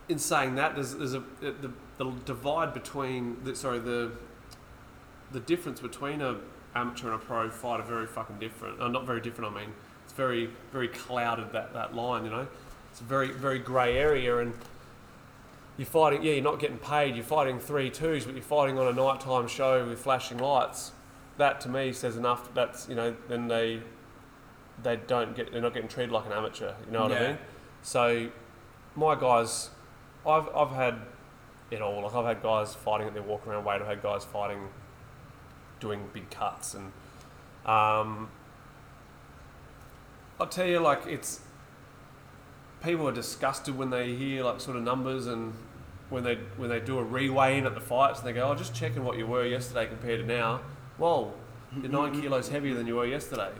in 0.09 0.19
saying 0.19 0.55
that, 0.55 0.75
there's, 0.75 0.95
there's 0.95 1.13
a 1.13 1.23
the, 1.41 1.71
the 1.97 2.11
divide 2.25 2.73
between 2.73 3.43
the, 3.43 3.55
sorry 3.55 3.79
the 3.79 4.11
the 5.31 5.39
difference 5.39 5.79
between 5.79 6.21
a 6.21 6.37
amateur 6.75 7.11
and 7.11 7.15
a 7.15 7.25
pro 7.25 7.49
fight 7.49 7.79
are 7.79 7.83
very 7.83 8.07
fucking 8.07 8.39
different. 8.39 8.81
Uh, 8.81 8.87
not 8.87 9.05
very 9.05 9.21
different. 9.21 9.55
I 9.55 9.61
mean, 9.61 9.73
it's 10.03 10.13
very 10.13 10.49
very 10.71 10.87
clouded 10.87 11.51
that 11.53 11.73
that 11.73 11.95
line. 11.95 12.25
You 12.25 12.31
know, 12.31 12.47
it's 12.91 13.01
a 13.01 13.05
very 13.05 13.31
very 13.31 13.59
grey 13.59 13.97
area 13.97 14.37
and. 14.37 14.53
You're 15.75 15.87
fighting, 15.87 16.21
yeah. 16.21 16.33
You're 16.33 16.43
not 16.43 16.59
getting 16.59 16.77
paid. 16.77 17.15
You're 17.15 17.25
fighting 17.25 17.57
three 17.57 17.89
twos, 17.89 18.25
but 18.25 18.35
you're 18.35 18.43
fighting 18.43 18.77
on 18.77 18.85
a 18.85 18.93
nighttime 18.93 19.47
show 19.47 19.83
with 19.83 19.97
flashing 19.97 20.37
lights 20.37 20.91
that 21.37 21.61
to 21.61 21.69
me 21.69 21.93
says 21.93 22.15
enough. 22.15 22.53
That's 22.53 22.87
you 22.87 22.95
know 22.95 23.15
then 23.27 23.47
they 23.47 23.81
they 24.81 24.97
don't 24.97 25.35
get 25.35 25.51
they're 25.51 25.61
not 25.61 25.73
getting 25.73 25.89
treated 25.89 26.11
like 26.11 26.25
an 26.25 26.31
amateur. 26.31 26.73
You 26.85 26.91
know 26.91 27.03
what 27.03 27.11
I 27.11 27.27
mean? 27.27 27.37
So 27.81 28.29
my 28.95 29.15
guys, 29.15 29.69
I've 30.25 30.47
I've 30.55 30.71
had 30.71 30.95
it 31.71 31.81
all. 31.81 32.03
Like 32.03 32.15
I've 32.15 32.25
had 32.25 32.41
guys 32.41 32.73
fighting 32.73 33.07
at 33.07 33.13
their 33.13 33.23
walk 33.23 33.45
around 33.47 33.65
weight. 33.65 33.81
I've 33.81 33.87
had 33.87 34.01
guys 34.01 34.23
fighting, 34.23 34.69
doing 35.79 36.07
big 36.13 36.29
cuts, 36.29 36.73
and 36.73 36.85
um, 37.65 38.29
I'll 40.39 40.47
tell 40.47 40.67
you 40.67 40.79
like 40.79 41.05
it's 41.07 41.41
people 42.83 43.07
are 43.07 43.13
disgusted 43.13 43.77
when 43.77 43.89
they 43.89 44.13
hear 44.13 44.43
like 44.43 44.59
sort 44.59 44.75
of 44.75 44.83
numbers 44.83 45.27
and 45.27 45.53
when 46.09 46.23
they 46.23 46.35
when 46.57 46.69
they 46.69 46.79
do 46.79 46.99
a 46.99 47.05
reweigh 47.05 47.57
in 47.57 47.65
at 47.65 47.73
the 47.73 47.81
fights 47.81 48.19
and 48.19 48.27
they 48.27 48.33
go, 48.33 48.49
oh, 48.49 48.55
just 48.55 48.75
checking 48.75 49.03
what 49.03 49.17
you 49.17 49.25
were 49.25 49.45
yesterday 49.45 49.87
compared 49.87 50.19
to 50.19 50.25
now. 50.25 50.61
Whoa, 50.97 51.33
you're 51.81 51.91
nine 51.91 52.19
kilos 52.21 52.49
heavier 52.49 52.75
than 52.75 52.87
you 52.87 52.95
were 52.95 53.07
yesterday. 53.07 53.51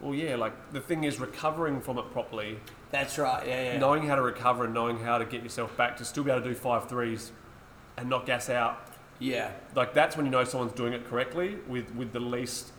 Well, 0.00 0.14
yeah, 0.14 0.36
like 0.36 0.72
the 0.72 0.80
thing 0.80 1.04
is 1.04 1.18
recovering 1.18 1.80
from 1.80 1.98
it 1.98 2.10
properly, 2.12 2.60
That's 2.90 3.18
right. 3.18 3.46
Yeah, 3.46 3.72
yeah. 3.72 3.78
knowing 3.78 4.06
how 4.06 4.14
to 4.16 4.22
recover 4.22 4.64
and 4.64 4.72
knowing 4.74 4.98
how 4.98 5.18
to 5.18 5.24
get 5.24 5.42
yourself 5.42 5.76
back 5.76 5.96
to 5.98 6.04
still 6.04 6.24
be 6.24 6.30
able 6.30 6.42
to 6.42 6.48
do 6.48 6.54
five 6.54 6.88
threes 6.88 7.32
and 7.96 8.08
not 8.08 8.24
gas 8.26 8.48
out. 8.48 8.80
Yeah. 9.18 9.50
Like 9.74 9.92
that's 9.94 10.16
when 10.16 10.24
you 10.26 10.32
know 10.32 10.44
someone's 10.44 10.72
doing 10.72 10.92
it 10.92 11.06
correctly 11.08 11.56
with 11.66 11.94
with 11.94 12.12
the 12.12 12.20
least 12.20 12.70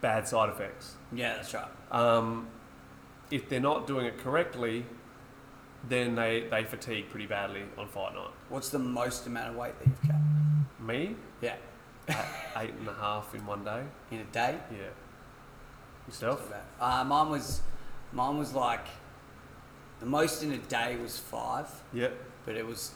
bad 0.00 0.26
side 0.26 0.48
effects. 0.48 0.94
Yeah, 1.12 1.34
that's 1.34 1.52
right. 1.52 1.68
Um, 1.90 2.46
if 3.30 3.48
they're 3.48 3.60
not 3.60 3.86
doing 3.86 4.06
it 4.06 4.18
correctly, 4.18 4.86
then 5.88 6.14
they, 6.14 6.46
they 6.50 6.64
fatigue 6.64 7.08
pretty 7.10 7.26
badly 7.26 7.62
on 7.76 7.88
fight 7.88 8.14
night. 8.14 8.30
What's 8.48 8.70
the 8.70 8.78
most 8.78 9.26
amount 9.26 9.50
of 9.50 9.56
weight 9.56 9.78
that 9.78 9.86
you've 9.86 10.02
cut? 10.02 10.16
Me, 10.86 11.16
Yeah. 11.42 11.54
eight 12.56 12.70
and 12.78 12.88
a 12.88 12.94
half 12.94 13.34
in 13.34 13.44
one 13.46 13.64
day. 13.64 13.82
In 14.10 14.20
a 14.20 14.24
day? 14.24 14.56
Yeah. 14.70 14.78
Yourself? 16.06 16.50
Uh, 16.80 17.04
mine 17.04 17.28
was, 17.28 17.60
mine 18.12 18.38
was 18.38 18.52
like, 18.54 18.86
the 20.00 20.06
most 20.06 20.42
in 20.42 20.52
a 20.52 20.58
day 20.58 20.96
was 20.96 21.18
five, 21.18 21.66
Yeah, 21.92 22.08
but 22.46 22.56
it 22.56 22.66
was 22.66 22.92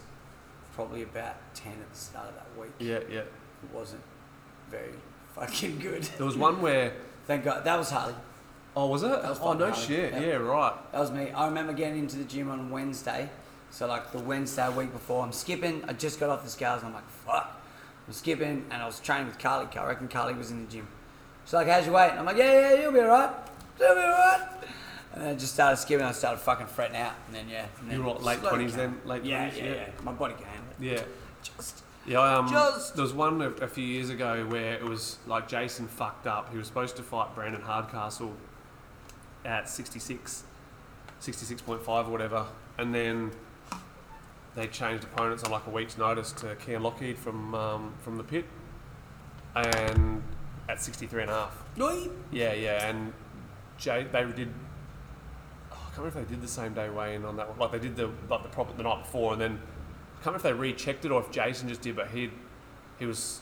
probably 0.75 1.03
about 1.03 1.37
ten 1.55 1.73
at 1.73 1.93
the 1.93 1.99
start 1.99 2.29
of 2.29 2.35
that 2.35 2.47
week. 2.61 2.73
yeah, 2.79 2.99
yeah. 3.11 3.21
It 3.21 3.71
wasn't 3.73 4.03
very 4.71 4.93
fucking 5.35 5.79
good. 5.79 6.03
There 6.19 6.27
was 6.27 6.37
one 6.37 6.61
where, 6.61 6.93
Thank 7.27 7.45
God. 7.45 7.65
That 7.65 7.79
was 7.79 7.91
Harley. 7.91 8.15
oh, 8.77 8.87
was 8.89 9.03
it? 9.03 9.09
Was 9.09 9.39
oh, 9.41 9.55
no 9.55 9.71
hard, 9.71 9.77
shit. 9.79 10.13
yeah. 10.13 10.21
Yeah, 10.21 10.35
right. 10.37 10.75
That 10.93 11.01
was 11.01 11.11
me. 11.11 11.31
I 11.31 11.47
remember 11.47 11.73
getting 11.73 11.99
into 11.99 12.17
the 12.17 12.25
gym 12.25 12.51
on 12.51 12.71
Wednesday. 12.71 13.31
So 13.71 13.87
like 13.87 14.13
the 14.13 14.19
Wednesday 14.19 14.69
week 14.75 14.93
before, 14.93 15.25
I'm 15.25 15.33
skipping. 15.33 15.83
I 15.89 15.95
just 15.95 16.21
got 16.21 16.29
off 16.31 16.45
the 16.45 16.51
scales. 16.51 16.81
And 16.83 16.89
I'm 16.89 16.95
like, 16.95 17.09
fuck. 17.09 17.61
I'm 18.07 18.13
skipping, 18.13 18.67
and 18.71 18.83
I 18.83 18.85
was 18.87 19.01
training 19.01 19.27
with 19.29 19.39
Carly. 19.39 19.67
I 19.75 19.87
reckon 19.87 20.09
Carly 20.09 20.35
was 20.35 20.51
in 20.51 20.67
the 20.67 20.71
gym. 20.71 20.87
She's 21.47 21.55
like, 21.55 21.67
how's 21.67 21.87
your 21.87 21.95
weight? 21.95 22.11
And 22.11 22.19
I'm 22.21 22.27
like, 22.27 22.37
yeah, 22.37 22.71
yeah, 22.71 22.83
you'll 22.83 22.93
be 22.93 23.01
alright. 23.01 23.31
You'll 23.81 23.95
be 23.95 24.01
alright. 24.03 24.41
And 25.15 25.23
then 25.23 25.31
I 25.31 25.35
just 25.35 25.55
started 25.55 25.77
skipping. 25.77 26.05
I 26.05 26.11
started 26.13 26.41
fucking 26.41 26.67
fretting 26.67 26.97
out, 26.97 27.13
and 27.27 27.35
then 27.37 27.49
yeah. 27.49 27.67
And 27.81 27.89
then 27.89 27.99
You 27.99 28.03
were 28.05 28.11
what, 28.15 28.23
late 28.25 28.41
slowly 28.41 28.65
20s 28.65 28.69
came. 28.71 28.77
then? 28.79 29.01
Late 29.05 29.25
yeah, 29.25 29.49
20s, 29.49 29.57
yeah, 29.59 29.65
yeah. 29.65 29.89
My 30.03 30.13
body 30.13 30.35
can 30.35 30.45
handle 30.45 30.71
it. 30.81 30.85
Yeah. 30.85 31.03
Just 31.43 31.85
Yeah, 32.07 32.19
um, 32.21 32.49
Just- 32.49 32.95
there 32.97 33.03
was 33.03 33.13
one 33.15 33.41
a, 33.41 33.51
a 33.51 33.69
few 33.69 33.85
years 33.85 34.11
ago 34.11 34.45
where 34.49 34.75
it 34.75 34.85
was 34.85 35.19
like 35.27 35.47
Jason 35.49 35.87
fucked 35.89 36.27
up. 36.27 36.51
He 36.51 36.59
was 36.59 36.67
supposed 36.67 36.97
to 36.97 37.03
fight 37.03 37.33
Brandon 37.35 37.63
Hardcastle 37.63 38.35
at 39.45 39.69
66, 39.69 40.43
66.5 41.21 41.89
or 41.89 42.11
whatever, 42.11 42.47
and 42.77 42.93
then 42.95 43.31
they 44.57 44.67
changed 44.67 45.05
opponents 45.05 45.45
on 45.45 45.51
like 45.53 45.67
a 45.67 45.71
week's 45.71 45.97
notice 45.97 46.33
to 46.33 46.57
Kean 46.57 46.83
Lockheed 46.83 47.17
from 47.19 47.55
um, 47.55 47.95
from 48.03 48.17
the 48.17 48.25
pit, 48.25 48.47
and 49.55 50.23
at 50.69 50.81
63 50.83 51.23
and 51.23 51.31
a 51.31 51.35
half. 51.35 51.57
Oi. 51.81 52.09
Yeah, 52.33 52.53
yeah, 52.55 52.89
and 52.89 53.13
Jay, 53.79 54.07
they 54.11 54.25
did. 54.33 54.49
I 55.95 55.97
can't 55.97 56.07
remember 56.07 56.21
if 56.23 56.29
they 56.29 56.35
did 56.35 56.43
the 56.43 56.49
same 56.49 56.75
day 56.75 56.91
weigh 56.91 57.15
in 57.15 57.25
on 57.25 57.37
that 57.37 57.49
one. 57.49 57.57
Like 57.57 57.71
they 57.71 57.79
did 57.79 57.95
the 57.95 58.11
like 58.29 58.43
the 58.43 58.49
proper 58.49 58.73
the 58.77 58.83
night 58.83 59.03
before, 59.05 59.33
and 59.33 59.41
then 59.41 59.53
I 59.53 60.25
can't 60.25 60.27
remember 60.35 60.37
if 60.39 60.43
they 60.43 60.53
rechecked 60.53 61.05
it 61.05 61.13
or 61.13 61.21
if 61.21 61.31
Jason 61.31 61.69
just 61.69 61.83
did, 61.83 61.95
but 61.95 62.09
he 62.09 62.31
he 62.99 63.07
was 63.07 63.41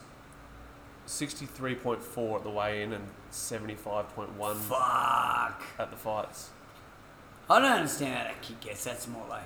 sixty 1.07 1.47
three 1.47 1.75
point 1.75 2.03
four 2.03 2.37
at 2.37 2.45
the 2.45 2.51
weigh 2.51 2.83
in 2.83 2.93
and 2.93 3.05
seventy 3.31 3.75
five 3.75 4.07
point 4.15 4.37
one 4.37 4.57
Fuck. 4.57 5.63
at 5.79 5.91
the 5.91 5.97
fights. 5.97 6.51
I 7.49 7.59
don't 7.59 7.73
understand 7.73 8.15
how 8.19 8.25
that 8.25 8.43
kid 8.43 8.61
gets 8.61 8.85
that 8.85 9.01
small, 9.01 9.27
like. 9.31 9.43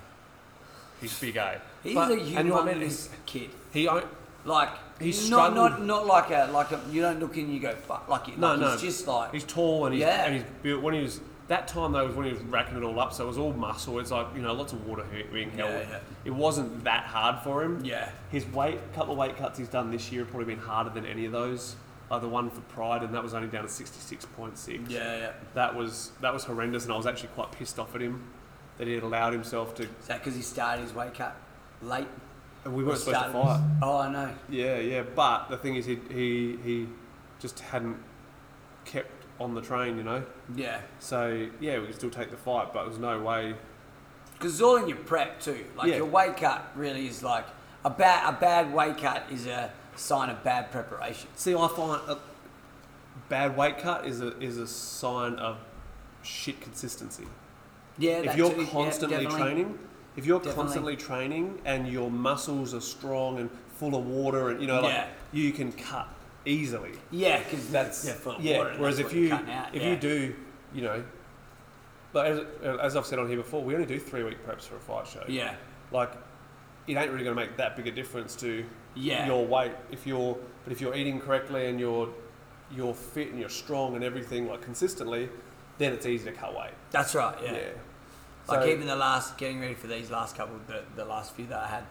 He's 1.01 1.17
big, 1.21 1.37
eh? 1.37 1.59
He's 1.85 1.95
But- 1.95 2.11
a 2.11 2.15
and 2.15 2.27
you 2.27 2.43
know 2.43 2.55
what 2.55 2.69
I 2.69 2.75
mean? 2.75 2.89
humongous 2.89 3.09
kid. 3.25 3.51
He 3.73 3.87
own- 3.87 4.03
Like 4.45 4.71
He's 4.99 5.31
not, 5.31 5.55
not 5.55 5.67
struggled. 5.75 5.87
not 5.87 6.07
like 6.07 6.31
a 6.31 6.51
like 6.53 6.73
a 6.73 6.81
you 6.91 7.03
don't 7.03 7.21
look 7.21 7.37
in 7.37 7.45
and 7.45 7.55
you 7.55 7.61
go 7.61 7.73
fuck 7.75 8.09
like 8.09 8.29
it 8.31 8.39
no 8.39 8.49
like 8.53 8.61
no. 8.61 8.71
he's 8.73 8.81
just 8.81 9.07
like 9.07 9.33
he's 9.33 9.45
tall 9.45 9.87
and 9.87 9.95
he's 9.95 10.01
Yeah. 10.03 10.25
and 10.25 10.35
he's 10.37 10.45
built. 10.63 10.83
When 10.83 10.95
he 10.95 11.03
was 11.03 11.21
that 11.49 11.69
time 11.69 11.93
though 11.93 12.07
was 12.07 12.15
when 12.17 12.27
he 12.27 12.33
was 12.33 12.43
racking 12.43 12.77
it 12.77 12.83
all 12.83 12.99
up, 12.99 13.13
so 13.13 13.25
it 13.25 13.29
was 13.29 13.39
all 13.39 13.53
muscle. 13.53 13.99
It's 13.99 14.11
like 14.11 14.27
you 14.35 14.43
know 14.43 14.53
lots 14.53 14.73
of 14.73 14.87
water 14.87 15.05
being 15.33 15.51
held. 15.51 15.71
Yeah, 15.71 15.87
yeah. 15.91 15.99
It 16.25 16.35
wasn't 16.35 16.85
that 16.85 17.05
hard 17.05 17.43
for 17.43 17.63
him. 17.63 17.85
yeah 17.85 18.11
His 18.31 18.47
weight, 18.47 18.79
couple 18.95 19.13
of 19.13 19.19
weight 19.19 19.37
cuts 19.37 19.59
he's 19.59 19.69
done 19.69 19.91
this 19.91 20.11
year 20.11 20.23
have 20.23 20.31
probably 20.31 20.55
been 20.55 20.63
harder 20.65 20.91
than 20.91 21.07
any 21.07 21.25
of 21.27 21.33
those. 21.33 21.77
Uh, 22.09 22.19
the 22.21 22.29
one 22.29 22.51
for 22.51 22.61
Pride, 22.63 23.03
and 23.03 23.13
that 23.15 23.23
was 23.23 23.35
only 23.35 23.49
down 23.49 23.65
to 23.65 23.69
sixty 23.69 23.99
six 24.01 24.25
point 24.25 24.57
six. 24.59 24.81
yeah 24.89 25.17
yeah. 25.17 25.33
That 25.55 25.75
was 25.75 26.13
that 26.21 26.33
was 26.33 26.45
horrendous, 26.45 26.85
and 26.85 26.93
I 26.93 26.97
was 26.97 27.07
actually 27.07 27.31
quite 27.31 27.51
pissed 27.53 27.79
off 27.79 27.95
at 27.95 28.01
him 28.01 28.23
that 28.79 28.87
he 28.87 28.95
had 28.95 29.03
allowed 29.03 29.33
himself 29.33 29.75
to. 29.77 29.83
Is 29.85 29.89
that 30.07 30.19
because 30.21 30.35
he 30.37 30.43
started 30.43 30.83
his 30.83 30.95
weight 30.95 31.15
cut 31.15 31.35
late? 31.83 32.07
And 32.65 32.75
we 32.75 32.83
weren't 32.85 32.99
supposed 32.99 33.25
to 33.25 33.33
fight. 33.33 33.61
Oh, 33.83 33.99
I 33.99 34.11
know. 34.11 34.31
Yeah, 34.49 34.79
yeah. 34.79 35.03
But 35.03 35.49
the 35.49 35.57
thing 35.57 35.77
is, 35.77 35.87
he 35.87 35.99
he 36.11 36.59
he 36.65 36.89
just 37.39 37.59
hadn't 37.61 37.97
kept 38.85 39.16
on 39.39 39.55
the 39.55 39.61
train, 39.61 39.97
you 39.99 40.03
know. 40.03 40.23
Yeah, 40.55 40.81
So 40.99 41.49
yeah, 41.61 41.79
we 41.79 41.87
could 41.87 41.95
still 41.97 42.11
take 42.11 42.31
the 42.31 42.37
fight, 42.37 42.73
but 42.73 42.85
there's 42.87 42.99
no 42.99 43.21
way. 43.21 43.55
because 44.35 44.53
it's 44.55 44.63
all 44.63 44.77
in 44.77 44.87
your 44.89 44.99
prep 44.99 45.41
too. 45.41 45.65
Like 45.77 45.89
Yeah. 45.89 45.97
your 45.97 46.07
weight 46.07 46.37
cut 46.37 46.71
really 46.75 47.07
is 47.07 47.23
like 47.23 47.47
a 47.85 47.91
bad 47.91 48.29
a 48.29 48.33
bad 48.39 48.73
weight 48.75 48.99
cut 48.99 49.25
is 49.31 49.47
a 49.47 49.71
sign 49.95 50.29
of 50.31 50.43
bad 50.45 50.71
preparation. 50.71 51.29
See, 51.37 51.55
I 51.55 51.69
find 51.69 52.01
a 52.09 52.19
bad 53.29 53.57
weight 53.57 53.79
cut 53.79 54.07
is 54.07 54.21
a 54.21 54.37
is 54.39 54.59
a 54.59 54.67
sign 54.67 55.35
of 55.37 55.57
shit 56.23 56.61
consistency. 56.61 57.25
Yeah, 57.99 58.19
if 58.19 58.25
that 58.27 58.37
you're 58.37 58.53
too. 58.53 58.63
Yeah, 58.63 58.69
constantly 58.71 59.17
definitely. 59.25 59.41
training, 59.43 59.79
if 60.17 60.27
you're 60.27 60.39
Definitely. 60.39 60.63
constantly 60.63 60.97
training 60.97 61.61
and 61.65 61.89
your 61.89 62.11
muscles 62.11 62.75
are 62.75 62.81
strong 62.83 63.39
and 63.39 63.49
full 63.79 63.95
of 63.95 64.07
water, 64.07 64.51
and 64.51 64.61
you 64.61 64.67
know, 64.67 64.81
like 64.83 64.93
Yeah. 64.93 65.07
you 65.33 65.53
can 65.53 65.73
cut 65.73 66.09
easily. 66.47 66.93
Yeah, 67.11 67.39
because 67.43 67.69
That's 67.69 68.05
yeah, 68.07 68.13
full 68.15 68.37
of 68.37 68.43
yeah. 68.45 68.59
water 68.59 68.75
whereas 68.79 68.99
if 68.99 69.13
you 69.13 69.33
out, 69.33 69.75
if 69.75 69.83
yeah. 69.83 69.91
you 69.91 69.97
do, 69.97 70.35
you 70.73 70.83
know, 70.83 71.05
but 72.13 72.27
as, 72.27 72.41
as 72.81 72.97
I've 72.97 73.05
said 73.05 73.19
on 73.19 73.29
here 73.29 73.37
before, 73.37 73.63
we 73.63 73.75
only 73.75 73.87
do 73.87 73.99
three 73.99 74.23
week 74.23 74.39
preps 74.47 74.63
for 74.63 74.77
a 74.77 74.81
fight 74.81 75.07
show. 75.07 75.25
yeah, 75.29 75.55
Like 75.93 76.13
it 76.87 76.97
ain't 76.97 77.11
really 77.11 77.25
going 77.25 77.37
to 77.37 77.41
make 77.43 77.57
that 77.57 77.77
big 77.77 77.87
a 77.89 77.91
difference 77.91 78.35
to 78.37 78.65
Yeah. 78.95 79.27
your 79.27 79.45
weight 79.45 79.73
if 79.91 80.07
you're 80.07 80.37
but 80.65 80.73
if 80.73 80.81
you're 80.81 80.95
eating 80.95 81.21
correctly 81.21 81.67
and 81.67 81.79
you're 81.79 82.09
you're 82.75 82.95
fit 82.95 83.29
and 83.29 83.39
you're 83.39 83.49
strong 83.49 83.95
and 83.95 84.03
everything 84.03 84.49
like 84.49 84.61
consistently 84.63 85.29
then 85.79 85.93
it's 85.93 86.07
easy 86.07 86.25
to 86.25 86.33
cut 86.33 86.57
weight 86.57 86.73
That's 86.91 87.15
right. 87.15 87.37
Yeah. 87.43 87.53
Like 88.49 88.63
So- 88.63 88.67
even 88.69 88.87
the 88.87 88.97
last, 88.97 89.37
getting 89.37 89.61
ready 89.61 89.75
for 89.75 89.89
these 89.89 90.11
last 90.11 90.37
couple, 90.37 90.59
the, 90.69 90.83
the 90.95 91.05
last 91.05 91.35
few 91.35 91.47
that 91.49 91.59
I 91.59 91.67
had, 91.69 91.85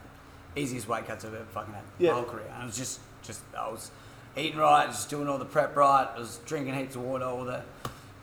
easiest 0.56 0.88
weight 0.88 1.06
cuts 1.06 1.24
I've 1.26 1.34
ever 1.34 1.44
fucking 1.46 1.74
had. 1.74 1.84
Yeah. 2.00 2.12
My 2.12 2.16
whole 2.16 2.26
career. 2.26 2.46
And 2.54 2.64
I 2.64 2.66
was 2.66 2.78
just, 2.78 3.00
just 3.22 3.42
I 3.58 3.70
was 3.70 3.92
eating 4.38 4.60
right, 4.60 4.88
just 4.88 5.10
doing 5.10 5.28
all 5.28 5.38
the 5.38 5.46
prep 5.46 5.76
right. 5.76 6.08
I 6.16 6.20
was 6.20 6.40
drinking 6.46 6.76
heaps 6.76 6.96
of 6.96 7.02
water, 7.02 7.26
all 7.26 7.46
that. 7.46 7.66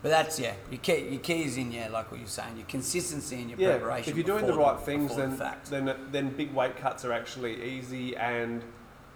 But 0.03 0.09
that's 0.09 0.41
yeah. 0.41 0.55
Your 0.71 0.81
key, 0.81 1.09
your 1.11 1.21
key 1.21 1.45
is 1.45 1.57
in 1.57 1.71
yeah, 1.71 1.89
like 1.89 2.11
what 2.11 2.19
you're 2.19 2.29
saying, 2.29 2.57
your 2.57 2.67
consistency 2.67 3.37
and 3.41 3.51
your 3.51 3.59
yeah 3.59 3.79
preparation. 3.79 4.11
if 4.11 4.17
you're 4.17 4.27
doing 4.27 4.47
the 4.47 4.55
right 4.55 4.79
things 4.81 5.11
before 5.15 5.27
the 5.29 5.57
then 5.71 5.85
then 5.85 5.97
then 6.11 6.29
big 6.31 6.53
weight 6.53 6.77
cuts 6.77 7.05
are 7.05 7.13
actually 7.13 7.63
easy 7.63 8.17
and 8.17 8.65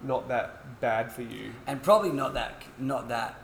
not 0.01 0.27
that 0.29 0.79
bad 0.79 1.11
for 1.11 1.23
you 1.23 1.51
and 1.65 1.81
probably 1.81 2.11
not 2.11 2.35
that 2.35 2.63
not 2.77 3.09
that 3.09 3.35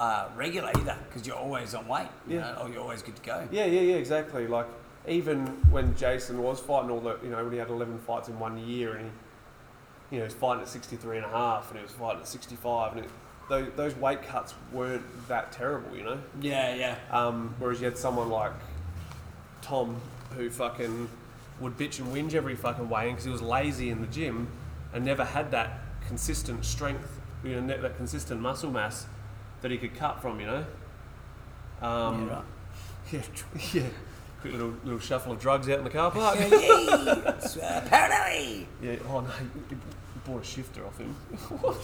uh, 0.00 0.28
regular 0.36 0.70
either, 0.76 0.96
because 1.08 1.26
you're 1.26 1.36
always 1.36 1.74
on 1.74 1.86
weight. 1.88 2.08
You 2.26 2.36
Yeah. 2.36 2.52
know, 2.52 2.62
or 2.62 2.68
you're 2.68 2.82
always 2.82 3.02
good 3.02 3.16
to 3.16 3.22
go. 3.22 3.48
Yeah, 3.50 3.64
yeah, 3.66 3.80
yeah, 3.80 3.94
exactly. 3.96 4.46
Like 4.46 4.66
even 5.08 5.46
when 5.70 5.96
Jason 5.96 6.42
was 6.42 6.60
fighting 6.60 6.90
all 6.90 7.00
the, 7.00 7.18
you 7.22 7.30
know, 7.30 7.42
when 7.44 7.52
he 7.52 7.58
had 7.58 7.70
11 7.70 7.98
fights 8.00 8.28
in 8.28 8.38
one 8.38 8.58
year 8.58 8.94
and 8.96 9.06
he, 9.06 9.10
you 10.10 10.18
know, 10.18 10.24
he 10.24 10.26
was 10.26 10.34
fighting 10.34 10.62
at 10.62 10.68
63 10.68 11.18
and 11.18 11.26
a 11.26 11.28
half 11.28 11.70
and 11.70 11.78
he 11.78 11.82
was 11.82 11.92
fighting 11.92 12.20
at 12.20 12.28
65 12.28 12.96
and 12.96 13.04
it, 13.04 13.10
those, 13.48 13.68
those 13.76 13.94
weight 13.96 14.22
cuts 14.22 14.54
weren't 14.72 15.04
that 15.28 15.52
terrible, 15.52 15.96
you 15.96 16.04
know. 16.04 16.18
Yeah, 16.40 16.74
yeah. 16.74 16.96
Um, 17.10 17.54
whereas 17.58 17.80
you 17.80 17.86
had 17.86 17.96
someone 17.96 18.28
like 18.28 18.52
Tom 19.62 20.00
who 20.36 20.50
fucking 20.50 21.08
would 21.60 21.76
bitch 21.78 21.98
and 21.98 22.08
whinge 22.08 22.34
every 22.34 22.54
fucking 22.54 22.88
weigh 22.88 23.10
because 23.10 23.24
he 23.24 23.30
was 23.30 23.42
lazy 23.42 23.90
in 23.90 24.00
the 24.00 24.06
gym 24.08 24.48
and 24.92 25.04
never 25.04 25.24
had 25.24 25.50
that 25.52 25.80
consistent 26.06 26.64
strength, 26.64 27.20
you 27.44 27.60
know, 27.60 27.78
that 27.80 27.96
consistent 27.96 28.40
muscle 28.40 28.70
mass 28.70 29.06
that 29.62 29.70
he 29.70 29.78
could 29.78 29.94
cut 29.94 30.20
from, 30.20 30.40
you 30.40 30.46
know. 30.46 30.64
Um, 31.82 32.28
yeah, 33.12 33.20
right. 33.20 33.44
yeah, 33.74 33.82
yeah. 33.82 33.88
Little 34.52 34.74
little 34.84 34.98
shuffle 35.00 35.32
of 35.32 35.40
drugs 35.40 35.68
out 35.68 35.78
in 35.78 35.84
the 35.84 35.90
car 35.90 36.10
park. 36.10 36.38
Yeah, 36.38 36.46
yeah. 36.50 37.66
Uh, 37.66 37.80
paranoid. 37.88 38.66
yeah. 38.82 38.96
Oh 39.08 39.20
no, 39.20 39.28
you, 39.40 39.62
you 39.70 39.78
bought 40.24 40.42
a 40.42 40.44
shifter 40.44 40.84
off 40.86 40.98
him. 40.98 41.14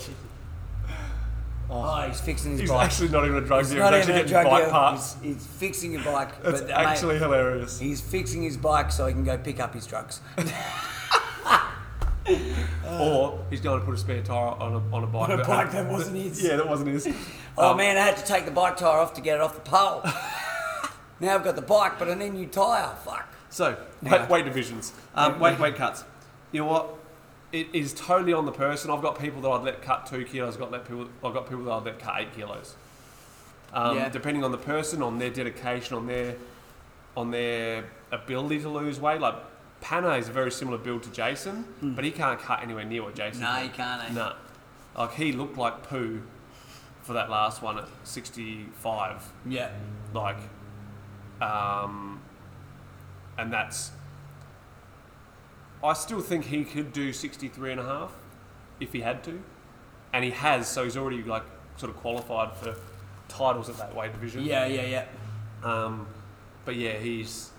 Oh, 1.75 2.03
he's 2.07 2.21
fixing 2.21 2.51
his 2.51 2.61
He's 2.61 2.71
bike. 2.71 2.85
actually 2.85 3.09
not 3.09 3.25
even 3.25 3.37
a 3.39 3.41
drug 3.47 3.67
dealer. 3.67 3.87
He's 3.97 4.07
actually 4.07 4.29
getting 4.29 4.51
bike 4.51 4.59
dealer. 4.65 4.71
parts. 4.71 5.17
He's, 5.23 5.35
he's 5.37 5.47
fixing 5.47 5.93
your 5.93 6.03
bike. 6.05 6.43
That's 6.43 6.61
but, 6.61 6.71
uh, 6.71 6.75
actually 6.75 7.15
mate, 7.15 7.23
hilarious. 7.23 7.79
he's 7.79 7.99
fixing 8.01 8.43
his 8.43 8.59
bike 8.59 8.93
so 8.93 9.07
he 9.07 9.15
can 9.15 9.25
go 9.25 9.39
pick 9.39 9.59
up 9.59 9.73
his 9.73 9.87
drugs. 9.87 10.21
Or 12.89 13.45
he's 13.51 13.61
going 13.61 13.81
to 13.81 13.87
put 13.87 13.95
a 13.95 13.99
spare 13.99 14.23
tire 14.23 14.37
on 14.51 14.75
a 14.75 14.95
on 14.95 15.03
a 15.03 15.07
bike. 15.07 15.29
On 15.29 15.33
a 15.33 15.37
that- 15.39 15.47
bike 15.47 15.73
that 15.73 15.89
wasn't 15.91 16.17
his. 16.19 16.43
Yeah, 16.43 16.57
that 16.57 16.69
wasn't 16.69 16.91
his. 16.91 17.09
Oh 17.59 17.71
Um, 17.73 17.77
man, 17.79 17.97
I 17.97 18.01
had 18.01 18.17
to 18.19 18.25
take 18.25 18.45
the 18.45 18.51
bike 18.53 18.77
tire 18.77 18.99
off 19.01 19.15
to 19.15 19.21
get 19.21 19.37
it 19.37 19.41
off 19.41 19.55
the 19.55 19.61
pole. 19.63 20.03
Now 21.23 21.35
I've 21.37 21.45
got 21.45 21.57
the 21.57 21.63
bike, 21.63 21.99
but 21.99 22.11
I 22.11 22.15
need 22.15 22.29
a 22.29 22.33
new 22.33 22.47
tire. 22.47 22.95
Fuck. 23.05 23.29
So, 23.49 23.77
weight, 24.03 24.29
weight 24.29 24.45
divisions. 24.45 24.93
Um, 25.15 25.39
weight, 25.39 25.59
weight 25.59 25.77
cuts. 25.83 26.05
You 26.53 26.61
know 26.63 26.67
what? 26.67 26.95
It 27.53 27.69
is 27.75 27.93
totally 27.95 28.33
on 28.33 28.47
the 28.47 28.53
person. 28.53 28.91
I've 28.91 29.03
got 29.03 29.19
people 29.19 29.41
that 29.43 29.49
I'd 29.49 29.63
let 29.65 29.83
cut 29.83 30.07
two 30.07 30.25
kilos. 30.25 30.55
I've 30.55 30.61
got 30.61 30.71
let 30.73 30.87
people. 30.87 31.09
I've 31.25 31.35
got 31.35 31.49
people 31.49 31.65
that 31.65 31.71
I'd 31.73 31.85
let 31.85 31.99
cut 31.99 32.15
eight 32.21 32.35
kilos. 32.35 32.75
Um, 33.73 33.97
Yeah. 33.97 34.09
Depending 34.09 34.43
on 34.45 34.53
the 34.53 34.59
person, 34.59 35.03
on 35.03 35.19
their 35.19 35.31
dedication, 35.31 35.97
on 35.97 36.07
their, 36.07 36.35
on 37.17 37.31
their 37.31 37.85
ability 38.11 38.61
to 38.61 38.69
lose 38.69 38.99
weight. 39.01 39.21
Like 39.21 39.35
Pana 39.81 40.15
is 40.17 40.29
a 40.29 40.33
very 40.33 40.51
similar 40.51 40.79
build 40.79 41.03
to 41.05 41.11
Jason, 41.11 41.65
but 41.83 42.05
he 42.05 42.11
can't 42.11 42.41
cut 42.41 42.63
anywhere 42.63 42.85
near 42.85 43.03
what 43.03 43.15
Jason. 43.15 43.43
No, 43.43 43.49
can. 43.53 43.65
you 43.65 43.71
can't. 43.71 44.11
Eh? 44.11 44.13
No. 44.15 44.33
Like 44.97 45.13
he 45.15 45.33
looked 45.33 45.57
like 45.59 45.83
poo 45.83 46.23
for 47.03 47.13
that 47.15 47.29
last 47.31 47.61
one 47.63 47.79
at 47.79 47.89
sixty-five 48.05 49.23
Yeah. 49.47 49.71
like 50.15 50.37
um 51.43 52.21
and 53.39 53.53
that's 53.53 53.91
I 55.83 55.95
still 55.95 56.21
think 56.21 56.45
he 56.47 56.65
could 56.65 56.93
do 56.93 57.13
63 57.13 57.73
and 57.73 57.81
a 57.81 57.85
half 57.85 58.13
if 58.79 58.93
he 58.93 59.01
had 59.01 59.25
to. 59.25 59.43
And 60.13 60.25
he 60.25 60.31
has 60.31 60.69
so 60.69 60.85
he's 60.85 60.97
already 60.97 61.23
like 61.25 61.43
sort 61.77 61.91
of 61.91 61.97
qualified 61.97 62.57
for 62.57 62.77
titles 63.29 63.69
at 63.69 63.79
that 63.79 63.95
weight 63.95 64.13
division. 64.13 64.45
Yeah, 64.45 64.67
yeah, 64.67 64.87
yeah. 64.87 65.05
um 65.65 66.07
but 66.65 66.77
yeah 66.77 66.93
he's 66.99 67.51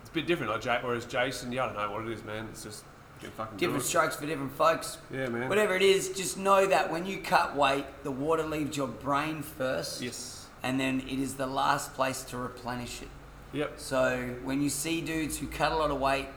it's 0.00 0.10
a 0.10 0.12
bit 0.12 0.26
different. 0.26 0.50
Like 0.52 0.62
Jay, 0.62 0.78
whereas 0.80 1.04
Jason 1.04 1.52
yeah 1.52 1.64
I 1.64 1.66
don't 1.66 1.76
know 1.76 1.90
what 1.92 2.06
it 2.06 2.12
is 2.12 2.24
man. 2.24 2.48
It's 2.50 2.62
just 2.64 2.84
you 3.22 3.28
fucking 3.30 3.58
do 3.58 3.66
Different 3.66 3.84
strokes 3.84 4.16
for 4.16 4.26
different 4.26 4.52
folks. 4.52 4.96
yeah 5.12 5.28
man. 5.28 5.48
Whatever 5.48 5.74
it 5.74 5.82
is, 5.82 6.10
just 6.10 6.38
know 6.38 6.66
that 6.66 6.90
when 6.90 7.04
you 7.04 7.18
cut 7.18 7.54
weight, 7.56 7.84
the 8.04 8.12
water 8.12 8.44
leaves 8.44 8.76
your 8.76 8.86
brain 8.88 9.42
first, 9.42 10.00
yes. 10.00 10.46
And 10.62 10.80
then 10.80 11.00
it 11.00 11.18
is 11.20 11.34
the 11.34 11.46
last 11.46 11.94
place 11.94 12.22
to 12.24 12.36
replenish 12.36 13.00
it. 13.02 13.08
Yep 13.52 13.72
So 13.78 14.34
when 14.44 14.62
you 14.62 14.68
see 14.70 15.00
dudes 15.00 15.38
who 15.38 15.46
cut 15.46 15.72
a 15.72 15.76
lot 15.76 15.90
of 15.90 16.00
weight 16.00 16.28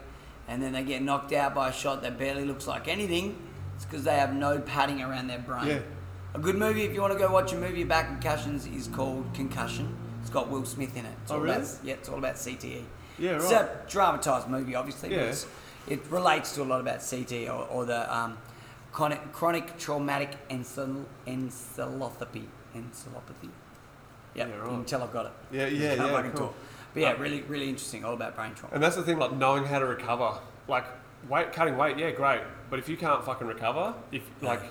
and 0.48 0.62
then 0.62 0.72
they 0.72 0.82
get 0.82 1.02
knocked 1.02 1.32
out 1.32 1.54
by 1.54 1.68
a 1.68 1.72
shot 1.72 2.02
that 2.02 2.18
barely 2.18 2.44
looks 2.44 2.66
like 2.66 2.88
anything, 2.88 3.36
it's 3.76 3.84
because 3.84 4.04
they 4.04 4.14
have 4.16 4.34
no 4.34 4.58
padding 4.60 5.00
around 5.02 5.28
their 5.28 5.38
brain. 5.38 5.66
Yeah. 5.66 5.78
A 6.34 6.38
good 6.38 6.56
movie, 6.56 6.82
if 6.82 6.94
you 6.94 7.00
want 7.00 7.12
to 7.12 7.18
go 7.18 7.30
watch 7.30 7.52
a 7.52 7.56
movie 7.56 7.82
about 7.82 8.06
concussions, 8.06 8.66
is 8.66 8.88
called 8.88 9.26
Concussion. 9.34 9.94
It's 10.22 10.30
got 10.30 10.48
Will 10.48 10.64
Smith 10.64 10.96
in 10.96 11.04
it. 11.04 11.12
It's 11.22 11.30
Oh, 11.30 11.34
all 11.36 11.40
really? 11.42 11.56
About, 11.56 11.68
yeah, 11.84 11.94
it's 11.94 12.08
all 12.08 12.18
about 12.18 12.36
CTE. 12.36 12.82
yeah 13.18 13.32
right. 13.32 13.42
It's 13.42 13.52
a 13.52 13.68
dramatized 13.88 14.48
movie, 14.48 14.74
obviously, 14.74 15.10
but 15.10 15.16
Yeah. 15.18 15.34
it 15.94 16.00
relates 16.10 16.54
to 16.54 16.62
a 16.62 16.64
lot 16.64 16.80
about 16.80 17.00
CTE 17.00 17.48
or, 17.48 17.66
or 17.68 17.84
the 17.84 18.14
um, 18.16 18.38
chronic, 18.92 19.32
chronic 19.32 19.76
traumatic 19.78 20.30
encephalopathy. 20.48 21.06
Encephalopathy. 21.36 22.44
Encephalopathy. 22.74 23.50
Yeah, 24.34 24.46
Yeah, 24.46 24.54
you 24.54 24.60
right. 24.60 24.68
can 24.70 24.84
tell 24.86 25.02
I've 25.02 25.12
got 25.12 25.26
it. 25.26 25.32
yeah 25.52 25.66
yeah 25.66 25.96
Can't 25.96 26.08
yeah 26.10 26.16
fucking 26.16 26.30
cool. 26.32 26.46
talk. 26.48 26.54
But 26.94 27.00
yeah, 27.02 27.12
Um, 27.12 27.20
really, 27.20 27.42
really 27.42 27.68
interesting. 27.68 28.04
All 28.04 28.14
about 28.14 28.34
brain 28.36 28.54
trauma. 28.54 28.74
And 28.74 28.82
that's 28.82 28.96
the 28.96 29.02
thing, 29.02 29.18
like 29.18 29.32
knowing 29.32 29.64
how 29.64 29.78
to 29.78 29.86
recover. 29.86 30.38
Like 30.68 30.84
weight 31.28 31.52
cutting 31.52 31.76
weight, 31.76 31.98
yeah, 31.98 32.10
great. 32.10 32.40
But 32.70 32.78
if 32.78 32.88
you 32.88 32.96
can't 32.96 33.24
fucking 33.24 33.46
recover, 33.46 33.94
if 34.12 34.22
like 34.40 34.62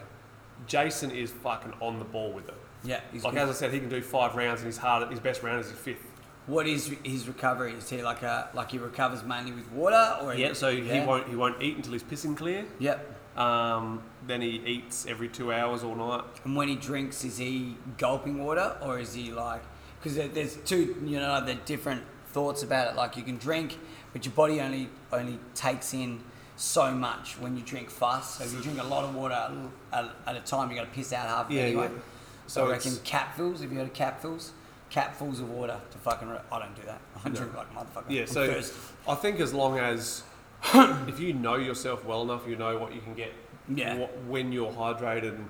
Jason 0.68 1.12
is 1.12 1.32
fucking 1.32 1.74
on 1.80 2.00
the 2.00 2.06
ball 2.06 2.32
with 2.32 2.48
it. 2.48 2.56
Yeah, 2.84 3.00
he's 3.12 3.24
Like 3.24 3.34
good. 3.34 3.44
as 3.44 3.50
I 3.50 3.54
said, 3.54 3.74
he 3.74 3.80
can 3.80 3.90
do 3.90 4.02
five 4.02 4.36
rounds, 4.36 4.62
and 4.62 4.68
his 4.68 4.78
hard, 4.78 5.10
his 5.10 5.20
best 5.20 5.44
round 5.44 5.60
is 5.60 5.70
his 5.70 5.80
fifth. 5.80 6.06
What 6.48 6.66
is 6.68 6.92
his 7.04 7.28
recovery? 7.28 7.74
Is 7.74 7.90
he 7.90 8.02
like 8.02 8.24
a 8.24 8.50
like 8.54 8.72
he 8.72 8.78
recovers 8.80 9.24
mainly 9.24 9.52
with 9.52 9.72
water, 9.72 10.18
or 10.22 10.34
Yeah, 10.34 10.54
so 10.54 10.72
he 10.76 11.00
won't 11.02 11.28
he 11.28 11.36
won't 11.36 11.62
eat 11.62 11.78
until 11.78 11.94
he's 11.94 12.04
pissing 12.04 12.36
clear. 12.36 12.66
Yep. 12.80 13.18
Um, 13.38 14.02
then 14.28 14.42
he 14.42 14.50
eats 14.66 15.06
every 15.06 15.30
two 15.30 15.54
hours 15.54 15.84
all 15.84 15.96
night. 15.96 16.24
And 16.44 16.56
when 16.56 16.68
he 16.68 16.76
drinks, 16.76 17.24
is 17.24 17.38
he 17.38 17.78
gulping 17.98 18.44
water, 18.44 18.76
or 18.82 19.00
is 19.00 19.14
he 19.14 19.32
like? 19.32 19.62
Because 20.02 20.16
there's 20.34 20.56
two, 20.58 20.98
you 21.06 21.20
know, 21.20 21.46
the 21.46 21.54
different 21.56 22.02
thoughts 22.32 22.64
about 22.64 22.88
it. 22.92 22.96
Like 22.96 23.18
you 23.18 23.24
can 23.24 23.38
drink, 23.38 23.78
but 24.14 24.26
your 24.26 24.34
body 24.34 24.60
only 24.62 24.90
only 25.12 25.40
takes 25.54 25.94
in 25.94 26.22
so 26.56 26.92
much 26.92 27.40
when 27.40 27.56
you 27.58 27.64
drink 27.64 27.90
fast. 27.90 28.38
So 28.38 28.44
if 28.44 28.54
you 28.54 28.62
drink 28.62 28.80
a 28.80 28.84
lot 28.84 29.04
of 29.04 29.16
water 29.16 29.50
at, 29.94 30.06
at 30.28 30.36
a 30.36 30.40
time, 30.42 30.70
you 30.70 30.76
got 30.78 30.84
to 30.86 30.92
piss 30.92 31.12
out 31.14 31.28
half 31.28 31.46
of 31.50 31.52
it 31.56 31.60
anyway. 31.60 31.84
yeah. 31.92 32.00
So, 32.48 32.62
So 32.62 32.68
I 32.68 32.72
reckon 32.72 32.92
capfuls. 33.04 33.62
Have 33.62 33.72
you 33.72 33.78
heard 33.80 33.88
of 33.88 33.94
capfuls? 33.94 34.52
Capfuls 34.92 35.40
of 35.40 35.50
water 35.50 35.80
to 35.92 35.98
fucking. 36.00 36.28
Re- 36.30 36.40
I 36.52 36.60
don't 36.60 36.76
do 36.76 36.82
that. 36.84 37.00
I 37.24 37.30
No. 37.30 37.36
drink 37.36 37.56
like 37.56 37.68
a 37.72 37.74
motherfucker. 37.80 38.06
Yeah, 38.10 38.26
so 38.26 38.46
thirsty. 38.48 38.76
I 39.08 39.16
think 39.16 39.40
as 39.40 39.54
long 39.54 39.80
as 39.80 40.24
if 41.08 41.20
you 41.20 41.34
know 41.34 41.56
yourself 41.56 42.04
well 42.06 42.22
enough, 42.24 42.46
you 42.48 42.56
know 42.58 42.78
what 42.78 42.94
you 42.94 43.02
can 43.02 43.14
get 43.14 43.32
Yeah. 43.74 43.96
wh- 44.06 44.30
when 44.30 44.52
you're 44.52 44.72
hydrated, 44.72 45.30
and 45.36 45.50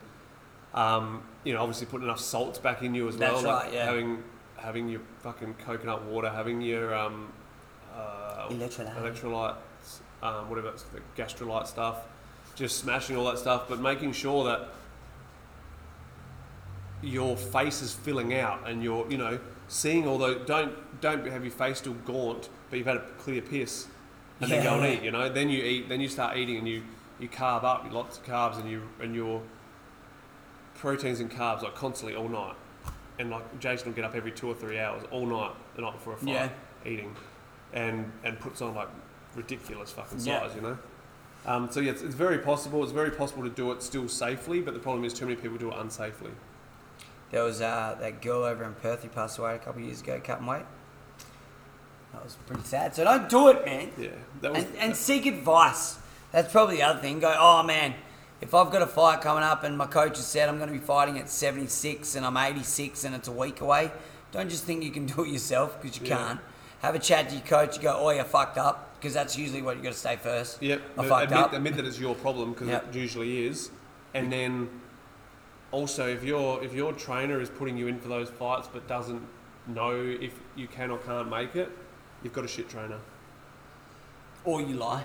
um, 0.74 1.24
you 1.44 1.54
know 1.54 1.62
obviously 1.62 1.88
putting 1.88 2.06
enough 2.08 2.20
salts 2.20 2.60
back 2.60 2.82
in 2.84 2.94
you 2.96 3.08
as 3.10 3.18
well. 3.18 3.32
That's 3.34 3.44
like 3.44 3.64
right, 3.66 3.74
yeah. 3.74 3.86
Having 3.86 4.24
having 4.62 4.88
your 4.90 5.02
fucking 5.22 5.56
coconut 5.66 6.04
water, 6.04 6.30
having 6.30 6.62
your 6.62 6.94
um, 6.94 7.32
uh, 7.96 8.48
Electrolyte. 8.50 8.96
electrolytes, 8.96 9.56
um, 10.22 10.50
whatever 10.50 10.70
it's 10.70 10.84
the 10.84 11.02
gastrolyte 11.18 11.68
stuff, 11.68 12.02
just 12.56 12.78
smashing 12.78 13.16
all 13.16 13.26
that 13.26 13.38
stuff, 13.38 13.66
but 13.68 13.80
making 13.80 14.14
sure 14.14 14.46
that 14.46 14.70
your 17.02 17.36
face 17.36 17.82
is 17.82 17.94
filling 17.94 18.36
out 18.36 18.68
and 18.70 18.84
you're 18.84 19.10
you 19.10 19.18
know 19.18 19.40
seeing 19.68 20.08
all 20.08 20.20
those 20.20 20.46
don't 20.46 21.02
don't 21.02 21.26
have 21.26 21.44
your 21.44 21.52
face 21.52 21.80
still 21.80 21.96
gaunt 22.06 22.50
but 22.70 22.78
you've 22.78 22.86
had 22.86 22.98
a 22.98 23.08
clear 23.18 23.42
piss 23.42 23.88
and 24.40 24.52
then 24.52 24.64
go 24.64 24.80
and 24.80 24.94
eat 24.94 25.04
you 25.04 25.12
know? 25.12 25.28
Then 25.28 25.50
you 25.50 25.64
eat 25.64 25.90
then 25.90 26.00
you 26.00 26.08
start 26.08 26.38
eating 26.38 26.58
and 26.58 26.68
you 26.68 26.84
you 27.20 27.28
carb 27.28 27.64
up 27.64 27.92
lots 27.92 28.18
of 28.20 28.26
carbs 28.26 28.60
and 28.60 28.70
you 28.70 28.84
and 29.00 29.16
your 29.16 29.42
proteins 30.76 31.20
and 31.20 31.32
carbs 31.32 31.64
like 31.64 31.76
constantly 31.76 32.16
all 32.16 32.30
night 32.30 32.56
and 33.22 33.30
like 33.30 33.60
Jason 33.60 33.88
will 33.88 33.96
get 33.96 34.04
up 34.06 34.16
every 34.16 34.32
two 34.32 34.48
or 34.50 34.56
three 34.56 34.80
hours 34.80 35.04
all 35.12 35.26
night 35.26 35.52
the 35.76 35.82
night 35.84 35.94
before 35.94 36.14
a 36.14 36.18
fight 36.18 36.28
Yeah. 36.28 36.50
eating 36.86 37.16
and 37.74 38.12
and 38.24 38.40
puts 38.40 38.62
on 38.62 38.76
like 38.76 38.90
ridiculous 39.36 39.92
fucking 39.92 40.20
size 40.20 40.28
Yeah. 40.28 40.56
you 40.56 40.62
know 40.62 40.78
um, 41.46 41.70
so 41.72 41.80
yeah 41.80 41.92
it's, 41.92 42.02
it's 42.02 42.16
very 42.16 42.40
possible 42.40 42.84
it's 42.84 42.92
very 42.92 43.12
possible 43.12 43.44
to 43.44 43.50
do 43.50 43.72
it 43.72 43.82
still 43.82 44.08
safely 44.10 44.60
but 44.62 44.74
the 44.74 44.80
problem 44.80 45.06
is 45.06 45.14
too 45.14 45.26
many 45.26 45.36
people 45.40 45.58
do 45.58 45.70
it 45.70 45.76
unsafely 45.76 46.32
There 47.32 47.44
was 47.44 47.62
uh, 47.62 47.96
that 48.02 48.22
girl 48.22 48.44
over 48.44 48.64
in 48.66 48.74
Perth 48.74 49.04
who 49.04 49.10
passed 49.10 49.38
away 49.40 49.56
a 49.56 49.60
couple 49.60 49.82
of 49.82 49.88
years 49.88 50.02
ago, 50.02 50.20
cutting 50.22 50.46
weight. 50.46 50.66
That 52.12 52.24
was 52.26 52.36
pretty 52.46 52.64
sad. 52.64 52.94
So 52.94 53.06
don't 53.06 53.30
do 53.30 53.48
it, 53.50 53.66
man. 53.66 53.90
yeah 53.98 54.10
that 54.42 54.52
was 54.52 54.64
And, 54.66 54.76
and 54.78 54.96
seek 54.98 55.26
advice. 55.26 55.98
That's 56.34 56.52
probably 56.52 56.76
the 56.78 56.84
other 56.84 57.00
thing. 57.00 57.20
Go, 57.22 57.34
oh 57.40 57.64
man, 57.64 57.94
if 58.42 58.54
I've 58.54 58.72
got 58.72 58.82
a 58.82 58.88
fight 58.88 59.22
coming 59.22 59.44
up 59.44 59.64
and 59.64 59.78
my 59.78 59.86
coach 59.86 60.18
has 60.18 60.26
said 60.26 60.50
I'm 60.50 60.58
going 60.58 60.68
to 60.70 60.74
be 60.74 60.84
fighting 60.84 61.20
at 61.20 61.30
76 61.30 62.16
and 62.16 62.26
I'm 62.26 62.38
86 62.38 63.04
and 63.04 63.14
it's 63.16 63.28
a 63.28 63.32
week 63.32 63.62
away, 63.62 63.92
don't 64.32 64.50
just 64.50 64.64
think 64.64 64.84
you 64.84 64.92
can 64.92 65.06
do 65.16 65.24
it 65.24 65.30
yourself 65.30 65.82
because 65.82 66.00
you 66.00 66.08
Yeah. 66.08 66.18
can't. 66.18 66.40
Have 66.82 66.96
a 66.96 67.00
chat 67.00 67.30
to 67.30 67.36
your 67.36 67.44
coach. 67.46 67.78
You 67.78 67.84
go, 67.84 67.96
oh, 68.00 68.10
you 68.10 68.24
fucked 68.24 68.58
up 68.58 68.96
because 69.00 69.14
that's 69.14 69.38
usually 69.38 69.62
what 69.62 69.78
you 69.78 69.84
got 69.84 69.92
to 69.94 69.98
say 70.00 70.16
first. 70.16 70.62
Yep. 70.64 70.82
I 70.98 71.08
fucked 71.08 71.24
admit, 71.26 71.40
up. 71.40 71.54
admit 71.54 71.76
that 71.76 71.86
it's 71.86 72.00
your 72.00 72.16
problem 72.16 72.54
because 72.54 72.70
Yep. 72.70 72.88
it 72.90 72.96
usually 72.96 73.46
is, 73.46 73.70
and 74.16 74.34
then 74.34 74.68
also 75.72 76.08
if 76.08 76.24
your 76.24 76.64
if 76.64 76.74
your 76.74 76.92
trainer 76.94 77.40
is 77.40 77.50
putting 77.52 77.78
you 77.78 77.86
in 77.88 78.00
for 78.00 78.08
those 78.10 78.30
fights 78.32 78.68
but 78.74 78.88
doesn't 78.88 79.22
know 79.68 79.92
if 79.96 80.34
you 80.56 80.68
can 80.68 80.90
or 80.90 80.98
can't 80.98 81.30
make 81.30 81.56
it, 81.56 81.70
you've 82.24 82.34
got 82.34 82.46
a 82.46 82.48
shit 82.48 82.68
trainer. 82.68 82.98
Or 84.44 84.60
you 84.60 84.74
lie. 84.76 85.04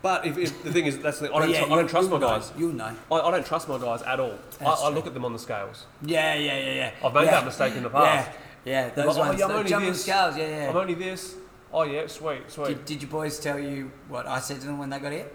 But 0.00 0.26
if, 0.26 0.38
if 0.38 0.62
the 0.62 0.72
thing 0.72 0.86
is, 0.86 0.98
that's 0.98 1.18
the, 1.18 1.32
I 1.34 1.40
don't, 1.40 1.50
yeah, 1.50 1.64
tr- 1.64 1.72
I 1.72 1.76
don't 1.76 1.88
trust 1.88 2.08
my 2.10 2.20
guys. 2.20 2.52
You'll 2.56 2.72
know. 2.72 2.94
I, 3.10 3.14
I 3.16 3.30
don't 3.32 3.44
trust 3.44 3.68
my 3.68 3.78
guys 3.78 4.00
at 4.02 4.20
all. 4.20 4.30
I, 4.60 4.64
That's 4.64 4.82
I 4.82 4.86
true. 4.86 4.94
look 4.96 5.06
at 5.08 5.14
them 5.14 5.24
on 5.24 5.32
the 5.32 5.38
scales. 5.40 5.86
Yeah, 6.02 6.34
yeah, 6.34 6.56
yeah, 6.58 6.74
yeah. 6.74 6.90
I've 7.04 7.12
made 7.12 7.24
yeah. 7.24 7.30
that 7.32 7.44
mistake 7.44 7.74
in 7.74 7.82
the 7.82 7.90
past. 7.90 8.30
Yeah, 8.64 8.86
yeah. 8.86 8.90
Those 8.94 9.16
Like, 9.16 9.16
oh, 9.16 9.28
ones. 9.28 9.38
yeah, 9.40 9.44
I'm 9.46 9.50
that 9.50 9.58
only 9.58 9.70
jump 9.70 9.84
on 9.86 9.90
this. 9.92 10.02
scales. 10.02 10.36
Yeah, 10.36 10.48
yeah. 10.48 10.70
I'm 10.70 10.76
only 10.76 10.94
this. 10.94 11.34
Oh 11.72 11.82
yeah, 11.82 12.06
sweet, 12.06 12.50
sweet. 12.50 12.68
Did, 12.68 12.84
did 12.84 13.02
your 13.02 13.10
boys 13.10 13.38
tell 13.40 13.58
you 13.58 13.90
what 14.08 14.26
I 14.26 14.38
said 14.40 14.60
to 14.60 14.66
them 14.68 14.78
when 14.78 14.88
they 14.90 14.98
got 15.00 15.12
here 15.12 15.26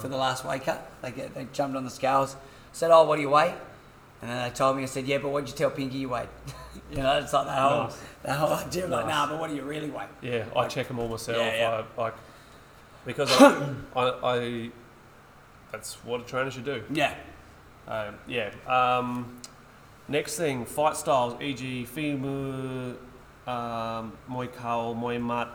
for 0.00 0.08
the 0.08 0.16
last 0.16 0.44
weigh 0.44 0.58
cut? 0.60 0.92
They 1.02 1.10
get 1.10 1.34
they 1.34 1.46
jumped 1.52 1.76
on 1.76 1.84
the 1.84 1.90
scales, 1.90 2.36
said, 2.72 2.90
"Oh, 2.90 3.04
what 3.04 3.16
do 3.16 3.22
you 3.22 3.30
weigh?" 3.30 3.54
And 4.20 4.30
then 4.30 4.48
they 4.48 4.54
told 4.54 4.76
me, 4.76 4.84
I 4.84 4.86
said, 4.86 5.06
"Yeah, 5.06 5.18
but 5.18 5.30
what'd 5.30 5.48
you 5.48 5.56
tell 5.56 5.70
Pinky 5.70 5.98
you 5.98 6.10
weighed?" 6.10 6.28
you 6.92 6.98
know, 6.98 7.18
it's 7.18 7.32
like 7.32 7.46
that 7.46 7.58
whole 7.58 7.84
Nice. 7.84 7.98
that 8.22 8.38
whole 8.38 8.52
idea. 8.52 8.84
of 8.84 8.90
Like, 8.90 9.06
Nice. 9.06 9.14
nah, 9.14 9.26
but 9.26 9.40
what 9.40 9.50
do 9.50 9.56
you 9.56 9.62
really 9.62 9.90
weigh? 9.90 10.06
Yeah, 10.20 10.44
I 10.54 10.68
check 10.68 10.86
them 10.86 10.98
all 11.00 11.08
myself. 11.08 11.38
Yeah, 11.38 11.56
yeah. 11.56 11.82
I, 11.98 12.00
like 12.00 12.14
because 13.04 13.30
I, 13.40 13.74
I, 13.96 14.02
I, 14.22 14.70
that's 15.70 15.94
what 16.04 16.20
a 16.20 16.24
trainer 16.24 16.50
should 16.50 16.64
do. 16.64 16.82
Yeah, 16.92 17.14
Um, 17.88 18.14
yeah. 18.26 18.50
Um, 18.66 19.40
next 20.08 20.36
thing, 20.36 20.64
fight 20.64 20.96
styles, 20.96 21.40
e.g., 21.40 21.86
Fimu, 21.94 22.96
um, 23.46 24.12
Muay 24.30 24.48
Khao, 24.48 24.94
Muay 24.94 25.20
Mat, 25.20 25.48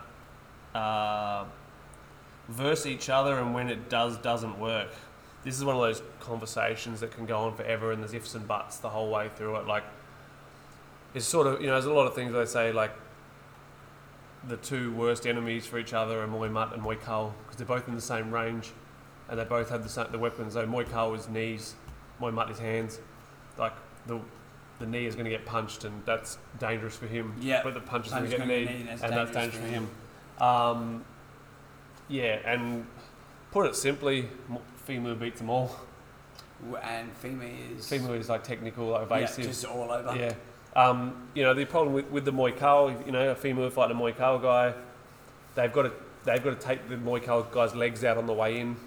uh, 0.75 1.45
verse 2.49 2.85
each 2.85 3.09
other, 3.09 3.37
and 3.39 3.53
when 3.53 3.69
it 3.69 3.89
does, 3.89 4.17
doesn't 4.17 4.59
work. 4.59 4.89
This 5.43 5.55
is 5.55 5.63
one 5.63 5.75
of 5.75 5.81
those 5.81 6.01
conversations 6.19 6.99
that 6.99 7.11
can 7.11 7.25
go 7.25 7.37
on 7.39 7.55
forever, 7.55 7.91
and 7.91 8.01
there's 8.01 8.13
ifs 8.13 8.35
and 8.35 8.47
buts 8.47 8.77
the 8.77 8.89
whole 8.89 9.09
way 9.09 9.29
through 9.35 9.57
it. 9.57 9.67
Like, 9.67 9.83
it's 11.13 11.25
sort 11.25 11.47
of, 11.47 11.61
you 11.61 11.67
know, 11.67 11.73
there's 11.73 11.85
a 11.85 11.93
lot 11.93 12.07
of 12.07 12.15
things 12.15 12.33
they 12.33 12.45
say, 12.45 12.71
like, 12.73 12.91
the 14.47 14.57
two 14.57 14.93
worst 14.93 15.27
enemies 15.27 15.65
for 15.65 15.77
each 15.77 15.93
other 15.93 16.21
are 16.21 16.27
Muay 16.27 16.51
Mat 16.51 16.73
and 16.73 16.81
Muay 16.83 16.99
Khao, 16.99 17.33
because 17.43 17.57
they're 17.57 17.65
both 17.65 17.87
in 17.87 17.95
the 17.95 18.01
same 18.01 18.31
range, 18.33 18.71
and 19.29 19.39
they 19.39 19.43
both 19.43 19.69
have 19.69 19.83
the 19.83 19.89
same 19.89 20.07
the 20.11 20.19
weapons. 20.19 20.53
So 20.53 20.65
Muay 20.65 20.85
Khao 20.85 21.17
is 21.17 21.27
knees, 21.27 21.75
Muay 22.21 22.33
Mat 22.33 22.49
is 22.49 22.59
hands. 22.59 22.99
Like 23.57 23.73
the 24.05 24.19
the 24.79 24.85
knee 24.85 25.05
is 25.05 25.15
going 25.15 25.25
to 25.25 25.31
get 25.31 25.45
punched, 25.45 25.83
and 25.85 26.03
that's 26.05 26.37
dangerous 26.59 26.95
for 26.95 27.07
him. 27.07 27.33
Yeah. 27.41 27.61
But 27.63 27.73
the 27.73 27.79
punch 27.79 28.07
is 28.07 28.11
going 28.11 28.25
to 28.25 28.29
get 28.29 28.39
gonna 28.39 28.53
knee, 28.53 28.65
knee, 28.65 28.75
and 28.81 28.89
that's 28.89 29.01
and 29.01 29.13
that's 29.13 29.31
dangerous 29.31 29.55
for 29.55 29.61
for 29.61 29.67
him. 29.67 29.89
Um, 30.39 31.05
yeah, 32.07 32.39
and 32.45 32.85
put 33.51 33.65
it 33.65 33.75
simply, 33.75 34.29
Fimu 34.87 35.19
beats 35.19 35.39
them 35.39 35.49
all. 35.49 35.75
And 36.81 37.11
Femi 37.21 37.77
is 37.77 37.85
Fimu 37.85 38.17
is 38.17 38.29
like 38.29 38.43
technical, 38.43 38.87
like 38.87 39.09
yeah, 39.09 39.17
evasive. 39.17 39.45
just 39.45 39.65
all 39.65 39.91
over. 39.91 40.15
Yeah. 40.15 40.33
Um, 40.77 41.27
you 41.33 41.41
know, 41.41 41.55
the 41.55 41.65
problem 41.65 41.95
with, 41.95 42.09
with 42.11 42.23
the 42.23 42.31
Khao, 42.31 43.03
you 43.05 43.11
know, 43.11 43.31
a 43.31 43.35
Fimu 43.35 43.71
fighting 43.71 43.97
a 43.97 44.11
Khao 44.11 44.41
guy, 44.41 44.75
they've 45.55 45.73
got 45.73 45.81
to 45.83 45.91
they've 46.23 46.43
got 46.43 46.59
to 46.59 46.67
take 46.67 46.87
the 46.87 46.95
Khao 46.95 47.51
guy's 47.51 47.73
legs 47.73 48.03
out 48.03 48.17
on 48.17 48.27
the 48.27 48.33
way 48.33 48.59
in. 48.59 48.77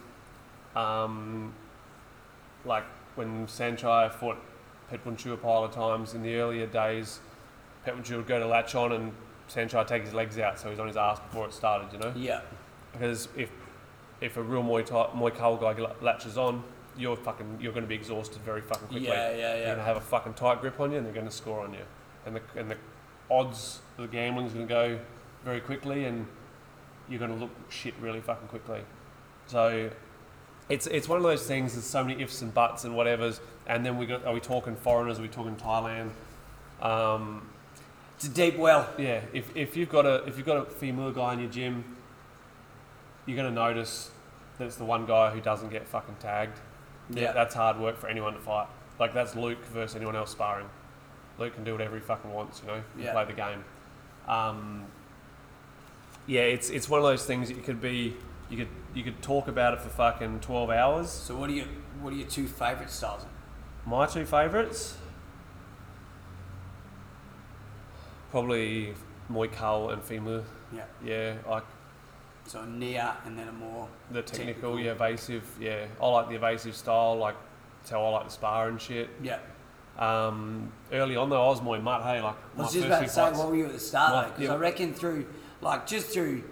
Um, 0.76 1.52
like 2.64 2.84
when 3.16 3.46
Saenchai 3.48 4.12
fought 4.12 4.38
Petboonchu 4.90 5.32
a 5.32 5.36
pile 5.36 5.64
of 5.64 5.72
times 5.72 6.14
in 6.14 6.22
the 6.22 6.36
earlier 6.36 6.66
days, 6.66 7.18
Petboonchu 7.84 8.18
would 8.18 8.28
go 8.28 8.38
to 8.38 8.46
latch 8.46 8.76
on 8.76 8.92
and 8.92 9.12
Saenchai 9.48 9.84
take 9.84 10.04
his 10.04 10.14
legs 10.14 10.38
out, 10.38 10.60
so 10.60 10.70
he's 10.70 10.78
on 10.78 10.86
his 10.86 10.96
ass 10.96 11.18
before 11.18 11.46
it 11.46 11.52
started. 11.52 11.92
You 11.92 11.98
know, 11.98 12.12
Yeah, 12.16 12.42
because 12.92 13.26
if 13.36 13.50
if 14.20 14.36
a 14.36 14.42
real 14.42 14.62
Muay 14.62 14.86
Thai, 14.86 15.08
Muay 15.16 15.32
Khao 15.32 15.60
guy 15.60 15.92
latches 16.00 16.38
on, 16.38 16.62
you're 16.98 17.16
fucking 17.16 17.58
you're 17.60 17.72
going 17.72 17.84
to 17.84 17.88
be 17.88 17.94
exhausted 17.94 18.42
very 18.42 18.60
fucking 18.60 18.88
quickly. 18.88 19.06
yeah, 19.08 19.30
yeah, 19.30 19.36
yeah. 19.36 19.52
They're 19.54 19.64
going 19.66 19.78
to 19.78 19.84
have 19.84 19.96
a 19.96 20.00
fucking 20.00 20.34
tight 20.34 20.60
grip 20.60 20.78
on 20.80 20.90
you 20.92 20.98
and 20.98 21.06
they're 21.06 21.12
going 21.12 21.26
to 21.26 21.32
score 21.32 21.60
on 21.64 21.72
you. 21.72 21.84
And 22.26 22.36
the, 22.36 22.42
and 22.56 22.70
the 22.70 22.76
odds 23.30 23.80
of 23.96 24.10
the 24.10 24.16
gambling's 24.16 24.52
going 24.52 24.66
to 24.66 24.72
go 24.72 24.98
very 25.44 25.60
quickly 25.60 26.04
and 26.04 26.26
you're 27.08 27.18
going 27.18 27.32
to 27.32 27.36
look 27.38 27.50
shit 27.70 27.94
really 28.00 28.20
fucking 28.20 28.48
quickly. 28.48 28.80
So 29.46 29.90
it's 30.68 30.86
it's 30.86 31.08
one 31.08 31.16
of 31.16 31.22
those 31.24 31.46
things, 31.46 31.72
there's 31.74 31.84
so 31.84 32.04
many 32.04 32.22
ifs 32.22 32.42
and 32.42 32.52
buts 32.52 32.84
and 32.84 32.94
whatevers. 32.94 33.40
And 33.66 33.84
then 33.86 33.96
we 33.98 34.06
got, 34.06 34.24
are 34.26 34.34
we 34.34 34.40
talking 34.40 34.76
foreigners? 34.76 35.18
Are 35.18 35.22
we 35.22 35.28
talking 35.28 35.56
Thailand? 35.56 36.10
Um, 36.82 37.48
It's 38.16 38.26
a 38.26 38.28
deep 38.30 38.56
well. 38.58 38.88
yeah, 38.98 39.22
if, 39.32 39.54
if 39.56 39.76
you've 39.76 39.88
got 39.90 40.06
a 40.06 40.24
if 40.24 40.36
you've 40.36 40.46
got 40.46 40.58
a 40.58 40.62
Fimu 40.70 41.14
guy 41.14 41.32
in 41.34 41.40
your 41.40 41.50
gym, 41.50 41.84
you're 43.26 43.36
gonna 43.36 43.50
notice 43.50 44.10
that 44.58 44.66
it's 44.66 44.76
the 44.76 44.84
one 44.84 45.06
guy 45.06 45.30
who 45.30 45.40
doesn't 45.40 45.70
get 45.70 45.86
fucking 45.86 46.16
tagged. 46.20 46.58
Yeah. 47.18 47.32
that's 47.32 47.54
hard 47.54 47.78
work 47.78 47.96
for 47.96 48.08
anyone 48.08 48.34
to 48.34 48.40
fight. 48.40 48.66
Like 48.98 49.12
that's 49.14 49.34
Luke 49.34 49.64
versus 49.66 49.96
anyone 49.96 50.16
else 50.16 50.30
sparring. 50.30 50.68
Luke 51.38 51.54
can 51.54 51.64
do 51.64 51.72
whatever 51.72 51.94
he 51.96 52.00
fucking 52.02 52.32
wants, 52.32 52.60
you 52.60 52.66
know, 52.68 52.74
and 52.94 53.02
Yeah. 53.04 53.12
play 53.12 53.24
the 53.24 53.32
game. 53.32 53.64
Um, 54.28 54.86
yeah, 56.26 56.42
it's 56.42 56.68
it's 56.70 56.88
one 56.88 56.98
of 57.00 57.04
those 57.04 57.24
things 57.24 57.48
that 57.48 57.56
you 57.56 57.62
could 57.62 57.80
be 57.80 58.16
you 58.50 58.56
could 58.58 58.68
you 58.94 59.02
could 59.02 59.22
talk 59.22 59.48
about 59.48 59.74
it 59.74 59.80
for 59.80 59.88
fucking 59.88 60.40
twelve 60.40 60.70
hours. 60.70 61.08
So 61.10 61.34
what 61.36 61.48
are 61.50 61.54
your 61.54 61.66
what 62.00 62.12
are 62.12 62.16
your 62.16 62.28
two 62.28 62.46
favourite 62.46 62.90
styles? 62.90 63.24
My 63.86 64.06
two 64.06 64.26
favourites, 64.26 64.96
probably 68.30 68.94
Muay 69.30 69.50
Khao 69.52 69.92
and 69.92 70.02
Fimu. 70.02 70.44
Yeah. 70.74 70.84
Yeah, 71.04 71.34
like 71.48 71.64
So 72.50 72.64
near 72.64 73.14
and 73.24 73.38
then 73.38 73.46
a 73.46 73.52
more 73.52 73.86
The 74.10 74.22
technical, 74.22 74.74
Technical. 74.74 74.80
yeah, 74.80 74.90
evasive, 74.90 75.44
yeah. 75.60 75.86
I 76.02 76.08
like 76.08 76.28
the 76.30 76.34
evasive 76.34 76.74
style, 76.74 77.16
like 77.16 77.36
it's 77.80 77.90
how 77.90 78.04
I 78.04 78.08
like 78.08 78.24
to 78.24 78.30
spar 78.30 78.68
and 78.68 78.80
shit. 78.80 79.08
yeah. 79.22 79.38
Um, 79.96 80.72
early 80.92 81.14
on 81.14 81.30
though, 81.30 81.44
I 81.44 81.48
was 81.48 81.62
more 81.62 81.78
mud. 81.78 82.02
Hey, 82.02 82.20
like 82.20 82.34
I 82.56 82.60
was 82.62 82.72
just 82.72 82.86
about 82.86 83.02
to 83.02 83.08
say, 83.08 83.20
fights- 83.22 83.38
what 83.38 83.48
were 83.50 83.54
you 83.54 83.66
at 83.66 83.72
the 83.72 83.78
start? 83.78 84.30
Because 84.34 84.48
yeah. 84.48 84.54
I 84.54 84.56
reckon 84.56 84.92
through, 84.94 85.26
like, 85.60 85.86
just 85.86 86.08
through 86.08 86.42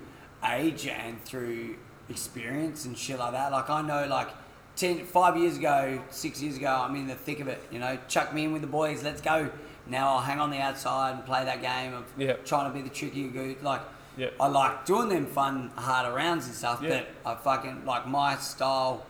age 0.48 0.86
and 0.86 1.20
through 1.24 1.74
experience 2.08 2.84
and 2.84 2.96
shit 2.96 3.18
like 3.18 3.32
that. 3.32 3.50
Like, 3.50 3.68
I 3.68 3.82
know, 3.82 4.06
like, 4.06 4.28
10, 4.76 5.04
five 5.04 5.36
years 5.36 5.56
ago, 5.56 6.00
six 6.10 6.40
years 6.40 6.56
ago, 6.58 6.68
I'm 6.68 6.94
in 6.94 7.08
the 7.08 7.16
thick 7.16 7.40
of 7.40 7.48
it. 7.48 7.60
You 7.72 7.80
know, 7.80 7.98
chuck 8.06 8.32
me 8.32 8.44
in 8.44 8.52
with 8.52 8.62
the 8.62 8.68
boys, 8.68 9.02
let's 9.02 9.20
go. 9.20 9.50
Now 9.88 10.10
I'll 10.14 10.20
hang 10.20 10.38
on 10.38 10.50
the 10.50 10.58
outside 10.58 11.14
and 11.16 11.24
play 11.26 11.44
that 11.44 11.60
game 11.60 11.92
of 11.94 12.04
Yeah. 12.16 12.34
trying 12.44 12.70
to 12.70 12.74
be 12.76 12.82
the 12.82 12.94
trickier 12.94 13.30
good. 13.30 13.62
Like, 13.64 13.80
Yeah. 14.18 14.30
I 14.40 14.48
like 14.48 14.84
doing 14.84 15.08
them 15.08 15.26
fun, 15.26 15.70
harder 15.76 16.14
rounds 16.14 16.46
and 16.46 16.54
stuff. 16.54 16.80
Yeah. 16.82 17.04
But 17.24 17.30
I 17.30 17.34
fucking 17.36 17.84
like 17.86 18.06
my 18.06 18.36
style 18.36 19.06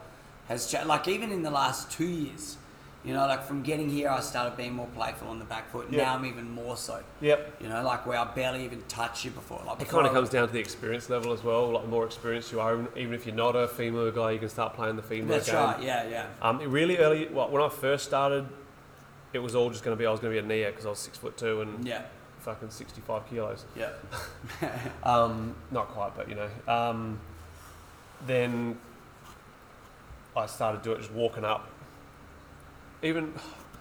has 0.49 0.71
changed. 0.71 0.87
Like 0.87 1.09
even 1.09 1.33
in 1.33 1.43
the 1.43 1.51
last 1.51 1.91
two 1.91 2.07
years, 2.07 2.57
you 3.05 3.15
know, 3.15 3.27
like 3.27 3.45
from 3.45 3.63
getting 3.63 3.89
here, 3.89 4.11
I 4.11 4.21
started 4.21 4.57
being 4.57 4.75
more 4.75 4.89
playful 4.95 5.29
on 5.29 5.39
the 5.39 5.45
back 5.47 5.71
foot. 5.71 5.87
Yeah. 5.91 6.05
Now 6.05 6.15
I'm 6.17 6.27
even 6.27 6.51
more 6.51 6.77
so. 6.77 7.03
Yep. 7.23 7.63
You 7.63 7.69
know, 7.69 7.83
like 7.83 8.07
where 8.07 8.19
I 8.19 8.25
barely 8.25 8.65
even 8.65 8.83
touched 8.89 9.25
you 9.25 9.31
before. 9.31 9.63
Like 9.67 9.81
It 9.81 9.89
kind 9.89 10.07
of 10.07 10.13
comes 10.13 10.29
down 10.29 10.47
to 10.49 10.53
the 10.53 10.61
experience 10.61 11.09
level 11.09 11.33
as 11.33 11.43
well. 11.43 11.71
Like 11.71 11.85
the 11.85 11.89
more 11.89 12.05
experienced 12.05 12.53
you 12.53 12.61
are, 12.61 12.79
even 12.97 13.15
if 13.15 13.25
you're 13.25 13.35
not 13.35 13.57
a 13.57 13.67
Fimu 13.67 14.15
guy, 14.15 14.33
you 14.33 14.39
can 14.39 14.51
start 14.51 14.75
playing 14.75 14.97
the 14.97 15.03
Fimu 15.03 15.29
That's 15.29 15.47
game. 15.47 15.57
right. 15.57 15.83
Yeah, 15.83 16.09
yeah. 16.09 16.27
Um, 16.43 16.59
really 16.71 16.99
early, 16.99 17.29
well, 17.29 17.49
when 17.49 17.63
I 17.63 17.69
first 17.71 18.05
started, 18.05 18.47
it 19.33 19.39
was 19.39 19.55
all 19.55 19.71
just 19.71 19.85
going 19.85 19.97
to 19.97 19.99
be 19.99 20.05
I 20.07 20.11
was 20.11 20.21
going 20.21 20.35
to 20.35 20.43
be 20.43 20.45
a 20.45 20.49
Nia 20.49 20.71
because 20.71 20.85
I 20.85 20.91
was 20.91 20.99
six 20.99 21.17
foot 21.17 21.37
two 21.39 21.61
and 21.63 21.87
Yeah, 21.87 22.03
fucking 22.49 22.71
65 22.71 23.29
kilos. 23.29 23.65
yeah. 23.77 23.91
Um, 25.03 25.55
not 25.71 25.89
quite, 25.89 26.17
but 26.17 26.29
you 26.29 26.35
know. 26.35 26.49
Um, 26.67 27.21
then 28.27 28.79
I 30.37 30.47
started 30.47 30.83
doing 30.83 30.97
it 30.99 31.01
just 31.01 31.13
walking 31.13 31.45
up. 31.45 31.69
Even 33.03 33.33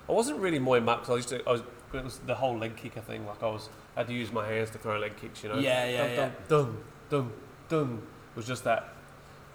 I 0.08 0.12
wasn't 0.12 0.40
really 0.40 0.60
Muay 0.60 0.84
Mat 0.84 1.00
because 1.00 1.10
I 1.10 1.16
used 1.16 1.30
to. 1.30 1.48
I 1.48 1.52
was. 1.54 1.62
It 1.94 2.04
was 2.04 2.18
the 2.20 2.36
whole 2.36 2.58
leg 2.58 2.76
kicker 2.76 3.00
thing. 3.02 3.26
Like 3.26 3.42
I 3.42 3.48
was. 3.48 3.70
I 3.96 4.02
had 4.02 4.08
to 4.08 4.14
use 4.14 4.32
my 4.32 4.46
hands 4.46 4.70
to 4.72 4.78
throw 4.78 5.00
leg 5.00 5.16
kicks. 5.16 5.44
You 5.44 5.50
know. 5.50 5.60
Yeah, 5.60 5.88
yeah, 5.88 6.16
dum, 6.16 6.32
Dum 6.50 6.78
dum 7.10 7.34
dum. 7.70 8.02
It 8.34 8.36
was 8.38 8.46
just 8.48 8.64
that. 8.66 8.90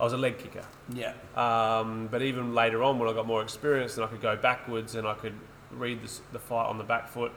I 0.00 0.04
was 0.04 0.14
a 0.14 0.16
leg 0.16 0.38
kicker. 0.38 0.64
Yeah, 0.92 1.12
Um, 1.36 2.08
but 2.10 2.22
even 2.22 2.54
later 2.54 2.82
on, 2.82 2.98
when 2.98 3.08
I 3.08 3.12
got 3.12 3.26
more 3.26 3.42
experience, 3.42 3.96
and 3.96 4.04
I 4.04 4.08
could 4.08 4.22
go 4.22 4.34
backwards 4.36 4.94
and 4.96 5.06
I 5.06 5.14
could 5.14 5.34
read 5.70 6.02
the, 6.02 6.10
the 6.32 6.38
fight 6.40 6.66
on 6.66 6.78
the 6.78 6.82
back 6.84 7.08
foot, 7.08 7.30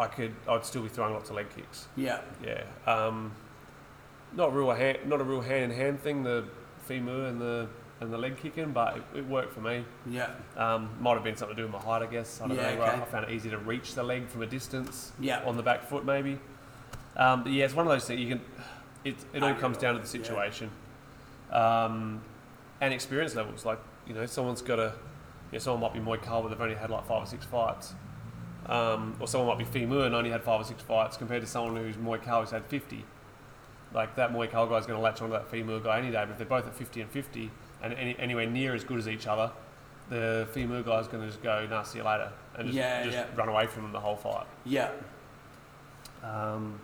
I 0.00 0.06
could. 0.08 0.34
I'd 0.48 0.64
still 0.64 0.82
be 0.82 0.88
throwing 0.88 1.12
lots 1.14 1.30
of 1.30 1.36
leg 1.36 1.46
kicks. 1.54 1.86
yeah, 1.96 2.20
Yeah. 2.44 2.62
Um, 2.86 3.32
not 4.34 4.54
real 4.54 4.70
hand, 4.72 4.98
not 5.06 5.20
a 5.20 5.24
real 5.24 5.40
hand 5.42 5.70
in 5.70 5.78
hand 5.78 6.00
thing. 6.00 6.22
The 6.24 6.44
femur 6.86 7.26
and 7.26 7.40
the 7.40 7.68
and 8.00 8.10
the 8.12 8.16
leg 8.16 8.38
kicking, 8.38 8.72
but 8.72 8.96
it, 8.96 9.02
it 9.18 9.26
worked 9.26 9.52
for 9.52 9.60
me. 9.60 9.84
yeah, 10.06 10.30
Um, 10.56 10.88
might 11.00 11.14
have 11.14 11.22
been 11.24 11.36
something 11.36 11.54
to 11.54 11.62
do 11.62 11.66
with 11.70 11.72
my 11.84 11.86
height, 11.86 12.00
I 12.02 12.06
guess. 12.06 12.40
I 12.40 12.48
don't 12.48 12.56
Yeah, 12.56 12.74
know. 12.76 12.82
okay. 12.82 13.02
I 13.02 13.04
found 13.04 13.24
it 13.28 13.30
easy 13.30 13.50
to 13.50 13.58
reach 13.58 13.94
the 13.94 14.02
leg 14.02 14.26
from 14.28 14.40
a 14.40 14.46
distance 14.46 15.12
yeah. 15.20 15.42
on 15.44 15.58
the 15.58 15.62
back 15.62 15.84
foot, 15.84 16.06
maybe. 16.06 16.38
Um, 17.16 17.42
but 17.42 17.52
yeah, 17.52 17.66
it's 17.66 17.74
one 17.74 17.86
of 17.86 17.92
those 17.92 18.06
things. 18.06 18.18
You 18.20 18.28
can. 18.28 18.40
It 19.04 19.16
it 19.34 19.42
all 19.42 19.54
comes 19.54 19.76
down 19.76 19.94
to 19.94 20.00
the 20.00 20.06
Yeah. 20.06 20.24
situation. 20.24 20.70
Um, 21.52 22.22
and 22.80 22.94
experience 22.94 23.34
levels. 23.34 23.64
Like 23.66 23.78
you 24.06 24.14
know, 24.14 24.24
someone's 24.26 24.62
got 24.62 24.78
a, 24.78 24.94
you 25.50 25.54
know, 25.54 25.58
someone 25.58 25.82
might 25.82 25.92
be 25.92 26.00
more 26.00 26.16
Thai, 26.16 26.40
but 26.40 26.48
they've 26.48 26.60
only 26.60 26.74
had 26.76 26.90
like 26.90 27.04
five 27.06 27.22
or 27.24 27.26
six 27.26 27.44
fights, 27.44 27.92
um, 28.66 29.16
or 29.20 29.26
someone 29.26 29.56
might 29.56 29.70
be 29.72 29.80
Fimu 29.80 30.06
and 30.06 30.14
only 30.14 30.30
had 30.30 30.42
five 30.42 30.60
or 30.60 30.64
six 30.64 30.82
fights, 30.82 31.16
compared 31.16 31.42
to 31.42 31.46
someone 31.48 31.76
who's 31.76 31.96
Muay 31.96 32.22
Thai 32.22 32.40
who's 32.40 32.50
had 32.50 32.64
fifty. 32.66 33.04
Like 33.92 34.14
that 34.16 34.32
Muay 34.32 34.50
Thai 34.50 34.68
guy's 34.68 34.86
going 34.86 34.98
to 34.98 35.02
latch 35.02 35.20
onto 35.20 35.32
that 35.32 35.50
Fimu 35.50 35.82
guy 35.82 35.98
any 35.98 36.10
day, 36.10 36.22
but 36.24 36.30
if 36.30 36.38
they're 36.38 36.46
both 36.46 36.66
at 36.66 36.74
fifty 36.74 37.00
and 37.00 37.10
fifty, 37.10 37.50
and 37.82 37.92
any, 37.94 38.16
anywhere 38.18 38.46
near 38.46 38.74
as 38.74 38.84
good 38.84 38.98
as 38.98 39.08
each 39.08 39.26
other, 39.26 39.50
the 40.08 40.46
Fimu 40.54 40.84
guy's 40.84 41.08
going 41.08 41.22
to 41.22 41.28
just 41.28 41.42
go, 41.42 41.66
"Nah, 41.68 41.82
see 41.82 41.98
you 41.98 42.04
later," 42.04 42.32
and 42.56 42.66
just, 42.66 42.76
Yeah, 42.76 43.04
just 43.04 43.16
yeah. 43.16 43.26
run 43.34 43.48
away 43.48 43.66
from 43.66 43.82
them 43.84 43.92
the 43.92 44.00
whole 44.00 44.16
fight. 44.16 44.46
Yeah. 44.64 44.90
Um, 46.22 46.78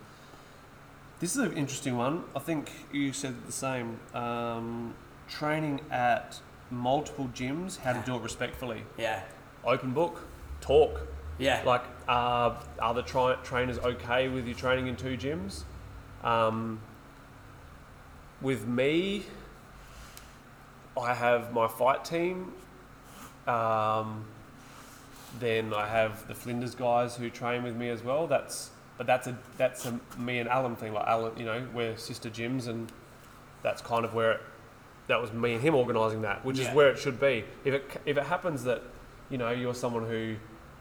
this 1.19 1.35
is 1.35 1.37
an 1.37 1.53
interesting 1.53 1.97
one. 1.97 2.23
I 2.35 2.39
think 2.39 2.71
you 2.91 3.13
said 3.13 3.45
the 3.45 3.51
same. 3.51 3.99
Um, 4.13 4.93
training 5.29 5.81
at 5.91 6.39
multiple 6.71 7.29
gyms, 7.33 7.77
how 7.79 7.93
to 7.93 7.99
do 8.05 8.15
it 8.15 8.21
respectfully. 8.21 8.83
Yeah. 8.97 9.21
Open 9.63 9.91
book, 9.91 10.21
talk. 10.61 11.01
Yeah. 11.37 11.61
Like, 11.65 11.83
uh, 12.07 12.55
are 12.79 12.93
the 12.93 13.03
tri- 13.03 13.37
trainers 13.43 13.77
okay 13.79 14.27
with 14.27 14.47
you 14.47 14.53
training 14.53 14.87
in 14.87 14.95
two 14.95 15.17
gyms? 15.17 15.63
Um, 16.23 16.81
with 18.41 18.67
me, 18.67 19.23
I 20.99 21.13
have 21.13 21.53
my 21.53 21.67
fight 21.67 22.03
team. 22.05 22.53
Um, 23.45 24.25
then 25.39 25.73
I 25.73 25.87
have 25.87 26.27
the 26.27 26.33
Flinders 26.33 26.73
guys 26.75 27.15
who 27.15 27.29
train 27.29 27.63
with 27.63 27.75
me 27.75 27.89
as 27.89 28.03
well. 28.03 28.27
That's 28.27 28.71
but 28.97 29.05
that's 29.05 29.27
a 29.27 29.37
that's 29.57 29.85
a 29.85 29.99
me 30.17 30.39
and 30.39 30.49
Alan 30.49 30.75
thing. 30.75 30.93
Like 30.93 31.05
Alan, 31.07 31.37
you 31.37 31.45
know, 31.45 31.67
we're 31.73 31.95
sister 31.97 32.29
gyms, 32.29 32.67
and 32.67 32.91
that's 33.61 33.81
kind 33.81 34.03
of 34.03 34.13
where 34.15 34.31
it, 34.33 34.41
that 35.07 35.21
was 35.21 35.31
me 35.31 35.53
and 35.53 35.61
him 35.61 35.75
organising 35.75 36.21
that, 36.23 36.43
which 36.43 36.57
Yeah. 36.57 36.69
is 36.69 36.75
where 36.75 36.89
it 36.89 36.97
should 36.97 37.19
be. 37.19 37.43
If 37.63 37.73
it 37.75 38.01
if 38.05 38.17
it 38.17 38.23
happens 38.25 38.63
that 38.63 38.81
you 39.29 39.37
know 39.37 39.51
you're 39.51 39.75
someone 39.75 40.05
who 40.07 40.35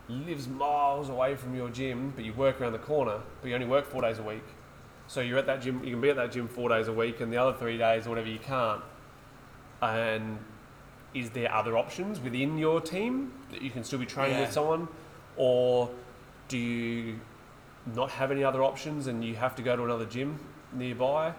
lives 0.09 0.47
miles 0.49 1.09
away 1.09 1.35
from 1.35 1.55
your 1.55 1.69
gym, 1.69 2.13
but 2.15 2.25
you 2.25 2.33
work 2.33 2.61
around 2.61 2.73
the 2.73 2.79
corner, 2.79 3.21
but 3.41 3.49
you 3.49 3.55
only 3.55 3.67
work 3.67 3.85
four 3.87 4.03
days 4.03 4.19
a 4.19 4.23
week, 4.23 4.45
so 5.07 5.21
you're 5.21 5.39
at 5.39 5.47
that 5.47 5.63
gym. 5.63 5.83
You 5.85 5.91
can 5.91 6.01
be 6.01 6.11
at 6.11 6.17
that 6.17 6.33
gym 6.33 6.49
four 6.49 6.69
days 6.69 6.89
a 6.89 6.93
week, 6.93 7.21
and 7.21 7.33
the 7.33 7.37
other 7.37 7.57
three 7.57 7.77
days 7.79 8.07
or 8.07 8.11
whatever 8.11 8.29
you 8.29 8.39
can't. 8.39 8.83
And 9.83 10.39
is 11.15 11.31
there 11.31 11.53
other 11.53 11.77
options 11.77 12.21
within 12.21 12.59
your 12.59 12.81
team 12.81 13.33
that 13.51 13.63
you 13.63 13.71
can 13.71 13.85
still 13.85 13.99
be 13.99 14.07
training 14.07 14.37
Yeah. 14.37 14.43
with 14.43 14.53
someone, 14.53 14.89
or 15.37 15.91
do 16.49 16.57
you 16.59 17.21
not 17.95 18.11
have 18.11 18.31
any 18.31 18.43
other 18.45 18.63
options 18.63 19.07
and 19.07 19.25
you 19.25 19.35
have 19.37 19.55
to 19.57 19.63
go 19.63 19.77
to 19.77 19.85
another 19.85 20.07
gym 20.07 20.39
nearby? 20.73 21.33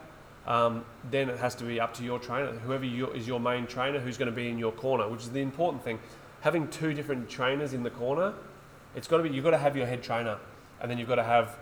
Um, 0.45 0.86
then 1.11 1.30
it 1.30 1.39
has 1.39 1.55
to 1.55 1.65
be 1.65 1.80
up 1.80 1.93
to 1.95 2.03
your 2.03 2.20
trainer, 2.20 2.53
whoever 2.53 2.86
you, 2.86 3.07
is 3.11 3.28
your 3.28 3.39
main 3.39 3.68
trainer, 3.68 3.99
who's 3.99 4.18
going 4.18 4.30
to 4.30 4.36
be 4.36 4.47
in 4.47 4.57
your 4.57 4.72
corner, 4.72 5.07
which 5.09 5.22
is 5.22 5.32
the 5.32 5.41
important 5.41 5.84
thing. 5.84 5.99
Having 6.41 6.70
two 6.70 6.93
different 6.93 7.30
trainers 7.30 7.74
in 7.74 7.84
the 7.84 7.89
corner, 7.89 8.34
it's 8.98 9.08
got 9.08 9.18
to 9.18 9.24
be. 9.24 9.30
You've 9.30 9.43
got 9.45 9.52
to 9.52 9.58
have 9.58 9.78
your 9.78 9.86
head 9.86 10.04
trainer, 10.04 10.38
and 10.82 10.89
then 10.91 10.98
you've 10.98 11.08
got 11.08 11.16
to 11.16 11.24
have 11.24 11.56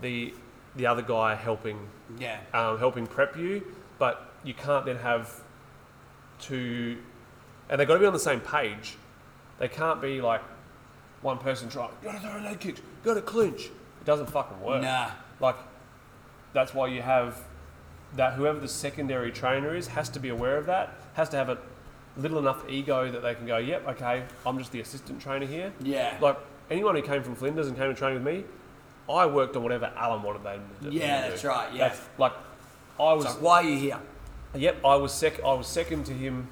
the 0.00 0.34
the 0.74 0.86
other 0.86 1.02
guy 1.02 1.34
helping 1.34 1.78
Yeah. 2.18 2.38
um, 2.54 2.78
helping 2.78 3.06
prep 3.06 3.36
you, 3.36 3.62
but 3.98 4.32
you 4.44 4.54
can't 4.54 4.84
then 4.86 4.96
have 4.96 5.42
two, 6.40 6.98
and 7.68 7.78
they've 7.80 7.86
got 7.88 7.94
to 7.94 8.00
be 8.00 8.06
on 8.06 8.12
the 8.12 8.18
same 8.18 8.40
page. 8.40 8.96
They 9.58 9.68
can't 9.68 10.00
be 10.00 10.20
like 10.20 10.40
one 11.20 11.38
person 11.38 11.68
trying, 11.68 11.90
got 12.02 12.12
to 12.12 12.20
throw 12.20 12.38
a 12.38 12.42
leg 12.42 12.60
kicks, 12.60 12.80
got 13.04 13.14
to 13.14 13.22
clinch. 13.22 13.66
It 13.66 14.04
doesn't 14.04 14.30
fucking 14.30 14.60
work. 14.60 14.82
Nah. 14.82 15.10
Like, 15.40 15.56
that's 16.52 16.72
why 16.72 16.86
you 16.88 17.02
have 17.02 17.44
that 18.14 18.34
whoever 18.34 18.58
the 18.60 18.68
secondary 18.68 19.30
trainer 19.32 19.74
is 19.74 19.88
has 19.88 20.08
to 20.10 20.20
be 20.20 20.28
aware 20.30 20.56
of 20.56 20.66
that, 20.66 20.94
has 21.14 21.28
to 21.30 21.36
have 21.36 21.48
a 21.50 21.58
little 22.16 22.38
enough 22.38 22.64
ego 22.68 23.10
that 23.10 23.22
they 23.22 23.34
can 23.34 23.46
go, 23.46 23.58
yep, 23.58 23.86
okay, 23.88 24.24
I'm 24.46 24.58
just 24.58 24.72
the 24.72 24.80
assistant 24.80 25.20
trainer 25.20 25.46
here. 25.46 25.72
Yeah. 25.82 26.16
Like, 26.20 26.38
anyone 26.70 26.94
who 26.94 27.02
came 27.02 27.22
from 27.22 27.34
Flinders 27.34 27.68
and 27.68 27.76
came 27.76 27.88
to 27.88 27.94
train 27.94 28.14
with 28.14 28.22
me, 28.22 28.44
I 29.08 29.26
worked 29.26 29.56
on 29.56 29.62
whatever 29.62 29.90
Alan 29.96 30.22
wanted 30.22 30.42
them 30.42 30.68
to 30.82 30.90
do. 30.90 30.96
Yeah, 30.96 31.28
that's 31.28 31.44
right, 31.44 31.72
yeah. 31.72 31.88
That's, 31.88 32.00
like, 32.18 32.32
I 33.00 33.12
was 33.12 33.24
It's 33.24 33.34
like, 33.34 33.42
why 33.42 33.62
are 33.62 33.68
you 33.68 33.78
here? 33.78 33.98
Yep, 34.54 34.84
I 34.84 34.96
was 34.96 35.12
sec- 35.12 35.42
I 35.44 35.52
was 35.52 35.66
second 35.66 36.04
to 36.06 36.12
him. 36.12 36.48